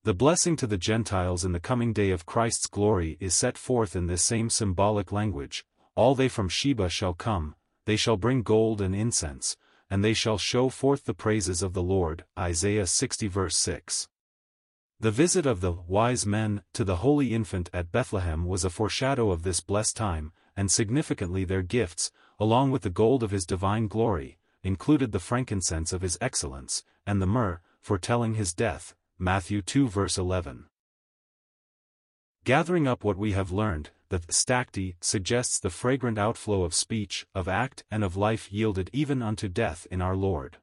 The 0.04 0.14
blessing 0.14 0.56
to 0.58 0.68
the 0.68 0.78
Gentiles 0.78 1.44
in 1.44 1.52
the 1.52 1.60
coming 1.60 1.94
day 1.94 2.12
of 2.12 2.28
Christ's 2.28 2.68
glory 2.68 3.18
is 3.20 3.34
set 3.34 3.58
forth 3.58 3.96
in 3.96 4.06
this 4.06 4.22
same 4.22 4.52
symbolic 4.52 5.12
language, 5.12 5.66
All 5.96 6.14
they 6.14 6.30
from 6.30 6.48
Sheba 6.48 6.90
shall 6.90 7.16
come, 7.16 7.56
they 7.86 7.96
shall 7.96 8.18
bring 8.18 8.44
gold 8.44 8.82
and 8.82 8.94
incense, 8.94 9.58
and 9.90 10.04
they 10.04 10.14
shall 10.14 10.38
show 10.38 10.70
forth 10.70 11.06
the 11.06 11.16
praises 11.16 11.64
of 11.64 11.74
the 11.74 11.82
Lord, 11.82 12.24
Isaiah 12.38 12.86
60 12.86 13.28
verse 13.30 13.58
6. 13.58 14.08
The 15.00 15.12
visit 15.12 15.46
of 15.46 15.62
the 15.62 15.74
wise 15.74 16.26
men 16.26 16.64
to 16.74 16.84
the 16.84 16.98
holy 16.98 17.32
infant 17.32 17.70
at 17.72 17.92
Bethlehem 17.92 18.46
was 18.46 18.66
a 18.66 18.70
foreshadow 18.72 19.30
of 19.30 19.44
this 19.44 19.60
blessed 19.60 19.96
time, 19.96 20.32
and 20.56 20.72
significantly 20.72 21.46
their 21.46 21.62
gifts, 21.62 22.12
along 22.40 22.72
with 22.72 22.82
the 22.82 22.90
gold 22.90 23.22
of 23.22 23.30
his 23.30 23.46
divine 23.46 23.88
glory, 23.88 24.40
included 24.64 25.12
the 25.12 25.20
frankincense 25.20 25.94
of 25.94 26.02
his 26.02 26.18
excellence, 26.20 26.84
and 27.06 27.22
the 27.22 27.28
myrrh, 27.28 27.62
foretelling 27.80 28.34
his 28.34 28.56
death, 28.56 28.96
Matthew 29.20 29.62
2 29.62 29.88
verse 29.88 30.18
11. 30.18 30.66
Gathering 32.44 32.88
up 32.88 33.04
what 33.04 33.18
we 33.18 33.34
have 33.34 33.52
learned, 33.52 33.92
the 34.10 34.22
stacte 34.30 34.96
suggests 35.00 35.60
the 35.60 35.70
fragrant 35.70 36.18
outflow 36.18 36.64
of 36.64 36.74
speech, 36.74 37.28
of 37.36 37.48
act 37.48 37.84
and 37.92 38.04
of 38.04 38.18
life 38.18 38.52
yielded 38.52 38.90
even 38.94 39.22
unto 39.22 39.48
death 39.48 39.86
in 39.92 40.02
our 40.02 40.16
Lord. 40.16 40.58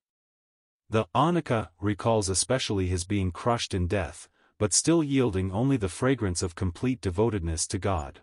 The 0.91 1.07
onycha 1.15 1.71
recalls 1.81 2.29
especially 2.29 2.87
his 2.87 3.05
being 3.05 3.33
crushed 3.33 3.75
in 3.75 3.87
death, 3.87 4.29
but 4.59 4.73
still 4.73 5.03
yielding 5.03 5.51
only 5.51 5.77
the 5.77 5.89
fragrance 5.89 6.43
of 6.43 6.55
complete 6.55 7.01
devotedness 7.01 7.67
to 7.69 7.79
God. 7.79 8.21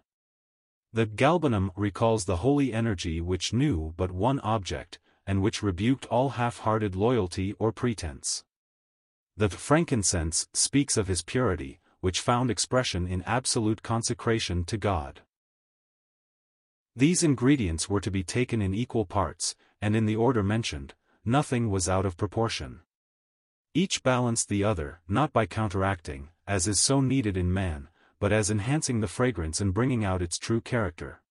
The 0.93 1.05
galbanum 1.05 1.71
recalls 1.75 2.25
the 2.25 2.37
holy 2.37 2.73
energy 2.73 3.21
which 3.21 3.53
knew 3.53 3.93
but 3.97 4.11
one 4.11 4.39
object, 4.41 4.99
and 5.25 5.41
which 5.41 5.63
rebuked 5.63 6.05
all 6.07 6.29
half-hearted 6.29 6.95
loyalty 6.95 7.53
or 7.59 7.71
pretense. 7.71 8.43
The 9.37 9.49
frankincense 9.49 10.47
speaks 10.53 10.97
of 10.97 11.07
his 11.07 11.21
purity, 11.21 11.79
which 12.01 12.19
found 12.19 12.51
expression 12.51 13.07
in 13.07 13.23
absolute 13.23 13.83
consecration 13.83 14.65
to 14.65 14.77
God. 14.77 15.21
These 16.95 17.23
ingredients 17.23 17.87
were 17.87 18.01
to 18.01 18.11
be 18.11 18.23
taken 18.23 18.61
in 18.61 18.73
equal 18.73 19.05
parts, 19.05 19.55
and 19.81 19.95
in 19.95 20.05
the 20.05 20.15
order 20.17 20.43
mentioned, 20.43 20.93
nothing 21.25 21.69
was 21.69 21.87
out 21.87 22.05
of 22.05 22.17
proportion. 22.17 22.81
Each 23.73 24.03
balanced 24.03 24.49
the 24.49 24.63
other, 24.63 24.99
not 25.07 25.31
by 25.31 25.45
counteracting, 25.45 26.29
as 26.45 26.67
is 26.67 26.79
so 26.79 26.99
needed 26.99 27.37
in 27.37 27.53
man, 27.53 27.87
but 28.19 28.31
as 28.31 28.51
enhancing 28.51 28.99
the 28.99 29.07
fragrance 29.07 29.61
and 29.61 29.73
bringing 29.73 30.03
out 30.03 30.21
its 30.21 30.37
true 30.37 30.61
character. 30.61 31.21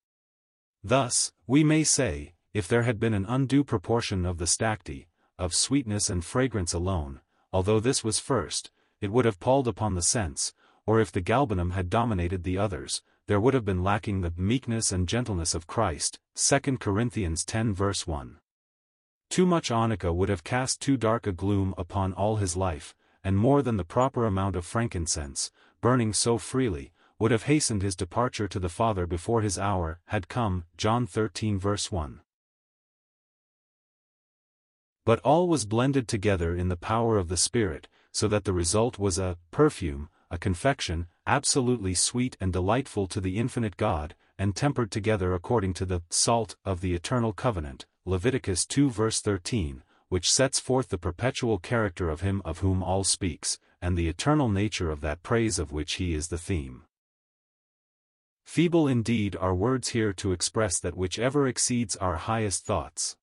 Thus, 0.82 1.32
we 1.46 1.62
may 1.62 1.84
say, 1.84 2.34
if 2.54 2.66
there 2.66 2.82
had 2.82 2.98
been 2.98 3.14
an 3.14 3.26
undue 3.28 3.62
proportion 3.62 4.26
of 4.26 4.38
the 4.38 4.46
stacte, 4.46 5.06
of 5.38 5.54
sweetness 5.54 6.10
and 6.10 6.24
fragrance 6.24 6.72
alone, 6.72 7.20
although 7.52 7.78
this 7.78 8.02
was 8.02 8.18
first, 8.18 8.70
it 9.00 9.12
would 9.12 9.24
have 9.24 9.38
palled 9.38 9.68
upon 9.68 9.94
the 9.94 10.02
sense, 10.02 10.52
or 10.84 11.00
if 11.00 11.12
the 11.12 11.22
galbanum 11.22 11.72
had 11.72 11.88
dominated 11.88 12.42
the 12.42 12.58
others, 12.58 13.02
there 13.28 13.38
would 13.38 13.54
have 13.54 13.64
been 13.64 13.84
lacking 13.84 14.22
the 14.22 14.32
meekness 14.36 14.90
and 14.90 15.06
gentleness 15.06 15.54
of 15.54 15.68
Christ, 15.68 16.18
2 16.34 16.78
Corinthians 16.78 17.44
10 17.44 17.72
verse 17.72 18.04
1. 18.04 18.39
Too 19.30 19.46
much 19.46 19.70
onycha 19.70 20.12
would 20.12 20.28
have 20.28 20.42
cast 20.42 20.80
too 20.80 20.96
dark 20.96 21.24
a 21.24 21.32
gloom 21.32 21.72
upon 21.78 22.12
all 22.14 22.36
his 22.36 22.56
life, 22.56 22.96
and 23.22 23.38
more 23.38 23.62
than 23.62 23.76
the 23.76 23.84
proper 23.84 24.26
amount 24.26 24.56
of 24.56 24.66
frankincense, 24.66 25.52
burning 25.80 26.12
so 26.12 26.36
freely, 26.36 26.92
would 27.20 27.30
have 27.30 27.44
hastened 27.44 27.80
his 27.80 27.94
departure 27.94 28.48
to 28.48 28.58
the 28.58 28.68
Father 28.68 29.06
before 29.06 29.40
his 29.40 29.56
hour 29.56 30.00
had 30.06 30.28
come, 30.28 30.64
John 30.76 31.06
13 31.06 31.60
verse 31.60 31.92
1. 31.92 32.22
But 35.04 35.20
all 35.20 35.46
was 35.46 35.64
blended 35.64 36.08
together 36.08 36.56
in 36.56 36.68
the 36.68 36.76
power 36.76 37.16
of 37.16 37.28
the 37.28 37.36
Spirit, 37.36 37.86
so 38.10 38.26
that 38.26 38.44
the 38.44 38.52
result 38.52 38.98
was 38.98 39.16
a 39.16 39.38
perfume, 39.52 40.08
a 40.28 40.38
confection, 40.38 41.06
absolutely 41.24 41.94
sweet 41.94 42.36
and 42.40 42.52
delightful 42.52 43.06
to 43.06 43.20
the 43.20 43.38
infinite 43.38 43.76
God, 43.76 44.16
and 44.36 44.56
tempered 44.56 44.90
together 44.90 45.34
according 45.34 45.74
to 45.74 45.84
the 45.84 46.02
salt 46.10 46.56
of 46.64 46.80
the 46.80 46.94
eternal 46.94 47.32
covenant, 47.32 47.86
Leviticus 48.10 48.66
2 48.66 48.90
verse 48.90 49.20
13, 49.20 49.84
which 50.08 50.28
sets 50.28 50.58
forth 50.58 50.88
the 50.88 50.98
perpetual 50.98 51.58
character 51.58 52.10
of 52.10 52.22
him 52.22 52.42
of 52.44 52.58
whom 52.58 52.82
all 52.82 53.04
speaks, 53.04 53.60
and 53.80 53.96
the 53.96 54.08
eternal 54.08 54.48
nature 54.48 54.90
of 54.90 55.00
that 55.00 55.22
praise 55.22 55.60
of 55.60 55.70
which 55.70 55.92
he 55.94 56.12
is 56.12 56.26
the 56.26 56.36
theme. 56.36 56.82
Feeble 58.42 58.88
indeed 58.88 59.36
are 59.36 59.54
words 59.54 59.90
here 59.90 60.12
to 60.14 60.32
express 60.32 60.80
that 60.80 60.96
which 60.96 61.20
ever 61.20 61.46
exceeds 61.46 61.94
our 61.98 62.16
highest 62.16 62.66
thoughts. 62.66 63.16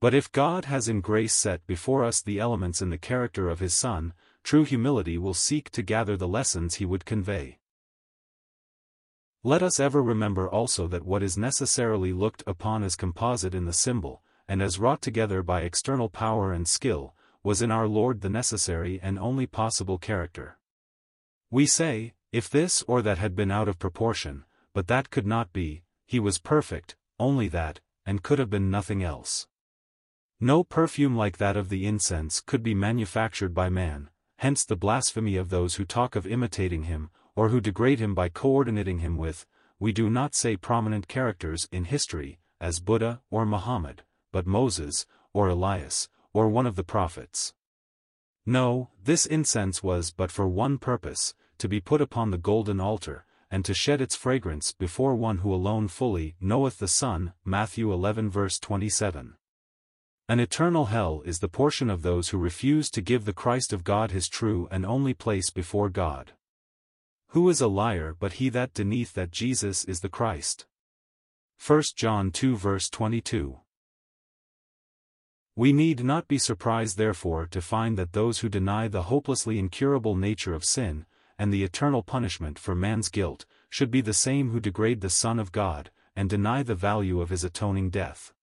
But 0.00 0.14
if 0.14 0.32
God 0.32 0.64
has 0.64 0.88
in 0.88 1.00
grace 1.00 1.32
set 1.32 1.64
before 1.68 2.04
us 2.04 2.20
the 2.20 2.40
elements 2.40 2.82
in 2.82 2.90
the 2.90 2.98
character 2.98 3.48
of 3.48 3.60
his 3.60 3.72
Son, 3.72 4.14
true 4.42 4.64
humility 4.64 5.16
will 5.16 5.32
seek 5.32 5.70
to 5.70 5.80
gather 5.80 6.16
the 6.16 6.26
lessons 6.26 6.74
he 6.74 6.84
would 6.84 7.04
convey. 7.04 7.60
Let 9.44 9.60
us 9.60 9.80
ever 9.80 10.00
remember 10.00 10.48
also 10.48 10.86
that 10.86 11.04
what 11.04 11.20
is 11.20 11.36
necessarily 11.36 12.12
looked 12.12 12.44
upon 12.46 12.84
as 12.84 12.94
composite 12.94 13.56
in 13.56 13.64
the 13.64 13.72
symbol, 13.72 14.22
and 14.46 14.62
as 14.62 14.78
wrought 14.78 15.02
together 15.02 15.42
by 15.42 15.62
external 15.62 16.08
power 16.08 16.52
and 16.52 16.68
skill, 16.68 17.16
was 17.42 17.60
in 17.60 17.72
our 17.72 17.88
Lord 17.88 18.20
the 18.20 18.28
necessary 18.28 19.00
and 19.02 19.18
only 19.18 19.46
possible 19.46 19.98
character. 19.98 20.58
We 21.50 21.66
say, 21.66 22.14
if 22.30 22.48
this 22.48 22.82
or 22.86 23.02
that 23.02 23.18
had 23.18 23.34
been 23.34 23.50
out 23.50 23.66
of 23.66 23.80
proportion, 23.80 24.44
but 24.74 24.86
that 24.86 25.10
could 25.10 25.26
not 25.26 25.52
be, 25.52 25.82
he 26.06 26.20
was 26.20 26.38
perfect, 26.38 26.94
only 27.18 27.48
that, 27.48 27.80
and 28.06 28.22
could 28.22 28.38
have 28.38 28.50
been 28.50 28.70
nothing 28.70 29.02
else. 29.02 29.48
No 30.38 30.62
perfume 30.62 31.16
like 31.16 31.38
that 31.38 31.56
of 31.56 31.68
the 31.68 31.84
incense 31.84 32.40
could 32.40 32.62
be 32.62 32.74
manufactured 32.74 33.54
by 33.54 33.68
man, 33.68 34.08
hence 34.38 34.64
the 34.64 34.76
blasphemy 34.76 35.36
of 35.36 35.50
those 35.50 35.74
who 35.74 35.84
talk 35.84 36.14
of 36.14 36.28
imitating 36.28 36.84
him, 36.84 37.10
or 37.34 37.48
who 37.48 37.60
degrade 37.60 37.98
him 37.98 38.14
by 38.14 38.28
coordinating 38.28 38.98
him 38.98 39.16
with, 39.16 39.46
we 39.78 39.92
do 39.92 40.08
not 40.08 40.34
say 40.34 40.56
prominent 40.56 41.08
characters 41.08 41.68
in 41.72 41.84
history, 41.84 42.38
as 42.60 42.80
Buddha 42.80 43.20
or 43.30 43.44
Muhammad, 43.44 44.02
but 44.30 44.46
Moses, 44.46 45.06
or 45.32 45.48
Elias, 45.48 46.08
or 46.32 46.48
one 46.48 46.66
of 46.66 46.76
the 46.76 46.84
prophets. 46.84 47.54
No, 48.46 48.90
this 49.02 49.26
incense 49.26 49.82
was 49.82 50.10
but 50.10 50.30
for 50.30 50.48
one 50.48 50.78
purpose, 50.78 51.34
to 51.58 51.68
be 51.68 51.80
put 51.80 52.00
upon 52.00 52.30
the 52.30 52.38
golden 52.38 52.80
altar, 52.80 53.24
and 53.50 53.64
to 53.64 53.74
shed 53.74 54.00
its 54.00 54.16
fragrance 54.16 54.72
before 54.72 55.14
one 55.14 55.38
who 55.38 55.54
alone 55.54 55.86
fully 55.86 56.34
knoweth 56.40 56.78
the 56.78 56.88
Son. 56.88 57.34
Matthew 57.44 57.92
11 57.92 58.30
verse 58.30 58.58
27. 58.58 59.34
An 60.28 60.40
eternal 60.40 60.86
hell 60.86 61.22
is 61.26 61.40
the 61.40 61.48
portion 61.48 61.90
of 61.90 62.02
those 62.02 62.30
who 62.30 62.38
refuse 62.38 62.90
to 62.90 63.02
give 63.02 63.24
the 63.24 63.32
Christ 63.32 63.72
of 63.72 63.84
God 63.84 64.10
his 64.10 64.28
true 64.28 64.68
and 64.70 64.86
only 64.86 65.12
place 65.12 65.50
before 65.50 65.90
God. 65.90 66.32
Who 67.32 67.48
is 67.48 67.62
a 67.62 67.66
liar 67.66 68.14
but 68.20 68.34
he 68.34 68.50
that 68.50 68.74
denieth 68.74 69.14
that 69.14 69.30
Jesus 69.30 69.86
is 69.86 70.00
the 70.00 70.10
Christ? 70.10 70.66
1 71.66 71.82
John 71.96 72.30
2 72.30 72.56
verse 72.56 72.90
22. 72.90 73.58
We 75.56 75.72
need 75.72 76.04
not 76.04 76.28
be 76.28 76.36
surprised 76.36 76.98
therefore 76.98 77.46
to 77.46 77.62
find 77.62 77.96
that 77.96 78.12
those 78.12 78.40
who 78.40 78.50
deny 78.50 78.86
the 78.86 79.04
hopelessly 79.04 79.58
incurable 79.58 80.14
nature 80.14 80.52
of 80.52 80.62
sin, 80.62 81.06
and 81.38 81.50
the 81.50 81.64
eternal 81.64 82.02
punishment 82.02 82.58
for 82.58 82.74
man's 82.74 83.08
guilt, 83.08 83.46
should 83.70 83.90
be 83.90 84.02
the 84.02 84.12
same 84.12 84.50
who 84.50 84.60
degrade 84.60 85.00
the 85.00 85.08
Son 85.08 85.38
of 85.38 85.52
God, 85.52 85.90
and 86.14 86.28
deny 86.28 86.62
the 86.62 86.74
value 86.74 87.22
of 87.22 87.30
his 87.30 87.44
atoning 87.44 87.88
death. 87.88 88.34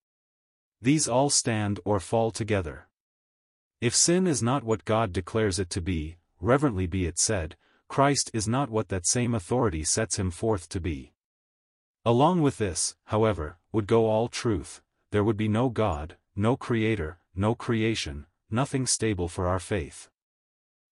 These 0.81 1.07
all 1.07 1.29
stand 1.29 1.79
or 1.85 1.99
fall 1.99 2.31
together. 2.31 2.87
If 3.81 3.93
sin 3.95 4.25
is 4.25 4.41
not 4.41 4.63
what 4.63 4.83
God 4.83 5.13
declares 5.13 5.59
it 5.59 5.69
to 5.69 5.81
be, 5.81 6.17
reverently 6.41 6.87
be 6.87 7.05
it 7.05 7.19
said, 7.19 7.55
Christ 7.89 8.29
is 8.33 8.47
not 8.47 8.69
what 8.69 8.87
that 8.89 9.07
same 9.07 9.35
authority 9.35 9.83
sets 9.83 10.17
him 10.17 10.31
forth 10.31 10.69
to 10.69 10.79
be. 10.79 11.11
Along 12.05 12.41
with 12.41 12.57
this, 12.57 12.95
however, 13.05 13.57
would 13.71 13.87
go 13.87 14.05
all 14.05 14.29
truth, 14.29 14.81
there 15.11 15.23
would 15.23 15.35
be 15.35 15.47
no 15.47 15.69
God, 15.69 16.15
no 16.35 16.55
Creator, 16.55 17.19
no 17.35 17.55
creation, 17.55 18.25
nothing 18.49 18.85
stable 18.85 19.27
for 19.27 19.47
our 19.47 19.59
faith. 19.59 20.09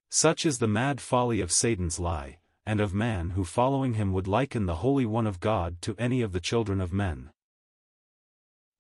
Such 0.10 0.46
is 0.46 0.58
the 0.58 0.68
mad 0.68 1.00
folly 1.00 1.40
of 1.40 1.52
Satan's 1.52 2.00
lie, 2.00 2.40
and 2.66 2.82
of 2.82 2.94
man 2.94 3.32
who 3.32 3.44
following 3.46 3.94
him 3.94 4.12
would 4.12 4.28
liken 4.28 4.66
the 4.66 4.76
Holy 4.76 5.06
One 5.06 5.28
of 5.28 5.40
God 5.40 5.82
to 5.84 5.96
any 5.98 6.22
of 6.22 6.32
the 6.32 6.40
children 6.40 6.82
of 6.82 6.92
men. 6.92 7.30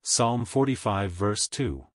Psalm 0.01 0.43
45 0.43 1.11
verse 1.11 1.47
2 1.47 1.85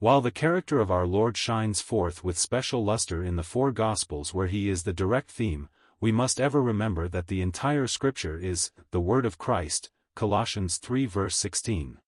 While 0.00 0.22
the 0.22 0.30
character 0.30 0.80
of 0.80 0.90
our 0.90 1.06
Lord 1.06 1.36
shines 1.36 1.82
forth 1.82 2.24
with 2.24 2.38
special 2.38 2.82
luster 2.82 3.22
in 3.22 3.36
the 3.36 3.42
four 3.42 3.70
Gospels 3.70 4.32
where 4.32 4.46
he 4.46 4.70
is 4.70 4.84
the 4.84 4.94
direct 4.94 5.30
theme, 5.30 5.68
we 6.00 6.10
must 6.10 6.40
ever 6.40 6.62
remember 6.62 7.06
that 7.06 7.26
the 7.26 7.42
entire 7.42 7.86
Scripture 7.86 8.38
is 8.38 8.70
the 8.92 9.00
Word 9.00 9.26
of 9.26 9.36
Christ, 9.36 9.90
Colossians 10.16 10.78
3 10.78 11.04
verse 11.04 11.36
16. 11.36 11.98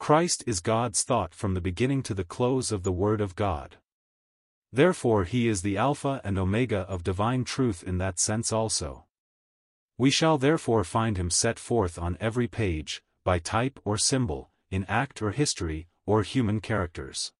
Christ 0.00 0.42
is 0.48 0.58
God's 0.58 1.04
thought 1.04 1.32
from 1.32 1.54
the 1.54 1.60
beginning 1.60 2.02
to 2.02 2.12
the 2.12 2.24
close 2.24 2.72
of 2.72 2.82
the 2.82 2.90
Word 2.90 3.20
of 3.20 3.36
God. 3.36 3.76
Therefore 4.72 5.22
he 5.22 5.46
is 5.46 5.62
the 5.62 5.76
Alpha 5.76 6.20
and 6.24 6.36
Omega 6.36 6.80
of 6.88 7.04
divine 7.04 7.44
truth 7.44 7.84
in 7.84 7.98
that 7.98 8.18
sense 8.18 8.52
also. 8.52 9.04
We 9.96 10.10
shall 10.10 10.38
therefore 10.38 10.82
find 10.82 11.18
him 11.18 11.30
set 11.30 11.56
forth 11.60 12.00
on 12.00 12.16
every 12.18 12.48
page, 12.48 13.00
by 13.24 13.38
type 13.38 13.78
or 13.84 13.96
symbol, 13.96 14.50
in 14.72 14.84
act 14.86 15.22
or 15.22 15.30
history, 15.30 15.87
or 16.08 16.22
human 16.22 16.58
characters. 16.58 17.32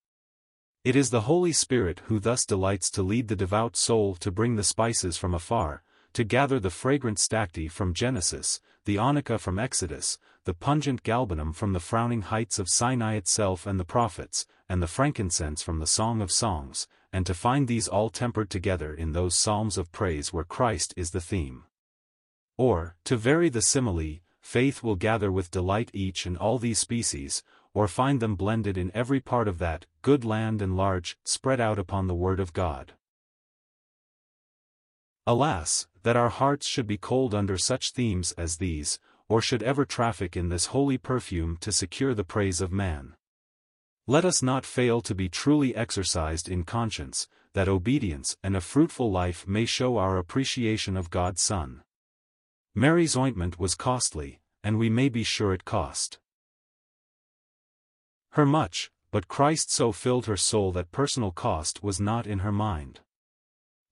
It 0.84 0.94
is 0.94 1.08
the 1.08 1.22
Holy 1.22 1.52
Spirit 1.52 2.02
who 2.04 2.18
thus 2.18 2.44
delights 2.44 2.90
to 2.90 3.02
lead 3.02 3.28
the 3.28 3.34
devout 3.34 3.76
soul 3.76 4.14
to 4.16 4.30
bring 4.30 4.56
the 4.56 4.62
spices 4.62 5.16
from 5.16 5.32
afar, 5.32 5.82
to 6.12 6.22
gather 6.22 6.60
the 6.60 6.68
fragrant 6.68 7.18
stacte 7.18 7.72
from 7.72 7.94
Genesis, 7.94 8.60
the 8.84 8.96
onycha 8.96 9.40
from 9.40 9.58
Exodus, 9.58 10.18
the 10.44 10.52
pungent 10.52 11.02
galbanum 11.02 11.54
from 11.54 11.72
the 11.72 11.80
frowning 11.80 12.20
heights 12.20 12.58
of 12.58 12.68
Sinai 12.68 13.14
itself 13.14 13.66
and 13.66 13.80
the 13.80 13.86
prophets, 13.86 14.44
and 14.68 14.82
the 14.82 14.86
frankincense 14.86 15.62
from 15.62 15.78
the 15.78 15.86
Song 15.86 16.20
of 16.20 16.30
Songs, 16.30 16.86
and 17.10 17.24
to 17.24 17.32
find 17.32 17.68
these 17.68 17.88
all 17.88 18.10
tempered 18.10 18.50
together 18.50 18.92
in 18.92 19.12
those 19.12 19.34
psalms 19.34 19.78
of 19.78 19.90
praise 19.92 20.30
where 20.30 20.44
Christ 20.44 20.92
is 20.94 21.12
the 21.12 21.22
theme. 21.22 21.64
Or, 22.58 22.96
to 23.04 23.16
vary 23.16 23.48
the 23.48 23.62
simile, 23.62 24.18
faith 24.42 24.82
will 24.82 24.96
gather 24.96 25.32
with 25.32 25.50
delight 25.50 25.90
each 25.94 26.26
and 26.26 26.36
all 26.36 26.58
these 26.58 26.78
species, 26.78 27.42
or 27.78 27.86
find 27.86 28.18
them 28.18 28.34
blended 28.34 28.76
in 28.76 28.90
every 28.92 29.20
part 29.20 29.46
of 29.46 29.58
that 29.58 29.86
good 30.02 30.24
land 30.24 30.60
and 30.60 30.76
large, 30.76 31.16
spread 31.24 31.60
out 31.60 31.78
upon 31.78 32.08
the 32.08 32.14
Word 32.14 32.40
of 32.40 32.52
God. 32.52 32.94
Alas, 35.24 35.86
that 36.02 36.16
our 36.16 36.28
hearts 36.28 36.66
should 36.66 36.88
be 36.88 36.98
cold 36.98 37.36
under 37.36 37.56
such 37.56 37.92
themes 37.92 38.32
as 38.32 38.56
these, 38.56 38.98
or 39.28 39.40
should 39.40 39.62
ever 39.62 39.84
traffic 39.84 40.36
in 40.36 40.48
this 40.48 40.66
holy 40.74 40.98
perfume 40.98 41.56
to 41.60 41.70
secure 41.70 42.14
the 42.14 42.24
praise 42.24 42.60
of 42.60 42.72
man. 42.72 43.14
Let 44.08 44.24
us 44.24 44.42
not 44.42 44.66
fail 44.66 45.00
to 45.02 45.14
be 45.14 45.28
truly 45.28 45.72
exercised 45.76 46.48
in 46.48 46.64
conscience, 46.64 47.28
that 47.52 47.68
obedience 47.68 48.36
and 48.42 48.56
a 48.56 48.60
fruitful 48.60 49.08
life 49.08 49.46
may 49.46 49.66
show 49.66 49.98
our 49.98 50.16
appreciation 50.16 50.96
of 50.96 51.10
God's 51.10 51.42
Son. 51.42 51.82
Mary's 52.74 53.16
ointment 53.16 53.60
was 53.60 53.76
costly, 53.76 54.40
and 54.64 54.80
we 54.80 54.90
may 54.90 55.08
be 55.08 55.22
sure 55.22 55.54
it 55.54 55.64
cost 55.64 56.18
her 58.38 58.46
much, 58.46 58.92
but 59.10 59.26
Christ 59.26 59.72
so 59.72 59.90
filled 59.90 60.26
her 60.26 60.36
soul 60.36 60.70
that 60.70 60.92
personal 60.92 61.32
cost 61.32 61.82
was 61.82 62.00
not 62.00 62.24
in 62.24 62.38
her 62.38 62.52
mind. 62.52 63.00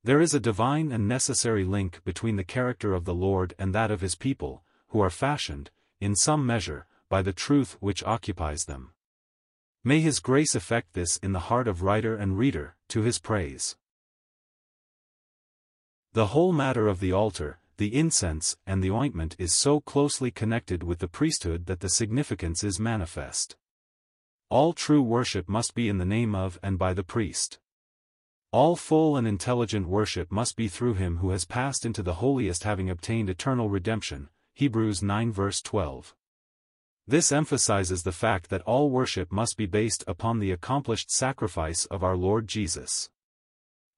There 0.04 0.20
is 0.20 0.34
a 0.34 0.38
divine 0.40 0.92
and 0.92 1.08
necessary 1.08 1.64
link 1.64 2.00
between 2.04 2.36
the 2.36 2.44
character 2.44 2.94
of 2.94 3.06
the 3.06 3.14
Lord 3.14 3.54
and 3.58 3.74
that 3.74 3.90
of 3.90 4.00
his 4.00 4.14
people, 4.14 4.62
who 4.90 5.00
are 5.00 5.10
fashioned, 5.10 5.72
in 6.00 6.14
some 6.14 6.46
measure, 6.46 6.86
by 7.08 7.22
the 7.22 7.32
truth 7.32 7.76
which 7.80 8.04
occupies 8.04 8.66
them. 8.66 8.92
May 9.82 9.98
His 10.00 10.20
grace 10.20 10.54
effect 10.54 10.92
this 10.92 11.16
in 11.16 11.32
the 11.32 11.48
heart 11.50 11.66
of 11.66 11.82
writer 11.82 12.14
and 12.14 12.38
reader, 12.38 12.76
to 12.90 13.02
His 13.02 13.18
praise. 13.18 13.74
The 16.12 16.28
whole 16.28 16.52
matter 16.52 16.86
of 16.86 17.00
the 17.00 17.10
altar, 17.10 17.58
the 17.78 17.94
incense 17.96 18.56
and 18.64 18.80
the 18.80 18.92
ointment 18.92 19.34
is 19.40 19.52
so 19.52 19.80
closely 19.80 20.30
connected 20.30 20.84
with 20.84 21.00
the 21.00 21.08
priesthood 21.08 21.66
that 21.66 21.80
the 21.80 21.88
significance 21.88 22.62
is 22.62 22.78
manifest. 22.78 23.56
All 24.48 24.72
true 24.72 25.02
worship 25.02 25.48
must 25.48 25.74
be 25.74 25.88
in 25.88 25.98
the 25.98 26.04
name 26.04 26.34
of 26.34 26.56
and 26.62 26.78
by 26.78 26.94
the 26.94 27.02
priest. 27.02 27.58
All 28.52 28.76
full 28.76 29.16
and 29.16 29.26
intelligent 29.26 29.88
worship 29.88 30.30
must 30.30 30.54
be 30.56 30.68
through 30.68 30.94
him 30.94 31.16
who 31.16 31.30
has 31.30 31.44
passed 31.44 31.84
into 31.84 32.00
the 32.00 32.14
holiest 32.14 32.62
having 32.62 32.88
obtained 32.88 33.28
eternal 33.28 33.68
redemption, 33.68 34.28
Hebrews 34.54 35.02
9 35.02 35.32
verse 35.32 35.60
12. 35.62 36.14
This 37.08 37.32
emphasizes 37.32 38.04
the 38.04 38.12
fact 38.12 38.48
that 38.50 38.62
all 38.62 38.88
worship 38.88 39.32
must 39.32 39.56
be 39.56 39.66
based 39.66 40.04
upon 40.06 40.38
the 40.38 40.52
accomplished 40.52 41.10
sacrifice 41.10 41.84
of 41.86 42.04
our 42.04 42.16
Lord 42.16 42.46
Jesus. 42.46 43.10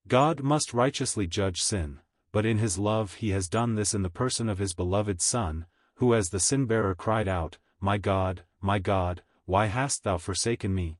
God 0.07 0.41
must 0.41 0.73
righteously 0.73 1.27
judge 1.27 1.61
sin, 1.61 1.99
but 2.31 2.45
in 2.45 2.57
his 2.57 2.79
love 2.79 3.15
he 3.15 3.29
has 3.29 3.49
done 3.49 3.75
this 3.75 3.93
in 3.93 4.01
the 4.01 4.09
person 4.09 4.49
of 4.49 4.57
his 4.57 4.73
beloved 4.73 5.21
Son, 5.21 5.67
who 5.95 6.15
as 6.15 6.29
the 6.29 6.39
sin-bearer 6.39 6.95
cried 6.95 7.27
out, 7.27 7.59
My 7.79 7.99
God, 7.99 8.43
my 8.61 8.79
God, 8.79 9.21
why 9.49 9.65
hast 9.65 10.03
thou 10.03 10.15
forsaken 10.15 10.75
me? 10.75 10.99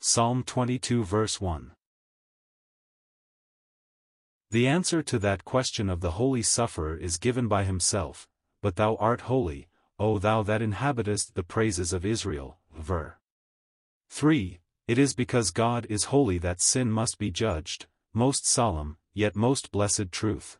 Psalm 0.00 0.42
22 0.42 1.04
verse 1.04 1.42
1 1.42 1.72
The 4.50 4.66
answer 4.66 5.02
to 5.02 5.18
that 5.18 5.44
question 5.44 5.90
of 5.90 6.00
the 6.00 6.12
holy 6.12 6.40
sufferer 6.40 6.96
is 6.96 7.18
given 7.18 7.48
by 7.48 7.64
himself, 7.64 8.26
but 8.62 8.76
thou 8.76 8.96
art 8.96 9.20
holy, 9.32 9.68
O 9.98 10.18
thou 10.18 10.42
that 10.42 10.62
inhabitest 10.62 11.34
the 11.34 11.42
praises 11.42 11.92
of 11.92 12.06
Israel, 12.06 12.56
ver. 12.74 13.18
3. 14.08 14.58
It 14.88 14.96
is 14.96 15.12
because 15.12 15.50
God 15.50 15.86
is 15.90 16.04
holy 16.04 16.38
that 16.38 16.62
sin 16.62 16.90
must 16.90 17.18
be 17.18 17.30
judged, 17.30 17.84
most 18.14 18.48
solemn, 18.48 18.96
yet 19.12 19.36
most 19.36 19.70
blessed 19.70 20.10
truth. 20.10 20.58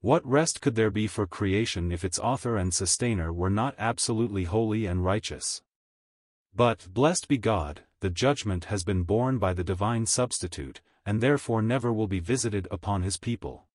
What 0.00 0.26
rest 0.26 0.60
could 0.60 0.74
there 0.74 0.90
be 0.90 1.06
for 1.06 1.28
creation 1.28 1.92
if 1.92 2.04
its 2.04 2.18
author 2.18 2.56
and 2.56 2.74
sustainer 2.74 3.32
were 3.32 3.48
not 3.48 3.76
absolutely 3.78 4.42
holy 4.42 4.86
and 4.86 5.04
righteous? 5.04 5.62
But, 6.54 6.88
blessed 6.92 7.28
be 7.28 7.38
God, 7.38 7.82
the 8.00 8.10
judgment 8.10 8.66
has 8.66 8.84
been 8.84 9.02
borne 9.02 9.38
by 9.38 9.52
the 9.52 9.64
divine 9.64 10.06
substitute, 10.06 10.80
and 11.06 11.20
therefore 11.20 11.62
never 11.62 11.92
will 11.92 12.06
be 12.06 12.20
visited 12.20 12.66
upon 12.70 13.02
his 13.02 13.16
people. 13.16 13.66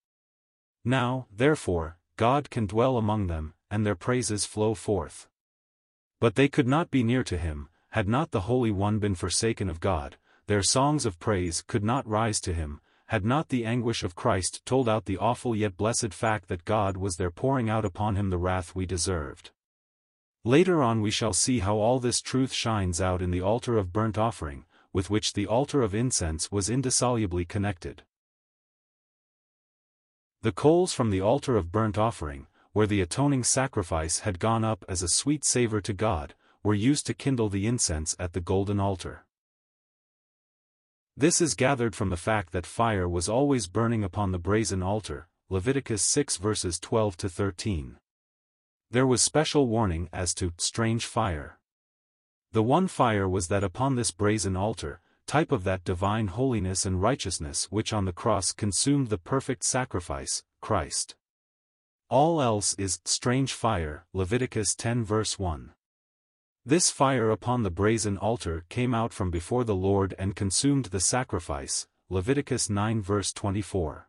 Now, 0.83 1.27
therefore, 1.31 1.97
God 2.17 2.49
can 2.49 2.65
dwell 2.65 2.97
among 2.97 3.27
them, 3.27 3.53
and 3.71 3.85
their 3.85 3.95
praises 3.95 4.45
flow 4.45 4.73
forth. 4.73 5.27
But 6.19 6.35
they 6.35 6.47
could 6.47 6.67
not 6.67 6.91
be 6.91 7.03
near 7.03 7.23
to 7.23 7.37
him, 7.37 7.69
had 7.89 8.07
not 8.07 8.31
the 8.31 8.41
Holy 8.41 8.71
One 8.71 8.99
been 8.99 9.15
forsaken 9.15 9.69
of 9.69 9.79
God, 9.79 10.17
their 10.47 10.61
songs 10.61 11.05
of 11.05 11.19
praise 11.19 11.61
could 11.61 11.83
not 11.83 12.07
rise 12.07 12.39
to 12.41 12.53
him, 12.53 12.81
had 13.07 13.25
not 13.25 13.49
the 13.49 13.65
anguish 13.65 14.03
of 14.03 14.15
Christ 14.15 14.61
told 14.65 14.89
out 14.89 15.05
the 15.05 15.17
awful 15.17 15.55
yet 15.55 15.77
blessed 15.77 16.13
fact 16.13 16.47
that 16.47 16.65
God 16.65 16.97
was 16.97 17.15
there 17.15 17.31
pouring 17.31 17.69
out 17.69 17.85
upon 17.85 18.15
him 18.15 18.29
the 18.29 18.37
wrath 18.37 18.75
we 18.75 18.85
deserved. 18.85 19.51
Later 20.47 20.83
on 20.83 21.01
we 21.01 21.09
shall 21.09 21.33
see 21.33 21.57
how 21.57 21.77
all 21.77 21.99
this 21.99 22.21
truth 22.21 22.53
shines 22.53 23.01
out 23.01 23.19
in 23.19 23.31
the 23.31 23.41
altar 23.41 23.79
of 23.79 23.91
burnt 23.91 24.15
offering, 24.15 24.65
with 24.93 25.09
which 25.09 25.33
the 25.33 25.47
altar 25.47 25.81
of 25.81 25.95
incense 25.95 26.51
was 26.51 26.69
indissolubly 26.69 27.45
connected. 27.45 28.03
The 30.43 30.51
coals 30.51 30.93
from 30.93 31.09
the 31.09 31.19
altar 31.19 31.57
of 31.57 31.71
burnt 31.71 31.97
offering, 31.97 32.45
where 32.73 32.85
the 32.85 33.01
atoning 33.01 33.43
sacrifice 33.43 34.19
had 34.19 34.37
gone 34.37 34.63
up 34.63 34.85
as 34.87 35.01
a 35.01 35.07
sweet 35.07 35.43
savor 35.43 35.81
to 35.81 35.93
God, 35.93 36.35
were 36.61 36.75
used 36.75 37.07
to 37.07 37.15
kindle 37.15 37.49
the 37.49 37.65
incense 37.65 38.15
at 38.19 38.33
the 38.33 38.39
golden 38.39 38.79
altar. 38.79 39.25
This 41.17 41.41
is 41.41 41.55
gathered 41.55 41.95
from 41.95 42.11
the 42.11 42.17
fact 42.17 42.51
that 42.51 42.67
fire 42.67 43.09
was 43.09 43.27
always 43.27 43.65
burning 43.65 44.03
upon 44.03 44.31
the 44.31 44.37
brazen 44.37 44.83
altar, 44.83 45.27
Leviticus 45.49 46.03
6 46.03 46.37
verses 46.37 46.79
12 46.79 47.17
to 47.17 47.29
13. 47.29 47.97
There 48.95 49.05
was 49.05 49.21
special 49.21 49.67
warning 49.67 50.07
as 50.13 50.33
to 50.35 50.53
strange 50.57 51.05
fire. 51.05 51.59
The 52.53 52.63
one 52.63 52.87
fire 52.87 53.27
was 53.27 53.49
that 53.49 53.61
upon 53.61 53.95
this 53.95 54.11
brazen 54.11 54.55
altar, 54.55 55.01
type 55.27 55.51
of 55.51 55.65
that 55.65 55.83
divine 55.83 56.27
holiness 56.27 56.85
and 56.85 57.01
righteousness 57.01 57.65
which 57.69 57.91
on 57.91 58.05
the 58.05 58.13
cross 58.13 58.53
consumed 58.53 59.09
the 59.09 59.17
perfect 59.17 59.65
sacrifice, 59.65 60.45
Christ. 60.61 61.15
All 62.09 62.41
else 62.41 62.73
is 62.75 63.01
strange 63.03 63.51
fire, 63.51 64.05
Leviticus 64.13 64.73
10 64.75 65.03
verse 65.03 65.37
1. 65.37 65.73
This 66.65 66.89
fire 66.89 67.31
upon 67.31 67.63
the 67.63 67.71
brazen 67.71 68.17
altar 68.17 68.63
came 68.69 68.93
out 68.93 69.11
from 69.11 69.29
before 69.29 69.65
the 69.65 69.75
Lord 69.75 70.15
and 70.17 70.37
consumed 70.37 70.85
the 70.85 71.01
sacrifice, 71.01 71.85
Leviticus 72.09 72.69
9 72.69 73.01
verse 73.01 73.33
24. 73.33 74.07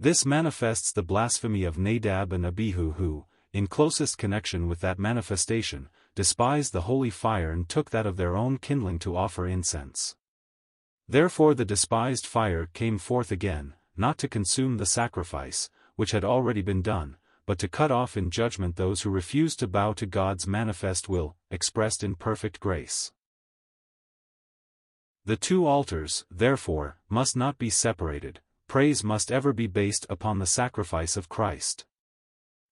This 0.00 0.26
manifests 0.26 0.90
the 0.90 1.04
blasphemy 1.04 1.62
of 1.62 1.78
Nadab 1.78 2.32
and 2.32 2.44
Abihu 2.44 2.94
who, 2.94 3.26
in 3.54 3.68
closest 3.68 4.18
connection 4.18 4.68
with 4.68 4.80
that 4.80 4.98
manifestation, 4.98 5.88
despised 6.16 6.72
the 6.72 6.82
holy 6.82 7.08
fire 7.08 7.52
and 7.52 7.68
took 7.68 7.90
that 7.90 8.04
of 8.04 8.16
their 8.16 8.36
own 8.36 8.58
kindling 8.58 8.98
to 8.98 9.16
offer 9.16 9.46
incense. 9.46 10.16
Therefore 11.08 11.54
the 11.54 11.64
despised 11.64 12.26
fire 12.26 12.66
came 12.74 12.98
forth 12.98 13.30
again, 13.30 13.74
not 13.96 14.18
to 14.18 14.28
consume 14.28 14.76
the 14.76 14.86
sacrifice, 14.86 15.70
which 15.94 16.10
had 16.10 16.24
already 16.24 16.62
been 16.62 16.82
done, 16.82 17.16
but 17.46 17.60
to 17.60 17.68
cut 17.68 17.92
off 17.92 18.16
in 18.16 18.28
judgment 18.28 18.74
those 18.74 19.02
who 19.02 19.10
refuse 19.10 19.54
to 19.54 19.68
bow 19.68 19.92
to 19.92 20.06
God's 20.06 20.48
manifest 20.48 21.08
will, 21.08 21.36
expressed 21.48 22.02
in 22.02 22.16
perfect 22.16 22.58
grace. 22.58 23.12
The 25.24 25.36
two 25.36 25.64
altars, 25.64 26.24
therefore, 26.28 26.98
must 27.08 27.36
not 27.36 27.56
be 27.56 27.70
separated, 27.70 28.40
praise 28.66 29.04
must 29.04 29.30
ever 29.30 29.52
be 29.52 29.68
based 29.68 30.06
upon 30.10 30.40
the 30.40 30.46
sacrifice 30.46 31.16
of 31.16 31.28
Christ. 31.28 31.84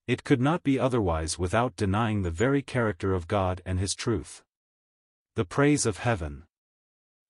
It 0.07 0.25
could 0.25 0.41
not 0.41 0.63
be 0.63 0.79
otherwise 0.79 1.39
without 1.39 1.77
denying 1.77 2.23
the 2.23 2.31
very 2.31 2.63
character 2.63 3.15
of 3.15 3.29
God 3.29 3.63
and 3.65 3.79
His 3.79 3.95
truth. 3.95 4.43
The 5.35 5.45
praise 5.45 5.87
of 5.87 5.99
heaven. 5.99 6.45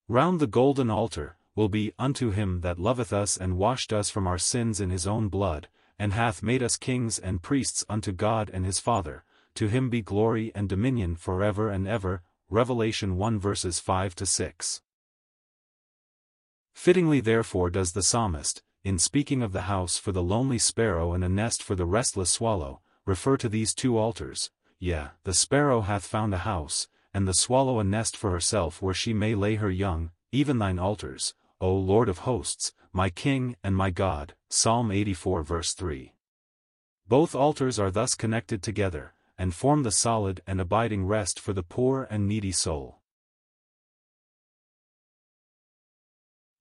Round 0.07 0.39
the 0.39 0.47
golden 0.47 0.89
altar, 0.89 1.37
will 1.55 1.69
be 1.69 1.93
unto 1.99 2.31
him 2.31 2.61
that 2.61 2.79
loveth 2.79 3.13
us 3.13 3.37
and 3.37 3.57
washed 3.57 3.93
us 3.93 4.09
from 4.09 4.27
our 4.27 4.37
sins 4.37 4.81
in 4.81 4.89
his 4.89 5.05
own 5.05 5.27
blood, 5.27 5.67
and 5.99 6.13
hath 6.13 6.43
made 6.43 6.63
us 6.63 6.77
kings 6.77 7.19
and 7.19 7.43
priests 7.43 7.85
unto 7.87 8.11
God 8.11 8.49
and 8.51 8.65
his 8.65 8.79
Father, 8.79 9.23
to 9.55 9.67
him 9.67 9.89
be 9.89 10.01
glory 10.01 10.51
and 10.55 10.67
dominion 10.67 11.15
for 11.15 11.43
ever 11.43 11.69
and 11.69 11.87
ever. 11.87 12.21
Revelation 12.49 13.17
1 13.17 13.39
verses 13.39 13.79
5 13.79 14.13
to 14.15 14.25
6. 14.25 14.81
Fittingly 16.73 17.19
therefore 17.19 17.69
does 17.69 17.93
the 17.93 18.03
psalmist, 18.03 18.61
in 18.83 18.99
speaking 18.99 19.41
of 19.41 19.53
the 19.53 19.61
house 19.61 19.97
for 19.97 20.11
the 20.11 20.21
lonely 20.23 20.57
sparrow 20.57 21.13
and 21.13 21.23
a 21.23 21.29
nest 21.29 21.63
for 21.63 21.73
the 21.73 21.85
restless 21.85 22.29
swallow, 22.29 22.81
refer 23.05 23.37
to 23.37 23.47
these 23.47 23.73
two 23.73 23.97
altars, 23.97 24.51
yea, 24.77 25.07
the 25.23 25.33
sparrow 25.33 25.81
hath 25.81 26.05
found 26.05 26.33
a 26.33 26.39
house, 26.39 26.87
and 27.13 27.27
the 27.27 27.33
swallow 27.33 27.79
a 27.79 27.83
nest 27.83 28.17
for 28.17 28.31
herself 28.31 28.81
where 28.81 28.93
she 28.93 29.13
may 29.13 29.35
lay 29.35 29.55
her 29.55 29.71
young, 29.71 30.11
even 30.31 30.57
thine 30.57 30.79
altars, 30.79 31.33
O 31.61 31.73
Lord 31.73 32.09
of 32.09 32.19
hosts, 32.19 32.73
my 32.91 33.09
King 33.09 33.55
and 33.63 33.75
my 33.75 33.89
God, 33.89 34.33
Psalm 34.49 34.91
84 34.91 35.43
verse 35.43 35.73
3. 35.73 36.13
Both 37.07 37.35
altars 37.35 37.79
are 37.79 37.91
thus 37.91 38.15
connected 38.15 38.61
together, 38.61 39.13
and 39.37 39.53
form 39.53 39.83
the 39.83 39.91
solid 39.91 40.41
and 40.45 40.59
abiding 40.59 41.05
rest 41.05 41.39
for 41.39 41.53
the 41.53 41.63
poor 41.63 42.07
and 42.09 42.27
needy 42.27 42.51
soul. 42.51 42.99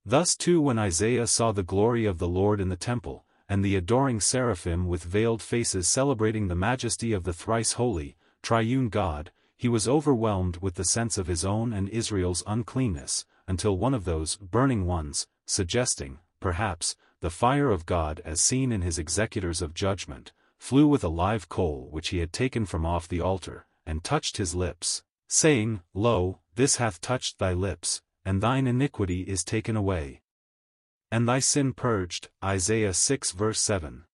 Thus 0.04 0.34
too 0.34 0.60
when 0.60 0.78
Isaiah 0.78 1.26
saw 1.26 1.52
the 1.52 1.62
glory 1.62 2.06
of 2.06 2.18
the 2.18 2.28
Lord 2.28 2.60
in 2.60 2.68
the 2.68 2.76
temple, 2.76 3.24
and 3.48 3.64
the 3.64 3.76
adoring 3.76 4.20
seraphim 4.20 4.88
with 4.88 5.04
veiled 5.04 5.40
faces 5.40 5.86
celebrating 5.86 6.48
the 6.48 6.56
majesty 6.56 7.12
of 7.12 7.22
the 7.22 7.32
thrice 7.32 7.72
holy, 7.72 8.16
triune 8.42 8.88
God, 8.88 9.30
he 9.56 9.68
was 9.68 9.86
overwhelmed 9.86 10.56
with 10.56 10.74
the 10.74 10.84
sense 10.84 11.18
of 11.18 11.28
his 11.28 11.44
own 11.44 11.72
and 11.72 11.88
Israel's 11.90 12.42
uncleanness, 12.48 13.24
until 13.46 13.78
one 13.78 13.94
of 13.94 14.04
those 14.04 14.36
burning 14.36 14.86
ones, 14.86 15.28
suggesting, 15.46 16.18
perhaps, 16.40 16.96
the 17.20 17.30
fire 17.30 17.70
of 17.70 17.86
God 17.86 18.20
as 18.24 18.40
seen 18.40 18.72
in 18.72 18.82
his 18.82 18.98
executors 18.98 19.62
of 19.62 19.72
judgment, 19.72 20.32
flew 20.58 20.88
with 20.88 21.04
a 21.04 21.08
live 21.08 21.48
coal 21.48 21.86
which 21.92 22.08
he 22.08 22.18
had 22.18 22.32
taken 22.32 22.66
from 22.66 22.84
off 22.84 23.06
the 23.06 23.20
altar, 23.20 23.66
and 23.86 24.02
touched 24.02 24.36
his 24.36 24.52
lips, 24.52 25.04
saying, 25.28 25.80
Lo, 25.94 26.40
this 26.56 26.76
hath 26.76 27.00
touched 27.00 27.38
thy 27.38 27.52
lips, 27.52 28.02
and 28.24 28.40
thine 28.42 28.66
iniquity 28.66 29.22
is 29.22 29.44
taken 29.44 29.76
away. 29.76 30.22
And 31.10 31.28
thy 31.28 31.40
sin 31.40 31.72
purged, 31.72 32.30
Isaiah 32.42 32.94
6 32.94 33.32
verse 33.32 33.60
7. 33.60 34.04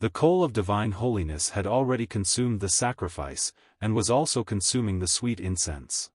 The 0.00 0.10
coal 0.10 0.44
of 0.44 0.52
divine 0.52 0.92
holiness 0.92 1.50
had 1.50 1.66
already 1.66 2.06
consumed 2.06 2.60
the 2.60 2.68
sacrifice, 2.68 3.52
and 3.80 3.94
was 3.94 4.10
also 4.10 4.44
consuming 4.44 4.98
the 4.98 5.06
sweet 5.06 5.40
incense. 5.40 6.10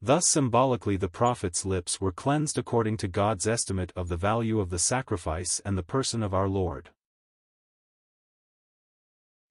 Thus 0.00 0.26
symbolically 0.26 0.96
the 0.96 1.08
prophet's 1.08 1.64
lips 1.64 2.00
were 2.00 2.10
cleansed 2.10 2.58
according 2.58 2.96
to 2.98 3.08
God's 3.08 3.46
estimate 3.46 3.92
of 3.94 4.08
the 4.08 4.16
value 4.16 4.60
of 4.60 4.70
the 4.70 4.78
sacrifice 4.78 5.60
and 5.64 5.78
the 5.78 5.82
person 5.82 6.22
of 6.22 6.34
our 6.34 6.48
Lord. 6.48 6.90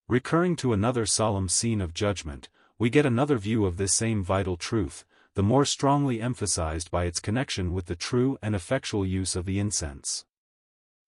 Recurring 0.09 0.57
to 0.57 0.73
another 0.73 1.05
solemn 1.05 1.47
scene 1.47 1.79
of 1.79 1.93
judgment, 1.93 2.49
we 2.77 2.89
get 2.89 3.05
another 3.05 3.37
view 3.37 3.65
of 3.65 3.77
this 3.77 3.93
same 3.93 4.23
vital 4.23 4.57
truth, 4.57 5.05
the 5.33 5.43
more 5.43 5.65
strongly 5.65 6.21
emphasized 6.21 6.91
by 6.91 7.05
its 7.05 7.19
connection 7.19 7.73
with 7.73 7.85
the 7.85 7.95
true 7.95 8.37
and 8.41 8.53
effectual 8.53 9.05
use 9.05 9.35
of 9.35 9.45
the 9.45 9.59
incense. 9.59 10.25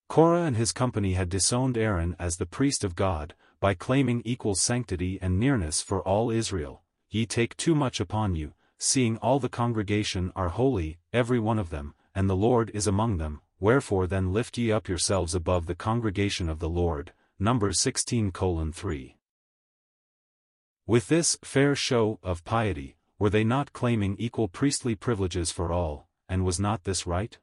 Korah 0.07 0.43
and 0.43 0.55
his 0.55 0.71
company 0.71 1.13
had 1.13 1.30
disowned 1.30 1.78
Aaron 1.78 2.15
as 2.19 2.38
the 2.38 2.45
priest 2.45 2.84
of 2.84 2.95
God, 2.95 3.34
by 3.59 3.74
claiming 3.74 4.21
equal 4.26 4.55
sanctity 4.55 5.17
and 5.21 5.39
nearness 5.39 5.82
for 5.82 6.01
all 6.01 6.30
Israel, 6.30 6.84
ye 7.09 7.26
take 7.26 7.55
too 7.57 7.74
much 7.74 7.99
upon 7.99 8.36
you, 8.36 8.53
seeing 8.78 9.17
all 9.17 9.39
the 9.39 9.49
congregation 9.49 10.32
are 10.36 10.49
holy, 10.49 10.97
every 11.13 11.39
one 11.39 11.57
of 11.57 11.69
them, 11.69 11.95
and 12.13 12.30
the 12.30 12.36
Lord 12.36 12.69
is 12.74 12.88
among 12.88 13.17
them, 13.17 13.41
wherefore 13.59 14.07
then 14.07 14.34
lift 14.34 14.57
ye 14.57 14.71
up 14.71 14.88
yourselves 14.88 15.34
above 15.34 15.65
the 15.65 15.76
congregation 15.76 16.49
of 16.49 16.59
the 16.59 16.69
Lord. 16.69 17.13
Numbers 17.39 17.80
16 17.80 18.32
3. 18.32 19.17
With 20.86 21.07
this 21.07 21.38
fair 21.43 21.76
show 21.76 22.19
of 22.21 22.43
piety, 22.43 22.97
were 23.24 23.30
they 23.30 23.45
not 23.45 23.71
claiming 23.71 24.17
equal 24.19 24.49
priestly 24.49 24.95
privileges 24.95 25.49
for 25.49 25.71
all, 25.71 26.09
and 26.28 26.43
was 26.43 26.59
not 26.59 26.84
this 26.84 27.07
right? 27.07 27.39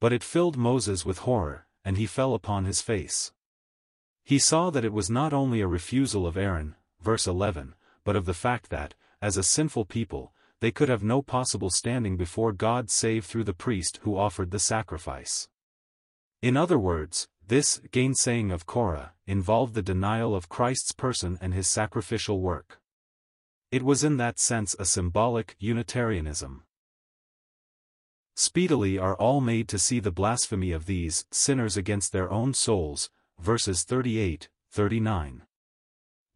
But 0.00 0.12
it 0.12 0.22
filled 0.22 0.58
Moses 0.58 1.02
with 1.06 1.20
horror, 1.20 1.66
and 1.82 1.96
he 1.96 2.04
fell 2.04 2.34
upon 2.34 2.66
his 2.66 2.82
face. 2.82 3.32
He 4.22 4.38
saw 4.38 4.68
that 4.68 4.84
it 4.84 4.92
was 4.92 5.08
not 5.08 5.32
only 5.32 5.62
a 5.62 5.66
refusal 5.66 6.26
of 6.26 6.36
Aaron, 6.36 6.74
verse 7.00 7.26
11, 7.26 7.74
but 8.04 8.16
of 8.16 8.26
the 8.26 8.34
fact 8.34 8.68
that, 8.68 8.92
as 9.22 9.38
a 9.38 9.42
sinful 9.42 9.86
people, 9.86 10.34
they 10.60 10.70
could 10.70 10.90
have 10.90 11.02
no 11.02 11.22
possible 11.22 11.70
standing 11.70 12.18
before 12.18 12.52
God 12.52 12.90
save 12.90 13.24
through 13.24 13.44
the 13.44 13.54
priest 13.54 13.98
who 14.02 14.18
offered 14.18 14.50
the 14.50 14.58
sacrifice. 14.58 15.48
In 16.42 16.54
other 16.54 16.78
words, 16.78 17.28
this 17.48 17.80
gainsaying 17.92 18.52
of 18.52 18.66
Korah 18.66 19.14
involved 19.26 19.72
the 19.72 19.80
denial 19.80 20.34
of 20.34 20.50
Christ's 20.50 20.92
person 20.92 21.38
and 21.40 21.54
his 21.54 21.66
sacrificial 21.66 22.42
work. 22.42 22.81
It 23.72 23.82
was 23.82 24.04
in 24.04 24.18
that 24.18 24.38
sense 24.38 24.76
a 24.78 24.84
symbolic 24.84 25.56
Unitarianism. 25.58 26.64
Speedily 28.36 28.98
are 28.98 29.16
all 29.16 29.40
made 29.40 29.66
to 29.70 29.78
see 29.78 29.98
the 29.98 30.12
blasphemy 30.12 30.72
of 30.72 30.84
these 30.84 31.24
sinners 31.30 31.74
against 31.74 32.12
their 32.12 32.30
own 32.30 32.52
souls, 32.52 33.08
verses 33.40 33.82
38, 33.84 34.50
39. 34.70 35.44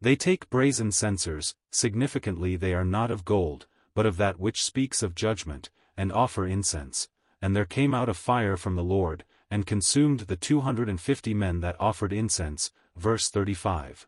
They 0.01 0.15
take 0.15 0.49
brazen 0.49 0.91
censers, 0.91 1.53
significantly 1.69 2.55
they 2.55 2.73
are 2.73 2.83
not 2.83 3.11
of 3.11 3.23
gold, 3.23 3.67
but 3.93 4.07
of 4.07 4.17
that 4.17 4.39
which 4.39 4.63
speaks 4.63 5.03
of 5.03 5.13
judgment, 5.13 5.69
and 5.95 6.11
offer 6.11 6.47
incense, 6.47 7.07
and 7.39 7.55
there 7.55 7.65
came 7.65 7.93
out 7.93 8.09
a 8.09 8.15
fire 8.15 8.57
from 8.57 8.75
the 8.75 8.83
Lord, 8.83 9.23
and 9.51 9.67
consumed 9.67 10.21
the 10.21 10.37
two 10.37 10.61
hundred 10.61 10.89
and 10.89 10.99
fifty 10.99 11.35
men 11.35 11.59
that 11.59 11.79
offered 11.79 12.13
incense, 12.13 12.71
verse 12.95 13.29
35. 13.29 14.07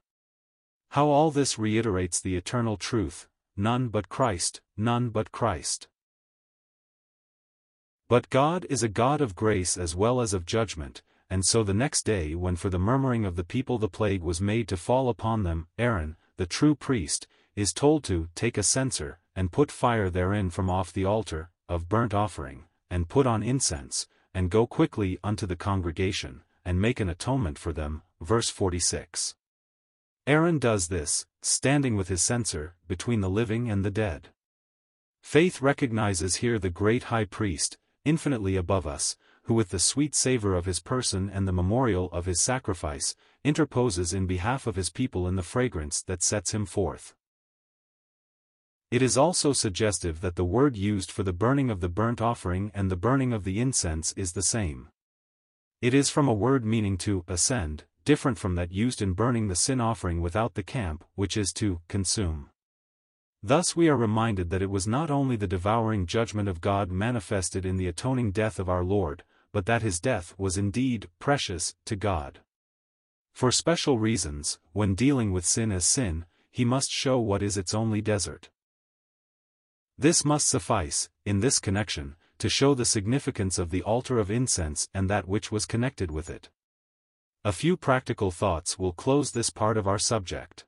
How 0.93 1.07
all 1.07 1.29
this 1.29 1.59
reiterates 1.59 2.19
the 2.19 2.35
eternal 2.35 2.75
truth, 2.75 3.27
none 3.55 3.89
but 3.89 4.09
Christ, 4.09 4.61
none 4.75 5.09
but 5.09 5.31
Christ. 5.31 5.87
But 8.07 8.31
God 8.31 8.65
is 8.71 8.81
a 8.81 8.87
God 8.87 9.21
of 9.21 9.35
grace 9.35 9.77
as 9.77 9.95
well 9.95 10.19
as 10.19 10.33
of 10.33 10.47
judgment, 10.47 11.03
and 11.29 11.45
so 11.45 11.61
the 11.61 11.75
next 11.75 12.07
day 12.07 12.33
when 12.33 12.55
for 12.55 12.71
the 12.71 12.79
murmuring 12.79 13.23
of 13.23 13.35
the 13.35 13.43
people 13.43 13.77
the 13.77 13.87
plague 13.87 14.23
was 14.23 14.41
made 14.41 14.67
to 14.69 14.77
fall 14.77 15.09
upon 15.09 15.43
them, 15.43 15.67
Aaron, 15.77 16.15
the 16.37 16.47
true 16.47 16.73
priest, 16.73 17.27
is 17.55 17.71
told 17.71 18.03
to 18.05 18.29
take 18.33 18.57
a 18.57 18.63
censer, 18.63 19.19
and 19.35 19.51
put 19.51 19.71
fire 19.71 20.09
therein 20.09 20.49
from 20.49 20.71
off 20.71 20.91
the 20.91 21.05
altar, 21.05 21.51
of 21.67 21.87
burnt 21.87 22.15
offering, 22.15 22.63
and 22.89 23.09
put 23.09 23.27
on 23.27 23.43
incense, 23.43 24.07
and 24.33 24.49
go 24.49 24.65
quickly 24.65 25.19
unto 25.23 25.45
the 25.45 25.55
congregation, 25.55 26.41
and 26.65 26.81
make 26.81 26.99
an 26.99 27.09
atonement 27.09 27.59
for 27.59 27.71
them. 27.71 28.01
Verse 28.19 28.49
46. 28.49 29.35
Aaron 30.27 30.59
does 30.59 30.87
this, 30.87 31.25
standing 31.41 31.95
with 31.95 32.07
his 32.07 32.21
censer, 32.21 32.75
between 32.87 33.21
the 33.21 33.29
living 33.29 33.69
and 33.69 33.83
the 33.83 33.91
dead. 33.91 34.29
Faith 35.21 35.61
recognizes 35.61 36.37
here 36.37 36.59
the 36.59 36.69
great 36.69 37.03
high 37.03 37.25
priest, 37.25 37.77
infinitely 38.05 38.55
above 38.55 38.87
us, 38.87 39.17
who 39.43 39.53
with 39.53 39.69
the 39.69 39.79
sweet 39.79 40.13
savor 40.13 40.55
of 40.55 40.65
his 40.65 40.79
person 40.79 41.29
and 41.29 41.47
the 41.47 41.51
memorial 41.51 42.09
of 42.11 42.25
his 42.25 42.39
sacrifice, 42.39 43.15
interposes 43.43 44.13
in 44.13 44.27
behalf 44.27 44.67
of 44.67 44.75
his 44.75 44.89
people 44.89 45.27
in 45.27 45.35
the 45.35 45.43
fragrance 45.43 46.01
that 46.03 46.21
sets 46.21 46.53
him 46.53 46.65
forth. 46.65 47.15
It 48.91 49.01
is 49.01 49.17
also 49.17 49.53
suggestive 49.53 50.21
that 50.21 50.35
the 50.35 50.43
word 50.43 50.75
used 50.75 51.11
for 51.11 51.23
the 51.23 51.33
burning 51.33 51.69
of 51.69 51.79
the 51.79 51.89
burnt 51.89 52.21
offering 52.21 52.71
and 52.73 52.89
the 52.89 52.95
burning 52.95 53.33
of 53.33 53.43
the 53.43 53.59
incense 53.59 54.13
is 54.13 54.33
the 54.33 54.41
same. 54.41 54.89
It 55.81 55.93
is 55.93 56.09
from 56.09 56.27
a 56.27 56.33
word 56.33 56.65
meaning 56.65 56.97
to 56.99 57.23
ascend, 57.27 57.85
different 58.09 58.39
from 58.39 58.55
that 58.55 58.71
used 58.71 59.03
in 59.03 59.13
burning 59.13 59.49
the 59.49 59.55
sin 59.55 59.79
offering 59.79 60.19
without 60.19 60.55
the 60.55 60.63
camp, 60.63 61.03
which 61.13 61.37
is 61.37 61.53
to 61.53 61.79
consume. 61.87 62.49
Thus 63.43 63.75
we 63.75 63.87
are 63.87 63.95
reminded 63.95 64.49
that 64.49 64.63
it 64.63 64.71
was 64.71 64.87
not 64.87 65.11
only 65.11 65.35
the 65.35 65.45
devouring 65.45 66.07
judgment 66.07 66.49
of 66.49 66.59
God 66.59 66.89
manifested 66.89 67.67
in 67.67 67.77
the 67.77 67.85
atoning 67.85 68.31
death 68.31 68.57
of 68.57 68.67
our 68.67 68.83
Lord, 68.83 69.23
but 69.51 69.67
that 69.67 69.83
his 69.83 69.99
death 69.99 70.33
was 70.39 70.57
indeed 70.57 71.07
precious 71.19 71.75
to 71.85 71.95
God. 71.95 72.39
For 73.31 73.51
special 73.51 73.99
reasons, 73.99 74.57
when 74.73 74.95
dealing 74.95 75.31
with 75.31 75.45
sin 75.45 75.71
as 75.71 75.85
sin, 75.85 76.25
he 76.49 76.65
must 76.65 76.89
show 76.89 77.19
what 77.19 77.43
is 77.43 77.57
its 77.57 77.75
only 77.75 78.01
desert. 78.01 78.49
This 79.99 80.25
must 80.25 80.47
suffice, 80.47 81.11
in 81.25 81.41
this 81.41 81.59
connection, 81.59 82.15
to 82.39 82.49
show 82.49 82.73
the 82.73 82.85
significance 82.85 83.59
of 83.59 83.69
the 83.69 83.83
altar 83.83 84.17
of 84.17 84.31
incense 84.31 84.89
and 84.95 85.11
that 85.11 85.27
which 85.27 85.51
was 85.51 85.67
connected 85.67 86.09
with 86.09 86.27
it. 86.27 86.49
A 87.45 87.53
few 87.53 87.77
practical 87.77 88.31
thoughts 88.31 88.77
will 88.77 88.91
close 88.91 89.31
this 89.31 89.49
part 89.49 89.77
of 89.77 89.87
our 89.87 89.97
subject. 89.97 90.65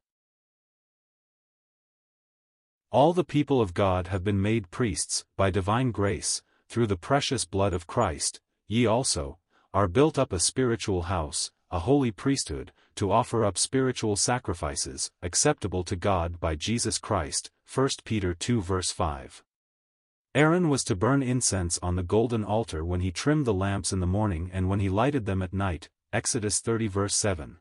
All 2.91 3.11
the 3.11 3.25
people 3.25 3.59
of 3.59 3.73
God 3.73 4.07
have 4.07 4.23
been 4.23 4.41
made 4.41 4.71
priests, 4.71 5.25
by 5.35 5.49
divine 5.49 5.91
grace, 5.91 6.41
through 6.69 6.87
the 6.87 6.95
precious 6.95 7.43
blood 7.43 7.73
of 7.73 7.87
Christ, 7.87 8.39
ye 8.69 8.85
also, 8.85 9.37
are 9.73 9.89
built 9.89 10.17
up 10.17 10.31
a 10.31 10.39
spiritual 10.39 11.03
house, 11.03 11.51
a 11.71 11.79
holy 11.79 12.09
priesthood, 12.09 12.71
to 12.95 13.11
offer 13.11 13.43
up 13.43 13.57
spiritual 13.57 14.15
sacrifices, 14.15 15.11
acceptable 15.21 15.83
to 15.83 15.97
God 15.97 16.39
by 16.39 16.55
Jesus 16.55 16.97
Christ, 16.99 17.51
1 17.73 17.89
Peter 18.05 18.33
2 18.33 18.61
verse 18.61 18.91
5. 18.91 19.43
Aaron 20.33 20.69
was 20.69 20.85
to 20.85 20.95
burn 20.95 21.21
incense 21.21 21.77
on 21.83 21.97
the 21.97 22.03
golden 22.03 22.45
altar 22.45 22.85
when 22.85 23.01
he 23.01 23.11
trimmed 23.11 23.45
the 23.45 23.53
lamps 23.53 23.91
in 23.91 23.99
the 23.99 24.07
morning 24.07 24.49
and 24.53 24.69
when 24.69 24.79
he 24.79 24.87
lighted 24.87 25.25
them 25.25 25.41
at 25.41 25.51
night, 25.51 25.89
Exodus 26.13 26.59
30 26.59 26.87
verse 26.87 27.15
7. 27.15 27.55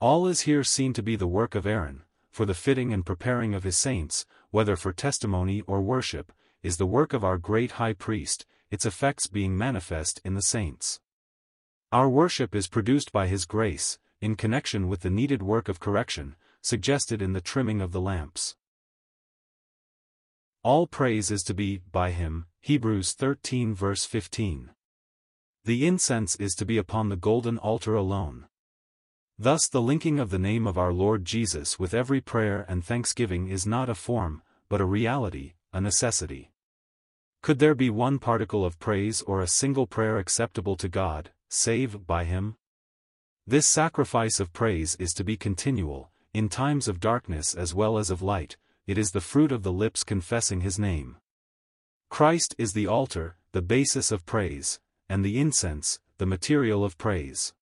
All 0.00 0.26
is 0.26 0.42
here 0.42 0.64
seen 0.64 0.94
to 0.94 1.02
be 1.02 1.14
the 1.14 1.26
work 1.26 1.54
of 1.54 1.66
Aaron, 1.66 2.04
for 2.30 2.46
the 2.46 2.54
fitting 2.54 2.90
and 2.90 3.04
preparing 3.04 3.52
of 3.54 3.64
his 3.64 3.76
saints, 3.76 4.24
whether 4.50 4.76
for 4.76 4.94
testimony 4.94 5.60
or 5.66 5.82
worship, 5.82 6.32
is 6.62 6.78
the 6.78 6.86
work 6.86 7.12
of 7.12 7.22
our 7.22 7.36
great 7.36 7.72
high 7.72 7.92
priest, 7.92 8.46
its 8.70 8.86
effects 8.86 9.26
being 9.26 9.58
manifest 9.58 10.22
in 10.24 10.32
the 10.32 10.40
saints. 10.40 11.00
Our 11.92 12.08
worship 12.08 12.54
is 12.54 12.66
produced 12.66 13.12
by 13.12 13.26
his 13.26 13.44
grace, 13.44 13.98
in 14.22 14.36
connection 14.36 14.88
with 14.88 15.00
the 15.00 15.10
needed 15.10 15.42
work 15.42 15.68
of 15.68 15.80
correction, 15.80 16.36
suggested 16.62 17.20
in 17.20 17.34
the 17.34 17.42
trimming 17.42 17.82
of 17.82 17.92
the 17.92 18.00
lamps. 18.00 18.56
All 20.62 20.86
praise 20.86 21.30
is 21.30 21.42
to 21.42 21.52
be, 21.52 21.82
by 21.92 22.12
him, 22.12 22.46
Hebrews 22.62 23.12
13 23.12 23.74
verse 23.74 24.06
15. 24.06 24.70
The 25.64 25.86
incense 25.86 26.36
is 26.36 26.54
to 26.54 26.64
be 26.64 26.78
upon 26.78 27.10
the 27.10 27.16
golden 27.16 27.58
altar 27.58 27.94
alone. 27.94 28.46
Thus 29.38 29.68
the 29.68 29.82
linking 29.82 30.18
of 30.18 30.30
the 30.30 30.38
name 30.38 30.66
of 30.66 30.78
our 30.78 30.92
Lord 30.92 31.24
Jesus 31.24 31.78
with 31.78 31.92
every 31.92 32.20
prayer 32.20 32.64
and 32.68 32.84
thanksgiving 32.84 33.48
is 33.48 33.66
not 33.66 33.88
a 33.88 33.94
form, 33.94 34.42
but 34.68 34.80
a 34.80 34.86
reality, 34.86 35.54
a 35.72 35.80
necessity. 35.80 36.50
Could 37.42 37.58
there 37.58 37.74
be 37.74 37.90
one 37.90 38.18
particle 38.18 38.64
of 38.64 38.78
praise 38.78 39.22
or 39.22 39.40
a 39.40 39.46
single 39.46 39.86
prayer 39.86 40.18
acceptable 40.18 40.76
to 40.76 40.88
God, 40.88 41.30
save 41.48 42.06
by 42.06 42.24
Him? 42.24 42.56
This 43.46 43.66
sacrifice 43.66 44.40
of 44.40 44.52
praise 44.52 44.94
is 44.96 45.12
to 45.14 45.24
be 45.24 45.36
continual, 45.36 46.10
in 46.32 46.48
times 46.48 46.86
of 46.86 47.00
darkness 47.00 47.54
as 47.54 47.74
well 47.74 47.98
as 47.98 48.10
of 48.10 48.22
light, 48.22 48.56
it 48.86 48.96
is 48.96 49.10
the 49.10 49.20
fruit 49.20 49.52
of 49.52 49.62
the 49.62 49.72
lips 49.72 50.04
confessing 50.04 50.60
His 50.60 50.78
name. 50.78 51.16
Christ 52.08 52.54
is 52.58 52.72
the 52.72 52.86
altar, 52.86 53.36
the 53.52 53.62
basis 53.62 54.12
of 54.12 54.26
praise, 54.26 54.80
and 55.10 55.24
the 55.24 55.38
incense, 55.38 55.98
the 56.18 56.24
material 56.24 56.84
of 56.84 56.96
praise. 56.96 57.52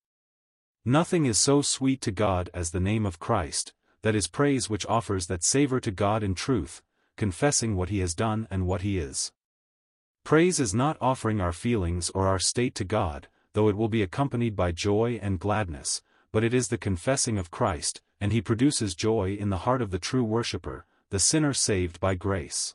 Nothing 0.84 1.24
is 1.24 1.38
so 1.38 1.62
sweet 1.62 2.00
to 2.02 2.12
God 2.12 2.50
as 2.52 2.70
the 2.70 2.78
name 2.78 3.06
of 3.06 3.18
Christ, 3.18 3.72
that 4.02 4.14
is 4.14 4.28
praise 4.28 4.70
which 4.70 4.86
offers 4.86 5.26
that 5.26 5.42
savor 5.42 5.80
to 5.80 5.90
God 5.90 6.22
in 6.22 6.34
truth, 6.34 6.82
confessing 7.16 7.74
what 7.74 7.88
he 7.88 8.00
has 8.00 8.14
done 8.14 8.46
and 8.50 8.66
what 8.66 8.82
he 8.82 8.98
is. 8.98 9.32
Praise 10.24 10.60
is 10.60 10.74
not 10.74 10.98
offering 11.00 11.40
our 11.40 11.52
feelings 11.52 12.10
or 12.10 12.26
our 12.26 12.38
state 12.38 12.74
to 12.76 12.84
God, 12.84 13.28
though 13.54 13.68
it 13.68 13.76
will 13.76 13.88
be 13.88 14.02
accompanied 14.02 14.54
by 14.54 14.70
joy 14.70 15.18
and 15.22 15.40
gladness, 15.40 16.02
but 16.30 16.44
it 16.44 16.52
is 16.52 16.68
the 16.68 16.76
confessing 16.76 17.38
of 17.38 17.50
Christ, 17.50 18.02
and 18.20 18.30
he 18.30 18.42
produces 18.42 18.94
joy 18.94 19.32
in 19.32 19.48
the 19.48 19.64
heart 19.64 19.80
of 19.80 19.90
the 19.90 19.98
true 19.98 20.22
worshipper, 20.22 20.84
the 21.08 21.18
sinner 21.18 21.54
saved 21.54 21.98
by 21.98 22.14
grace. 22.14 22.74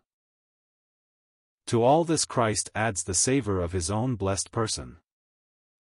To 1.68 1.84
all 1.84 2.03
this 2.03 2.26
Christ 2.26 2.70
adds 2.76 3.03
the 3.03 3.14
savor 3.14 3.61
of 3.61 3.72
his 3.72 3.89
own 3.89 4.16
blessed 4.16 4.51
person. 4.51 4.97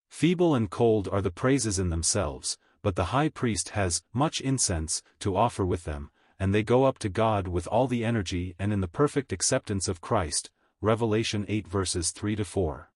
Feeble 0.09 0.55
and 0.55 0.69
cold 0.69 1.09
are 1.11 1.21
the 1.21 1.31
praises 1.31 1.79
in 1.79 1.89
themselves, 1.89 2.57
but 2.81 2.95
the 2.95 3.05
high 3.05 3.29
priest 3.29 3.69
has 3.69 4.03
much 4.13 4.41
incense 4.41 5.01
to 5.19 5.35
offer 5.35 5.65
with 5.65 5.83
them, 5.83 6.11
and 6.39 6.53
they 6.53 6.63
go 6.63 6.83
up 6.85 6.99
to 6.99 7.09
God 7.09 7.47
with 7.47 7.67
all 7.67 7.87
the 7.87 8.03
energy 8.03 8.55
and 8.59 8.71
in 8.71 8.81
the 8.81 8.87
perfect 8.87 9.31
acceptance 9.31 9.87
of 9.87 10.01
Christ. 10.01 10.51
Revelation 10.81 11.45
8 11.47 11.67
verses 11.67 12.11
3 12.11 12.35
to 12.35 12.45
4. 12.45 12.91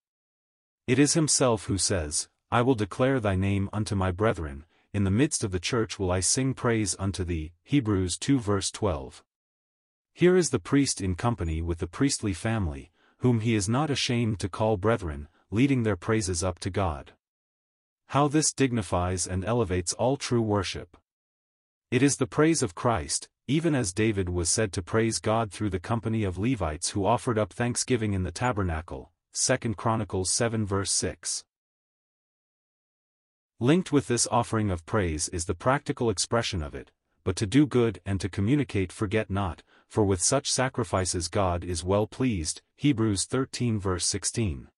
It 0.86 0.98
is 0.98 1.14
himself 1.14 1.64
who 1.64 1.78
says, 1.78 2.28
I 2.50 2.62
will 2.62 2.74
declare 2.74 3.20
thy 3.20 3.36
name 3.36 3.68
unto 3.72 3.94
my 3.94 4.10
brethren, 4.10 4.64
in 4.92 5.04
the 5.04 5.10
midst 5.10 5.44
of 5.44 5.52
the 5.52 5.60
church 5.60 5.98
will 5.98 6.10
I 6.10 6.20
sing 6.20 6.54
praise 6.54 6.96
unto 6.98 7.24
thee. 7.24 7.52
Hebrews 7.62 8.16
2 8.18 8.38
verse 8.38 8.70
12. 8.70 9.22
Here 10.18 10.36
is 10.36 10.50
the 10.50 10.58
priest 10.58 11.00
in 11.00 11.14
company 11.14 11.62
with 11.62 11.78
the 11.78 11.86
priestly 11.86 12.32
family, 12.32 12.90
whom 13.18 13.38
he 13.38 13.54
is 13.54 13.68
not 13.68 13.88
ashamed 13.88 14.40
to 14.40 14.48
call 14.48 14.76
brethren, 14.76 15.28
leading 15.52 15.84
their 15.84 15.94
praises 15.94 16.42
up 16.42 16.58
to 16.58 16.70
God. 16.70 17.12
How 18.08 18.26
this 18.26 18.52
dignifies 18.52 19.28
and 19.28 19.44
elevates 19.44 19.92
all 19.92 20.16
true 20.16 20.42
worship. 20.42 20.96
It 21.92 22.02
is 22.02 22.16
the 22.16 22.26
praise 22.26 22.64
of 22.64 22.74
Christ, 22.74 23.28
even 23.46 23.76
as 23.76 23.92
David 23.92 24.28
was 24.28 24.50
said 24.50 24.72
to 24.72 24.82
praise 24.82 25.20
God 25.20 25.52
through 25.52 25.70
the 25.70 25.78
company 25.78 26.24
of 26.24 26.36
Levites 26.36 26.90
who 26.90 27.06
offered 27.06 27.38
up 27.38 27.52
thanksgiving 27.52 28.12
in 28.12 28.24
the 28.24 28.32
tabernacle, 28.32 29.12
2 29.34 29.76
Chronicles 29.76 30.32
7 30.32 30.66
verse 30.66 30.90
6. 30.90 31.44
Linked 33.60 33.92
with 33.92 34.08
this 34.08 34.26
offering 34.32 34.68
of 34.72 34.84
praise 34.84 35.28
is 35.28 35.44
the 35.44 35.54
practical 35.54 36.10
expression 36.10 36.60
of 36.60 36.74
it, 36.74 36.90
but 37.22 37.36
to 37.36 37.46
do 37.46 37.66
good 37.66 38.00
and 38.04 38.20
to 38.20 38.28
communicate 38.28 38.90
forget 38.90 39.30
not, 39.30 39.62
for 39.88 40.04
with 40.04 40.22
such 40.22 40.50
sacrifices 40.50 41.28
God 41.28 41.64
is 41.64 41.82
well 41.82 42.06
pleased, 42.06 42.62
Hebrews 42.76 43.24
13 43.24 43.80
verse 43.80 44.06
16. 44.06 44.68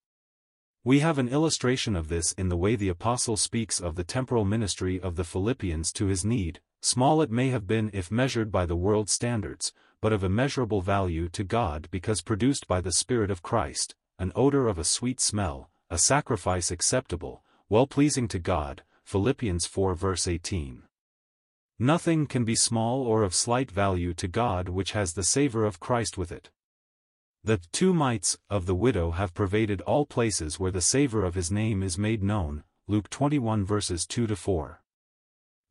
We 0.83 1.01
have 1.01 1.19
an 1.19 1.29
illustration 1.29 1.95
of 1.95 2.09
this 2.09 2.33
in 2.33 2.49
the 2.49 2.57
way 2.57 2.77
the 2.77 2.89
apostle 2.89 3.37
speaks 3.37 3.81
of 3.81 3.97
the 3.97 4.05
temporal 4.05 4.47
ministry 4.47 4.99
of 4.99 5.17
the 5.17 5.25
Philippians 5.25 5.93
to 5.93 6.07
his 6.07 6.25
need, 6.25 6.61
small 6.81 7.21
it 7.21 7.31
may 7.31 7.51
have 7.51 7.67
been 7.67 7.91
if 7.93 8.11
measured 8.11 8.51
by 8.51 8.65
the 8.65 8.77
world's 8.77 9.13
standards, 9.13 9.75
but 10.01 10.13
of 10.13 10.25
immeasurable 10.25 10.81
value 10.81 11.29
to 11.29 11.45
God 11.45 11.89
because 11.91 12.23
produced 12.23 12.67
by 12.67 12.81
the 12.81 12.93
Spirit 12.93 13.31
of 13.31 13.43
Christ, 13.43 13.95
an 14.19 14.33
odor 14.35 14.69
of 14.69 14.79
a 14.79 14.85
sweet 14.85 15.21
smell, 15.21 15.71
a 15.91 15.99
sacrifice 15.99 16.71
acceptable, 16.71 17.43
well-pleasing 17.69 18.29
to 18.29 18.39
God, 18.39 18.83
Philippians 19.05 19.67
4 19.67 19.95
verse 19.95 20.27
18. 20.27 20.85
Nothing 21.83 22.27
can 22.27 22.45
be 22.45 22.55
small 22.55 23.07
or 23.07 23.23
of 23.23 23.35
slight 23.35 23.71
value 23.71 24.13
to 24.13 24.29
God 24.29 24.69
which 24.69 24.93
has 24.93 25.15
the 25.15 25.23
savor 25.23 25.65
of 25.65 25.81
Christ 25.81 26.19
with 26.19 26.31
it. 26.31 26.51
The 27.43 27.59
two 27.73 27.95
mites 27.95 28.37
of 28.51 28.67
the 28.67 28.75
widow 28.75 29.13
have 29.13 29.33
pervaded 29.33 29.81
all 29.81 30.05
places 30.05 30.61
where 30.61 30.71
the 30.71 30.83
savor 30.83 31.25
of 31.25 31.35
his 31.35 31.51
name 31.51 31.83
is 31.83 31.97
made 31.97 32.23
known, 32.23 32.65
Luke 32.87 33.09
21 33.09 33.65
verses 33.65 34.05
2 34.05 34.27
to 34.27 34.37
4. 34.37 34.83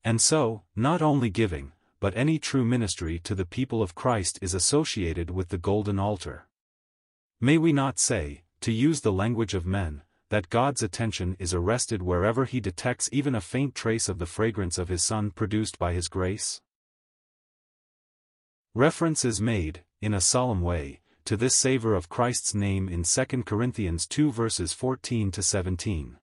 And 0.04 0.20
so, 0.20 0.64
not 0.76 1.04
only 1.04 1.30
giving, 1.30 1.74
but 2.00 2.18
any 2.18 2.40
true 2.40 2.66
ministry 2.66 3.20
to 3.20 3.36
the 3.36 3.46
people 3.46 3.84
of 3.84 3.94
Christ 3.94 4.40
is 4.42 4.56
associated 4.56 5.30
with 5.30 5.50
the 5.50 5.60
golden 5.60 6.00
altar. 6.00 6.48
May 7.40 7.60
we 7.60 7.72
not 7.72 8.00
say, 8.00 8.42
to 8.62 8.72
use 8.72 9.02
the 9.02 9.14
language 9.14 9.54
of 9.54 9.64
men, 9.64 10.02
that 10.30 10.50
God's 10.50 10.84
attention 10.84 11.36
is 11.40 11.54
arrested 11.54 12.02
wherever 12.02 12.46
he 12.46 12.60
detects 12.60 13.10
even 13.12 13.36
a 13.36 13.42
faint 13.42 13.76
trace 13.76 14.08
of 14.08 14.20
the 14.20 14.26
fragrance 14.26 14.78
of 14.78 14.90
his 14.90 15.04
Son 15.04 15.32
produced 15.32 15.78
by 15.80 15.94
his 15.94 16.08
grace? 16.08 16.62
Reference 18.76 19.26
is 19.26 19.42
made, 19.42 19.84
in 20.02 20.14
a 20.14 20.22
solemn 20.22 20.62
way, 20.62 21.02
to 21.26 21.36
this 21.36 21.56
savor 21.56 21.96
of 21.96 22.10
Christ's 22.10 22.56
name 22.56 22.88
in 22.88 23.04
2 23.04 23.44
Corinthians 23.44 24.08
2 24.08 24.32
verses 24.32 24.74
14 24.74 25.32
to 25.32 25.44
17. 25.44 26.18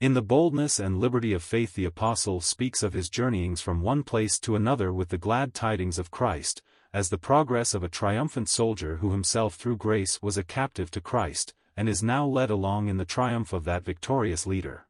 In 0.00 0.14
the 0.14 0.22
boldness 0.22 0.78
and 0.78 1.00
liberty 1.00 1.32
of 1.32 1.42
faith 1.42 1.74
the 1.74 1.84
apostle 1.84 2.40
speaks 2.40 2.84
of 2.84 2.92
his 2.92 3.10
journeyings 3.10 3.60
from 3.60 3.82
one 3.82 4.04
place 4.04 4.38
to 4.40 4.54
another 4.54 4.92
with 4.92 5.08
the 5.08 5.18
glad 5.18 5.54
tidings 5.54 5.98
of 5.98 6.12
Christ, 6.12 6.62
as 6.92 7.10
the 7.10 7.18
progress 7.18 7.74
of 7.74 7.82
a 7.82 7.88
triumphant 7.88 8.48
soldier 8.48 8.96
who 8.98 9.10
himself 9.10 9.56
through 9.56 9.76
grace 9.76 10.22
was 10.22 10.38
a 10.38 10.44
captive 10.44 10.90
to 10.92 11.00
Christ, 11.00 11.52
and 11.78 11.88
is 11.88 12.02
now 12.02 12.26
led 12.26 12.50
along 12.50 12.88
in 12.88 12.96
the 12.96 13.04
triumph 13.04 13.52
of 13.52 13.62
that 13.62 13.84
victorious 13.84 14.48
leader. 14.48 14.88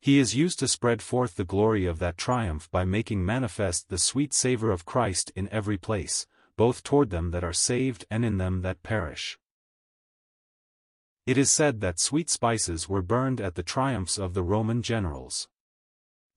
He 0.00 0.18
is 0.18 0.34
used 0.34 0.58
to 0.60 0.66
spread 0.66 1.02
forth 1.02 1.34
the 1.34 1.44
glory 1.44 1.84
of 1.84 1.98
that 1.98 2.16
triumph 2.16 2.70
by 2.70 2.86
making 2.86 3.22
manifest 3.22 3.90
the 3.90 3.98
sweet 3.98 4.32
savour 4.32 4.70
of 4.70 4.86
Christ 4.86 5.30
in 5.36 5.46
every 5.50 5.76
place, 5.76 6.26
both 6.56 6.82
toward 6.82 7.10
them 7.10 7.32
that 7.32 7.44
are 7.44 7.52
saved 7.52 8.06
and 8.10 8.24
in 8.24 8.38
them 8.38 8.62
that 8.62 8.82
perish. 8.82 9.38
It 11.26 11.36
is 11.36 11.52
said 11.52 11.82
that 11.82 12.00
sweet 12.00 12.30
spices 12.30 12.88
were 12.88 13.02
burned 13.02 13.38
at 13.38 13.54
the 13.54 13.62
triumphs 13.62 14.16
of 14.16 14.32
the 14.32 14.42
Roman 14.42 14.80
generals. 14.80 15.48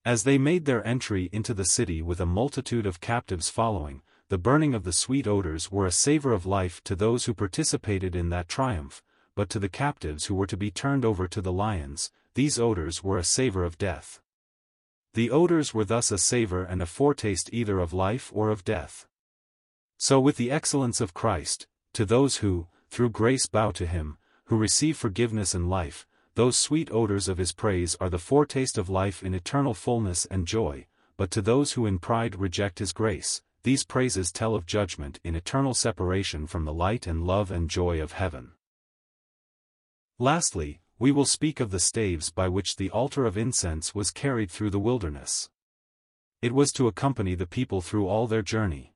As 0.04 0.24
they 0.24 0.36
made 0.36 0.66
their 0.66 0.86
entry 0.86 1.30
into 1.32 1.54
the 1.54 1.64
city 1.64 2.02
with 2.02 2.20
a 2.20 2.26
multitude 2.26 2.84
of 2.84 3.00
captives 3.00 3.48
following, 3.48 4.02
the 4.28 4.36
burning 4.36 4.74
of 4.74 4.84
the 4.84 4.92
sweet 4.92 5.26
odors 5.26 5.72
were 5.72 5.86
a 5.86 5.90
savor 5.90 6.34
of 6.34 6.44
life 6.44 6.84
to 6.84 6.94
those 6.94 7.24
who 7.24 7.32
participated 7.32 8.14
in 8.14 8.28
that 8.28 8.46
triumph, 8.46 9.02
but 9.34 9.48
to 9.50 9.58
the 9.58 9.68
captives 9.68 10.26
who 10.26 10.34
were 10.34 10.46
to 10.46 10.56
be 10.56 10.70
turned 10.70 11.04
over 11.04 11.26
to 11.28 11.40
the 11.40 11.52
lions, 11.52 12.10
these 12.34 12.58
odors 12.58 13.02
were 13.02 13.18
a 13.18 13.24
savor 13.24 13.64
of 13.64 13.78
death. 13.78 14.20
The 15.14 15.30
odors 15.30 15.72
were 15.72 15.84
thus 15.84 16.10
a 16.10 16.18
savor 16.18 16.64
and 16.64 16.82
a 16.82 16.86
foretaste 16.86 17.50
either 17.52 17.78
of 17.78 17.92
life 17.92 18.32
or 18.34 18.50
of 18.50 18.64
death. 18.64 19.06
So 19.96 20.18
with 20.18 20.36
the 20.36 20.50
excellence 20.50 21.00
of 21.00 21.14
Christ, 21.14 21.66
to 21.92 22.04
those 22.04 22.38
who, 22.38 22.66
through 22.90 23.10
grace 23.10 23.46
bow 23.46 23.70
to 23.72 23.86
him, 23.86 24.18
who 24.46 24.56
receive 24.56 24.96
forgiveness 24.96 25.54
and 25.54 25.70
life, 25.70 26.06
those 26.34 26.56
sweet 26.56 26.90
odors 26.90 27.28
of 27.28 27.38
his 27.38 27.52
praise 27.52 27.96
are 28.00 28.10
the 28.10 28.18
foretaste 28.18 28.76
of 28.76 28.90
life 28.90 29.22
in 29.22 29.34
eternal 29.34 29.72
fullness 29.72 30.26
and 30.26 30.48
joy, 30.48 30.86
but 31.16 31.30
to 31.30 31.40
those 31.40 31.72
who 31.72 31.86
in 31.86 32.00
pride 32.00 32.40
reject 32.40 32.80
his 32.80 32.92
grace, 32.92 33.40
these 33.62 33.84
praises 33.84 34.32
tell 34.32 34.56
of 34.56 34.66
judgment 34.66 35.20
in 35.22 35.36
eternal 35.36 35.74
separation 35.74 36.48
from 36.48 36.64
the 36.64 36.74
light 36.74 37.06
and 37.06 37.24
love 37.24 37.52
and 37.52 37.70
joy 37.70 38.02
of 38.02 38.12
heaven. 38.12 38.53
Lastly, 40.18 40.80
we 40.96 41.10
will 41.10 41.24
speak 41.24 41.58
of 41.58 41.72
the 41.72 41.80
staves 41.80 42.30
by 42.30 42.46
which 42.46 42.76
the 42.76 42.88
altar 42.90 43.26
of 43.26 43.36
incense 43.36 43.96
was 43.96 44.12
carried 44.12 44.48
through 44.48 44.70
the 44.70 44.78
wilderness. 44.78 45.50
It 46.40 46.54
was 46.54 46.70
to 46.72 46.86
accompany 46.86 47.34
the 47.34 47.46
people 47.46 47.80
through 47.80 48.06
all 48.06 48.28
their 48.28 48.42
journey. 48.42 48.94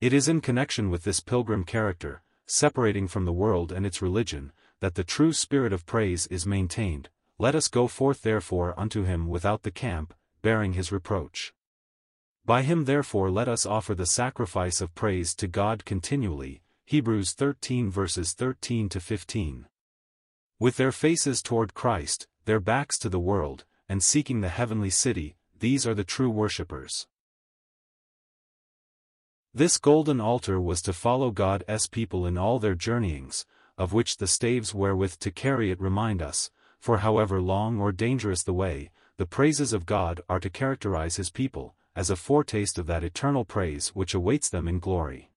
It 0.00 0.12
is 0.12 0.28
in 0.28 0.40
connection 0.40 0.88
with 0.88 1.02
this 1.02 1.18
pilgrim 1.18 1.64
character, 1.64 2.22
separating 2.46 3.08
from 3.08 3.24
the 3.24 3.32
world 3.32 3.72
and 3.72 3.84
its 3.84 4.00
religion, 4.00 4.52
that 4.78 4.94
the 4.94 5.02
true 5.02 5.32
spirit 5.32 5.72
of 5.72 5.84
praise 5.84 6.28
is 6.28 6.46
maintained, 6.46 7.08
let 7.38 7.56
us 7.56 7.66
go 7.66 7.88
forth 7.88 8.22
therefore 8.22 8.78
unto 8.78 9.02
him 9.02 9.26
without 9.26 9.62
the 9.62 9.70
camp, 9.72 10.14
bearing 10.42 10.74
his 10.74 10.92
reproach. 10.92 11.52
By 12.44 12.62
him 12.62 12.84
therefore 12.84 13.30
let 13.30 13.48
us 13.48 13.66
offer 13.66 13.94
the 13.96 14.06
sacrifice 14.06 14.80
of 14.80 14.94
praise 14.94 15.34
to 15.34 15.48
God 15.48 15.84
continually, 15.84 16.62
Hebrews 16.86 17.32
13 17.32 17.90
verses 17.90 18.32
13 18.32 18.88
to 18.90 19.00
15. 19.00 19.66
With 20.60 20.76
their 20.76 20.92
faces 20.92 21.40
toward 21.40 21.72
Christ, 21.72 22.28
their 22.44 22.60
backs 22.60 22.98
to 22.98 23.08
the 23.08 23.18
world, 23.18 23.64
and 23.88 24.02
seeking 24.02 24.42
the 24.42 24.50
heavenly 24.50 24.90
city, 24.90 25.34
these 25.58 25.86
are 25.86 25.94
the 25.94 26.04
true 26.04 26.28
worshippers. 26.28 27.06
This 29.54 29.78
golden 29.78 30.20
altar 30.20 30.60
was 30.60 30.82
to 30.82 30.92
follow 30.92 31.30
God's 31.30 31.88
people 31.88 32.26
in 32.26 32.36
all 32.36 32.58
their 32.58 32.74
journeyings, 32.74 33.46
of 33.78 33.94
which 33.94 34.18
the 34.18 34.26
staves 34.26 34.74
wherewith 34.74 35.14
to 35.20 35.30
carry 35.30 35.70
it 35.70 35.80
remind 35.80 36.20
us, 36.20 36.50
for 36.78 36.98
however 36.98 37.40
long 37.40 37.80
or 37.80 37.90
dangerous 37.90 38.42
the 38.42 38.52
way, 38.52 38.90
the 39.16 39.24
praises 39.24 39.72
of 39.72 39.86
God 39.86 40.20
are 40.28 40.40
to 40.40 40.50
characterize 40.50 41.16
his 41.16 41.30
people, 41.30 41.74
as 41.96 42.10
a 42.10 42.16
foretaste 42.16 42.78
of 42.78 42.86
that 42.86 43.02
eternal 43.02 43.46
praise 43.46 43.88
which 43.88 44.12
awaits 44.12 44.50
them 44.50 44.68
in 44.68 44.78
glory. 44.78 45.30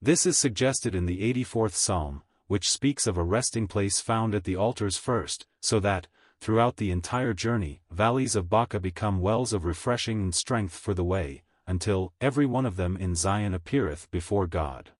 This 0.00 0.24
is 0.24 0.38
suggested 0.38 0.94
in 0.94 1.04
the 1.04 1.20
84th 1.34 1.74
Psalm, 1.74 2.22
which 2.46 2.70
speaks 2.70 3.06
of 3.06 3.16
a 3.16 3.24
resting 3.24 3.66
place 3.66 4.00
found 4.00 4.34
at 4.34 4.44
the 4.44 4.56
altars 4.56 4.96
first, 4.96 5.46
so 5.60 5.80
that, 5.80 6.06
throughout 6.40 6.76
the 6.76 6.90
entire 6.90 7.34
journey, 7.34 7.80
valleys 7.90 8.36
of 8.36 8.48
Baca 8.48 8.78
become 8.78 9.20
wells 9.20 9.52
of 9.52 9.64
refreshing 9.64 10.22
and 10.22 10.34
strength 10.34 10.76
for 10.76 10.94
the 10.94 11.04
way, 11.04 11.42
until 11.66 12.12
every 12.20 12.46
one 12.46 12.66
of 12.66 12.76
them 12.76 12.96
in 12.96 13.14
Zion 13.14 13.54
appeareth 13.54 14.10
before 14.10 14.46
God. 14.46 14.90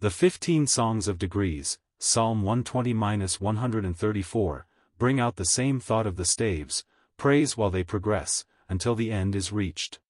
The 0.00 0.10
fifteen 0.10 0.66
songs 0.66 1.08
of 1.08 1.18
degrees, 1.18 1.78
Psalm 1.98 2.42
120-134, 2.42 4.62
bring 4.98 5.20
out 5.20 5.36
the 5.36 5.44
same 5.44 5.80
thought 5.80 6.06
of 6.06 6.16
the 6.16 6.24
staves, 6.24 6.84
praise 7.16 7.56
while 7.56 7.70
they 7.70 7.84
progress, 7.84 8.44
until 8.68 8.94
the 8.94 9.12
end 9.12 9.34
is 9.34 9.52
reached. 9.52 10.00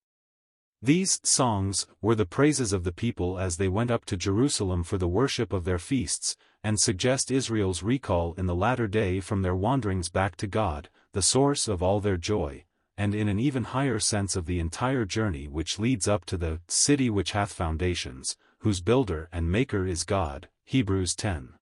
These 0.82 1.20
songs 1.22 1.86
were 2.00 2.14
the 2.14 2.24
praises 2.24 2.72
of 2.72 2.84
the 2.84 2.92
people 2.92 3.38
as 3.38 3.58
they 3.58 3.68
went 3.68 3.90
up 3.90 4.06
to 4.06 4.16
Jerusalem 4.16 4.82
for 4.82 4.96
the 4.96 5.08
worship 5.08 5.52
of 5.52 5.64
their 5.64 5.78
feasts, 5.78 6.36
and 6.64 6.80
suggest 6.80 7.30
Israel's 7.30 7.82
recall 7.82 8.32
in 8.38 8.46
the 8.46 8.54
latter 8.54 8.88
day 8.88 9.20
from 9.20 9.42
their 9.42 9.54
wanderings 9.54 10.08
back 10.08 10.36
to 10.36 10.46
God, 10.46 10.88
the 11.12 11.20
source 11.20 11.68
of 11.68 11.82
all 11.82 12.00
their 12.00 12.16
joy, 12.16 12.64
and 12.96 13.14
in 13.14 13.28
an 13.28 13.38
even 13.38 13.64
higher 13.64 13.98
sense 13.98 14.36
of 14.36 14.46
the 14.46 14.58
entire 14.58 15.04
journey 15.04 15.48
which 15.48 15.78
leads 15.78 16.08
up 16.08 16.24
to 16.24 16.38
the 16.38 16.60
city 16.66 17.10
which 17.10 17.32
hath 17.32 17.52
foundations, 17.52 18.38
whose 18.60 18.80
builder 18.80 19.28
and 19.30 19.52
maker 19.52 19.86
is 19.86 20.04
God, 20.04 20.48
Hebrews 20.64 21.14
10. 21.14 21.54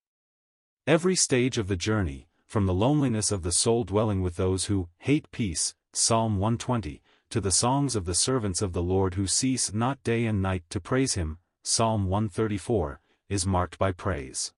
Every 0.87 1.17
stage 1.17 1.59
of 1.59 1.67
the 1.67 1.77
journey, 1.77 2.29
from 2.47 2.67
the 2.67 2.75
loneliness 2.75 3.33
of 3.33 3.43
the 3.43 3.53
soul 3.53 3.83
dwelling 3.83 4.23
with 4.23 4.37
those 4.37 4.67
who 4.67 4.89
hate 4.99 5.31
peace, 5.33 5.75
Psalm 5.93 6.39
120, 6.39 7.03
to 7.31 7.41
the 7.41 7.51
songs 7.51 7.95
of 7.95 8.07
the 8.07 8.15
servants 8.15 8.63
of 8.63 8.73
the 8.73 8.83
Lord 8.83 9.15
who 9.15 9.27
cease 9.27 9.73
not 9.75 10.03
day 10.03 10.25
and 10.25 10.41
night 10.41 10.65
to 10.71 10.81
praise 10.81 11.15
him, 11.15 11.39
Psalm 11.63 12.07
134, 12.07 13.01
is 13.29 13.47
marked 13.47 13.79
by 13.79 13.93
praise. 13.93 14.53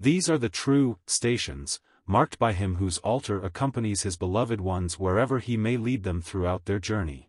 These 0.00 0.30
are 0.30 0.38
the 0.38 0.48
true 0.48 0.98
stations, 1.06 1.80
marked 2.06 2.38
by 2.38 2.54
him 2.54 2.76
whose 2.76 2.98
altar 2.98 3.42
accompanies 3.42 4.02
his 4.02 4.16
beloved 4.16 4.60
ones 4.60 4.98
wherever 4.98 5.38
he 5.38 5.56
may 5.56 5.76
lead 5.76 6.02
them 6.02 6.22
throughout 6.22 6.64
their 6.64 6.78
journey. 6.78 7.27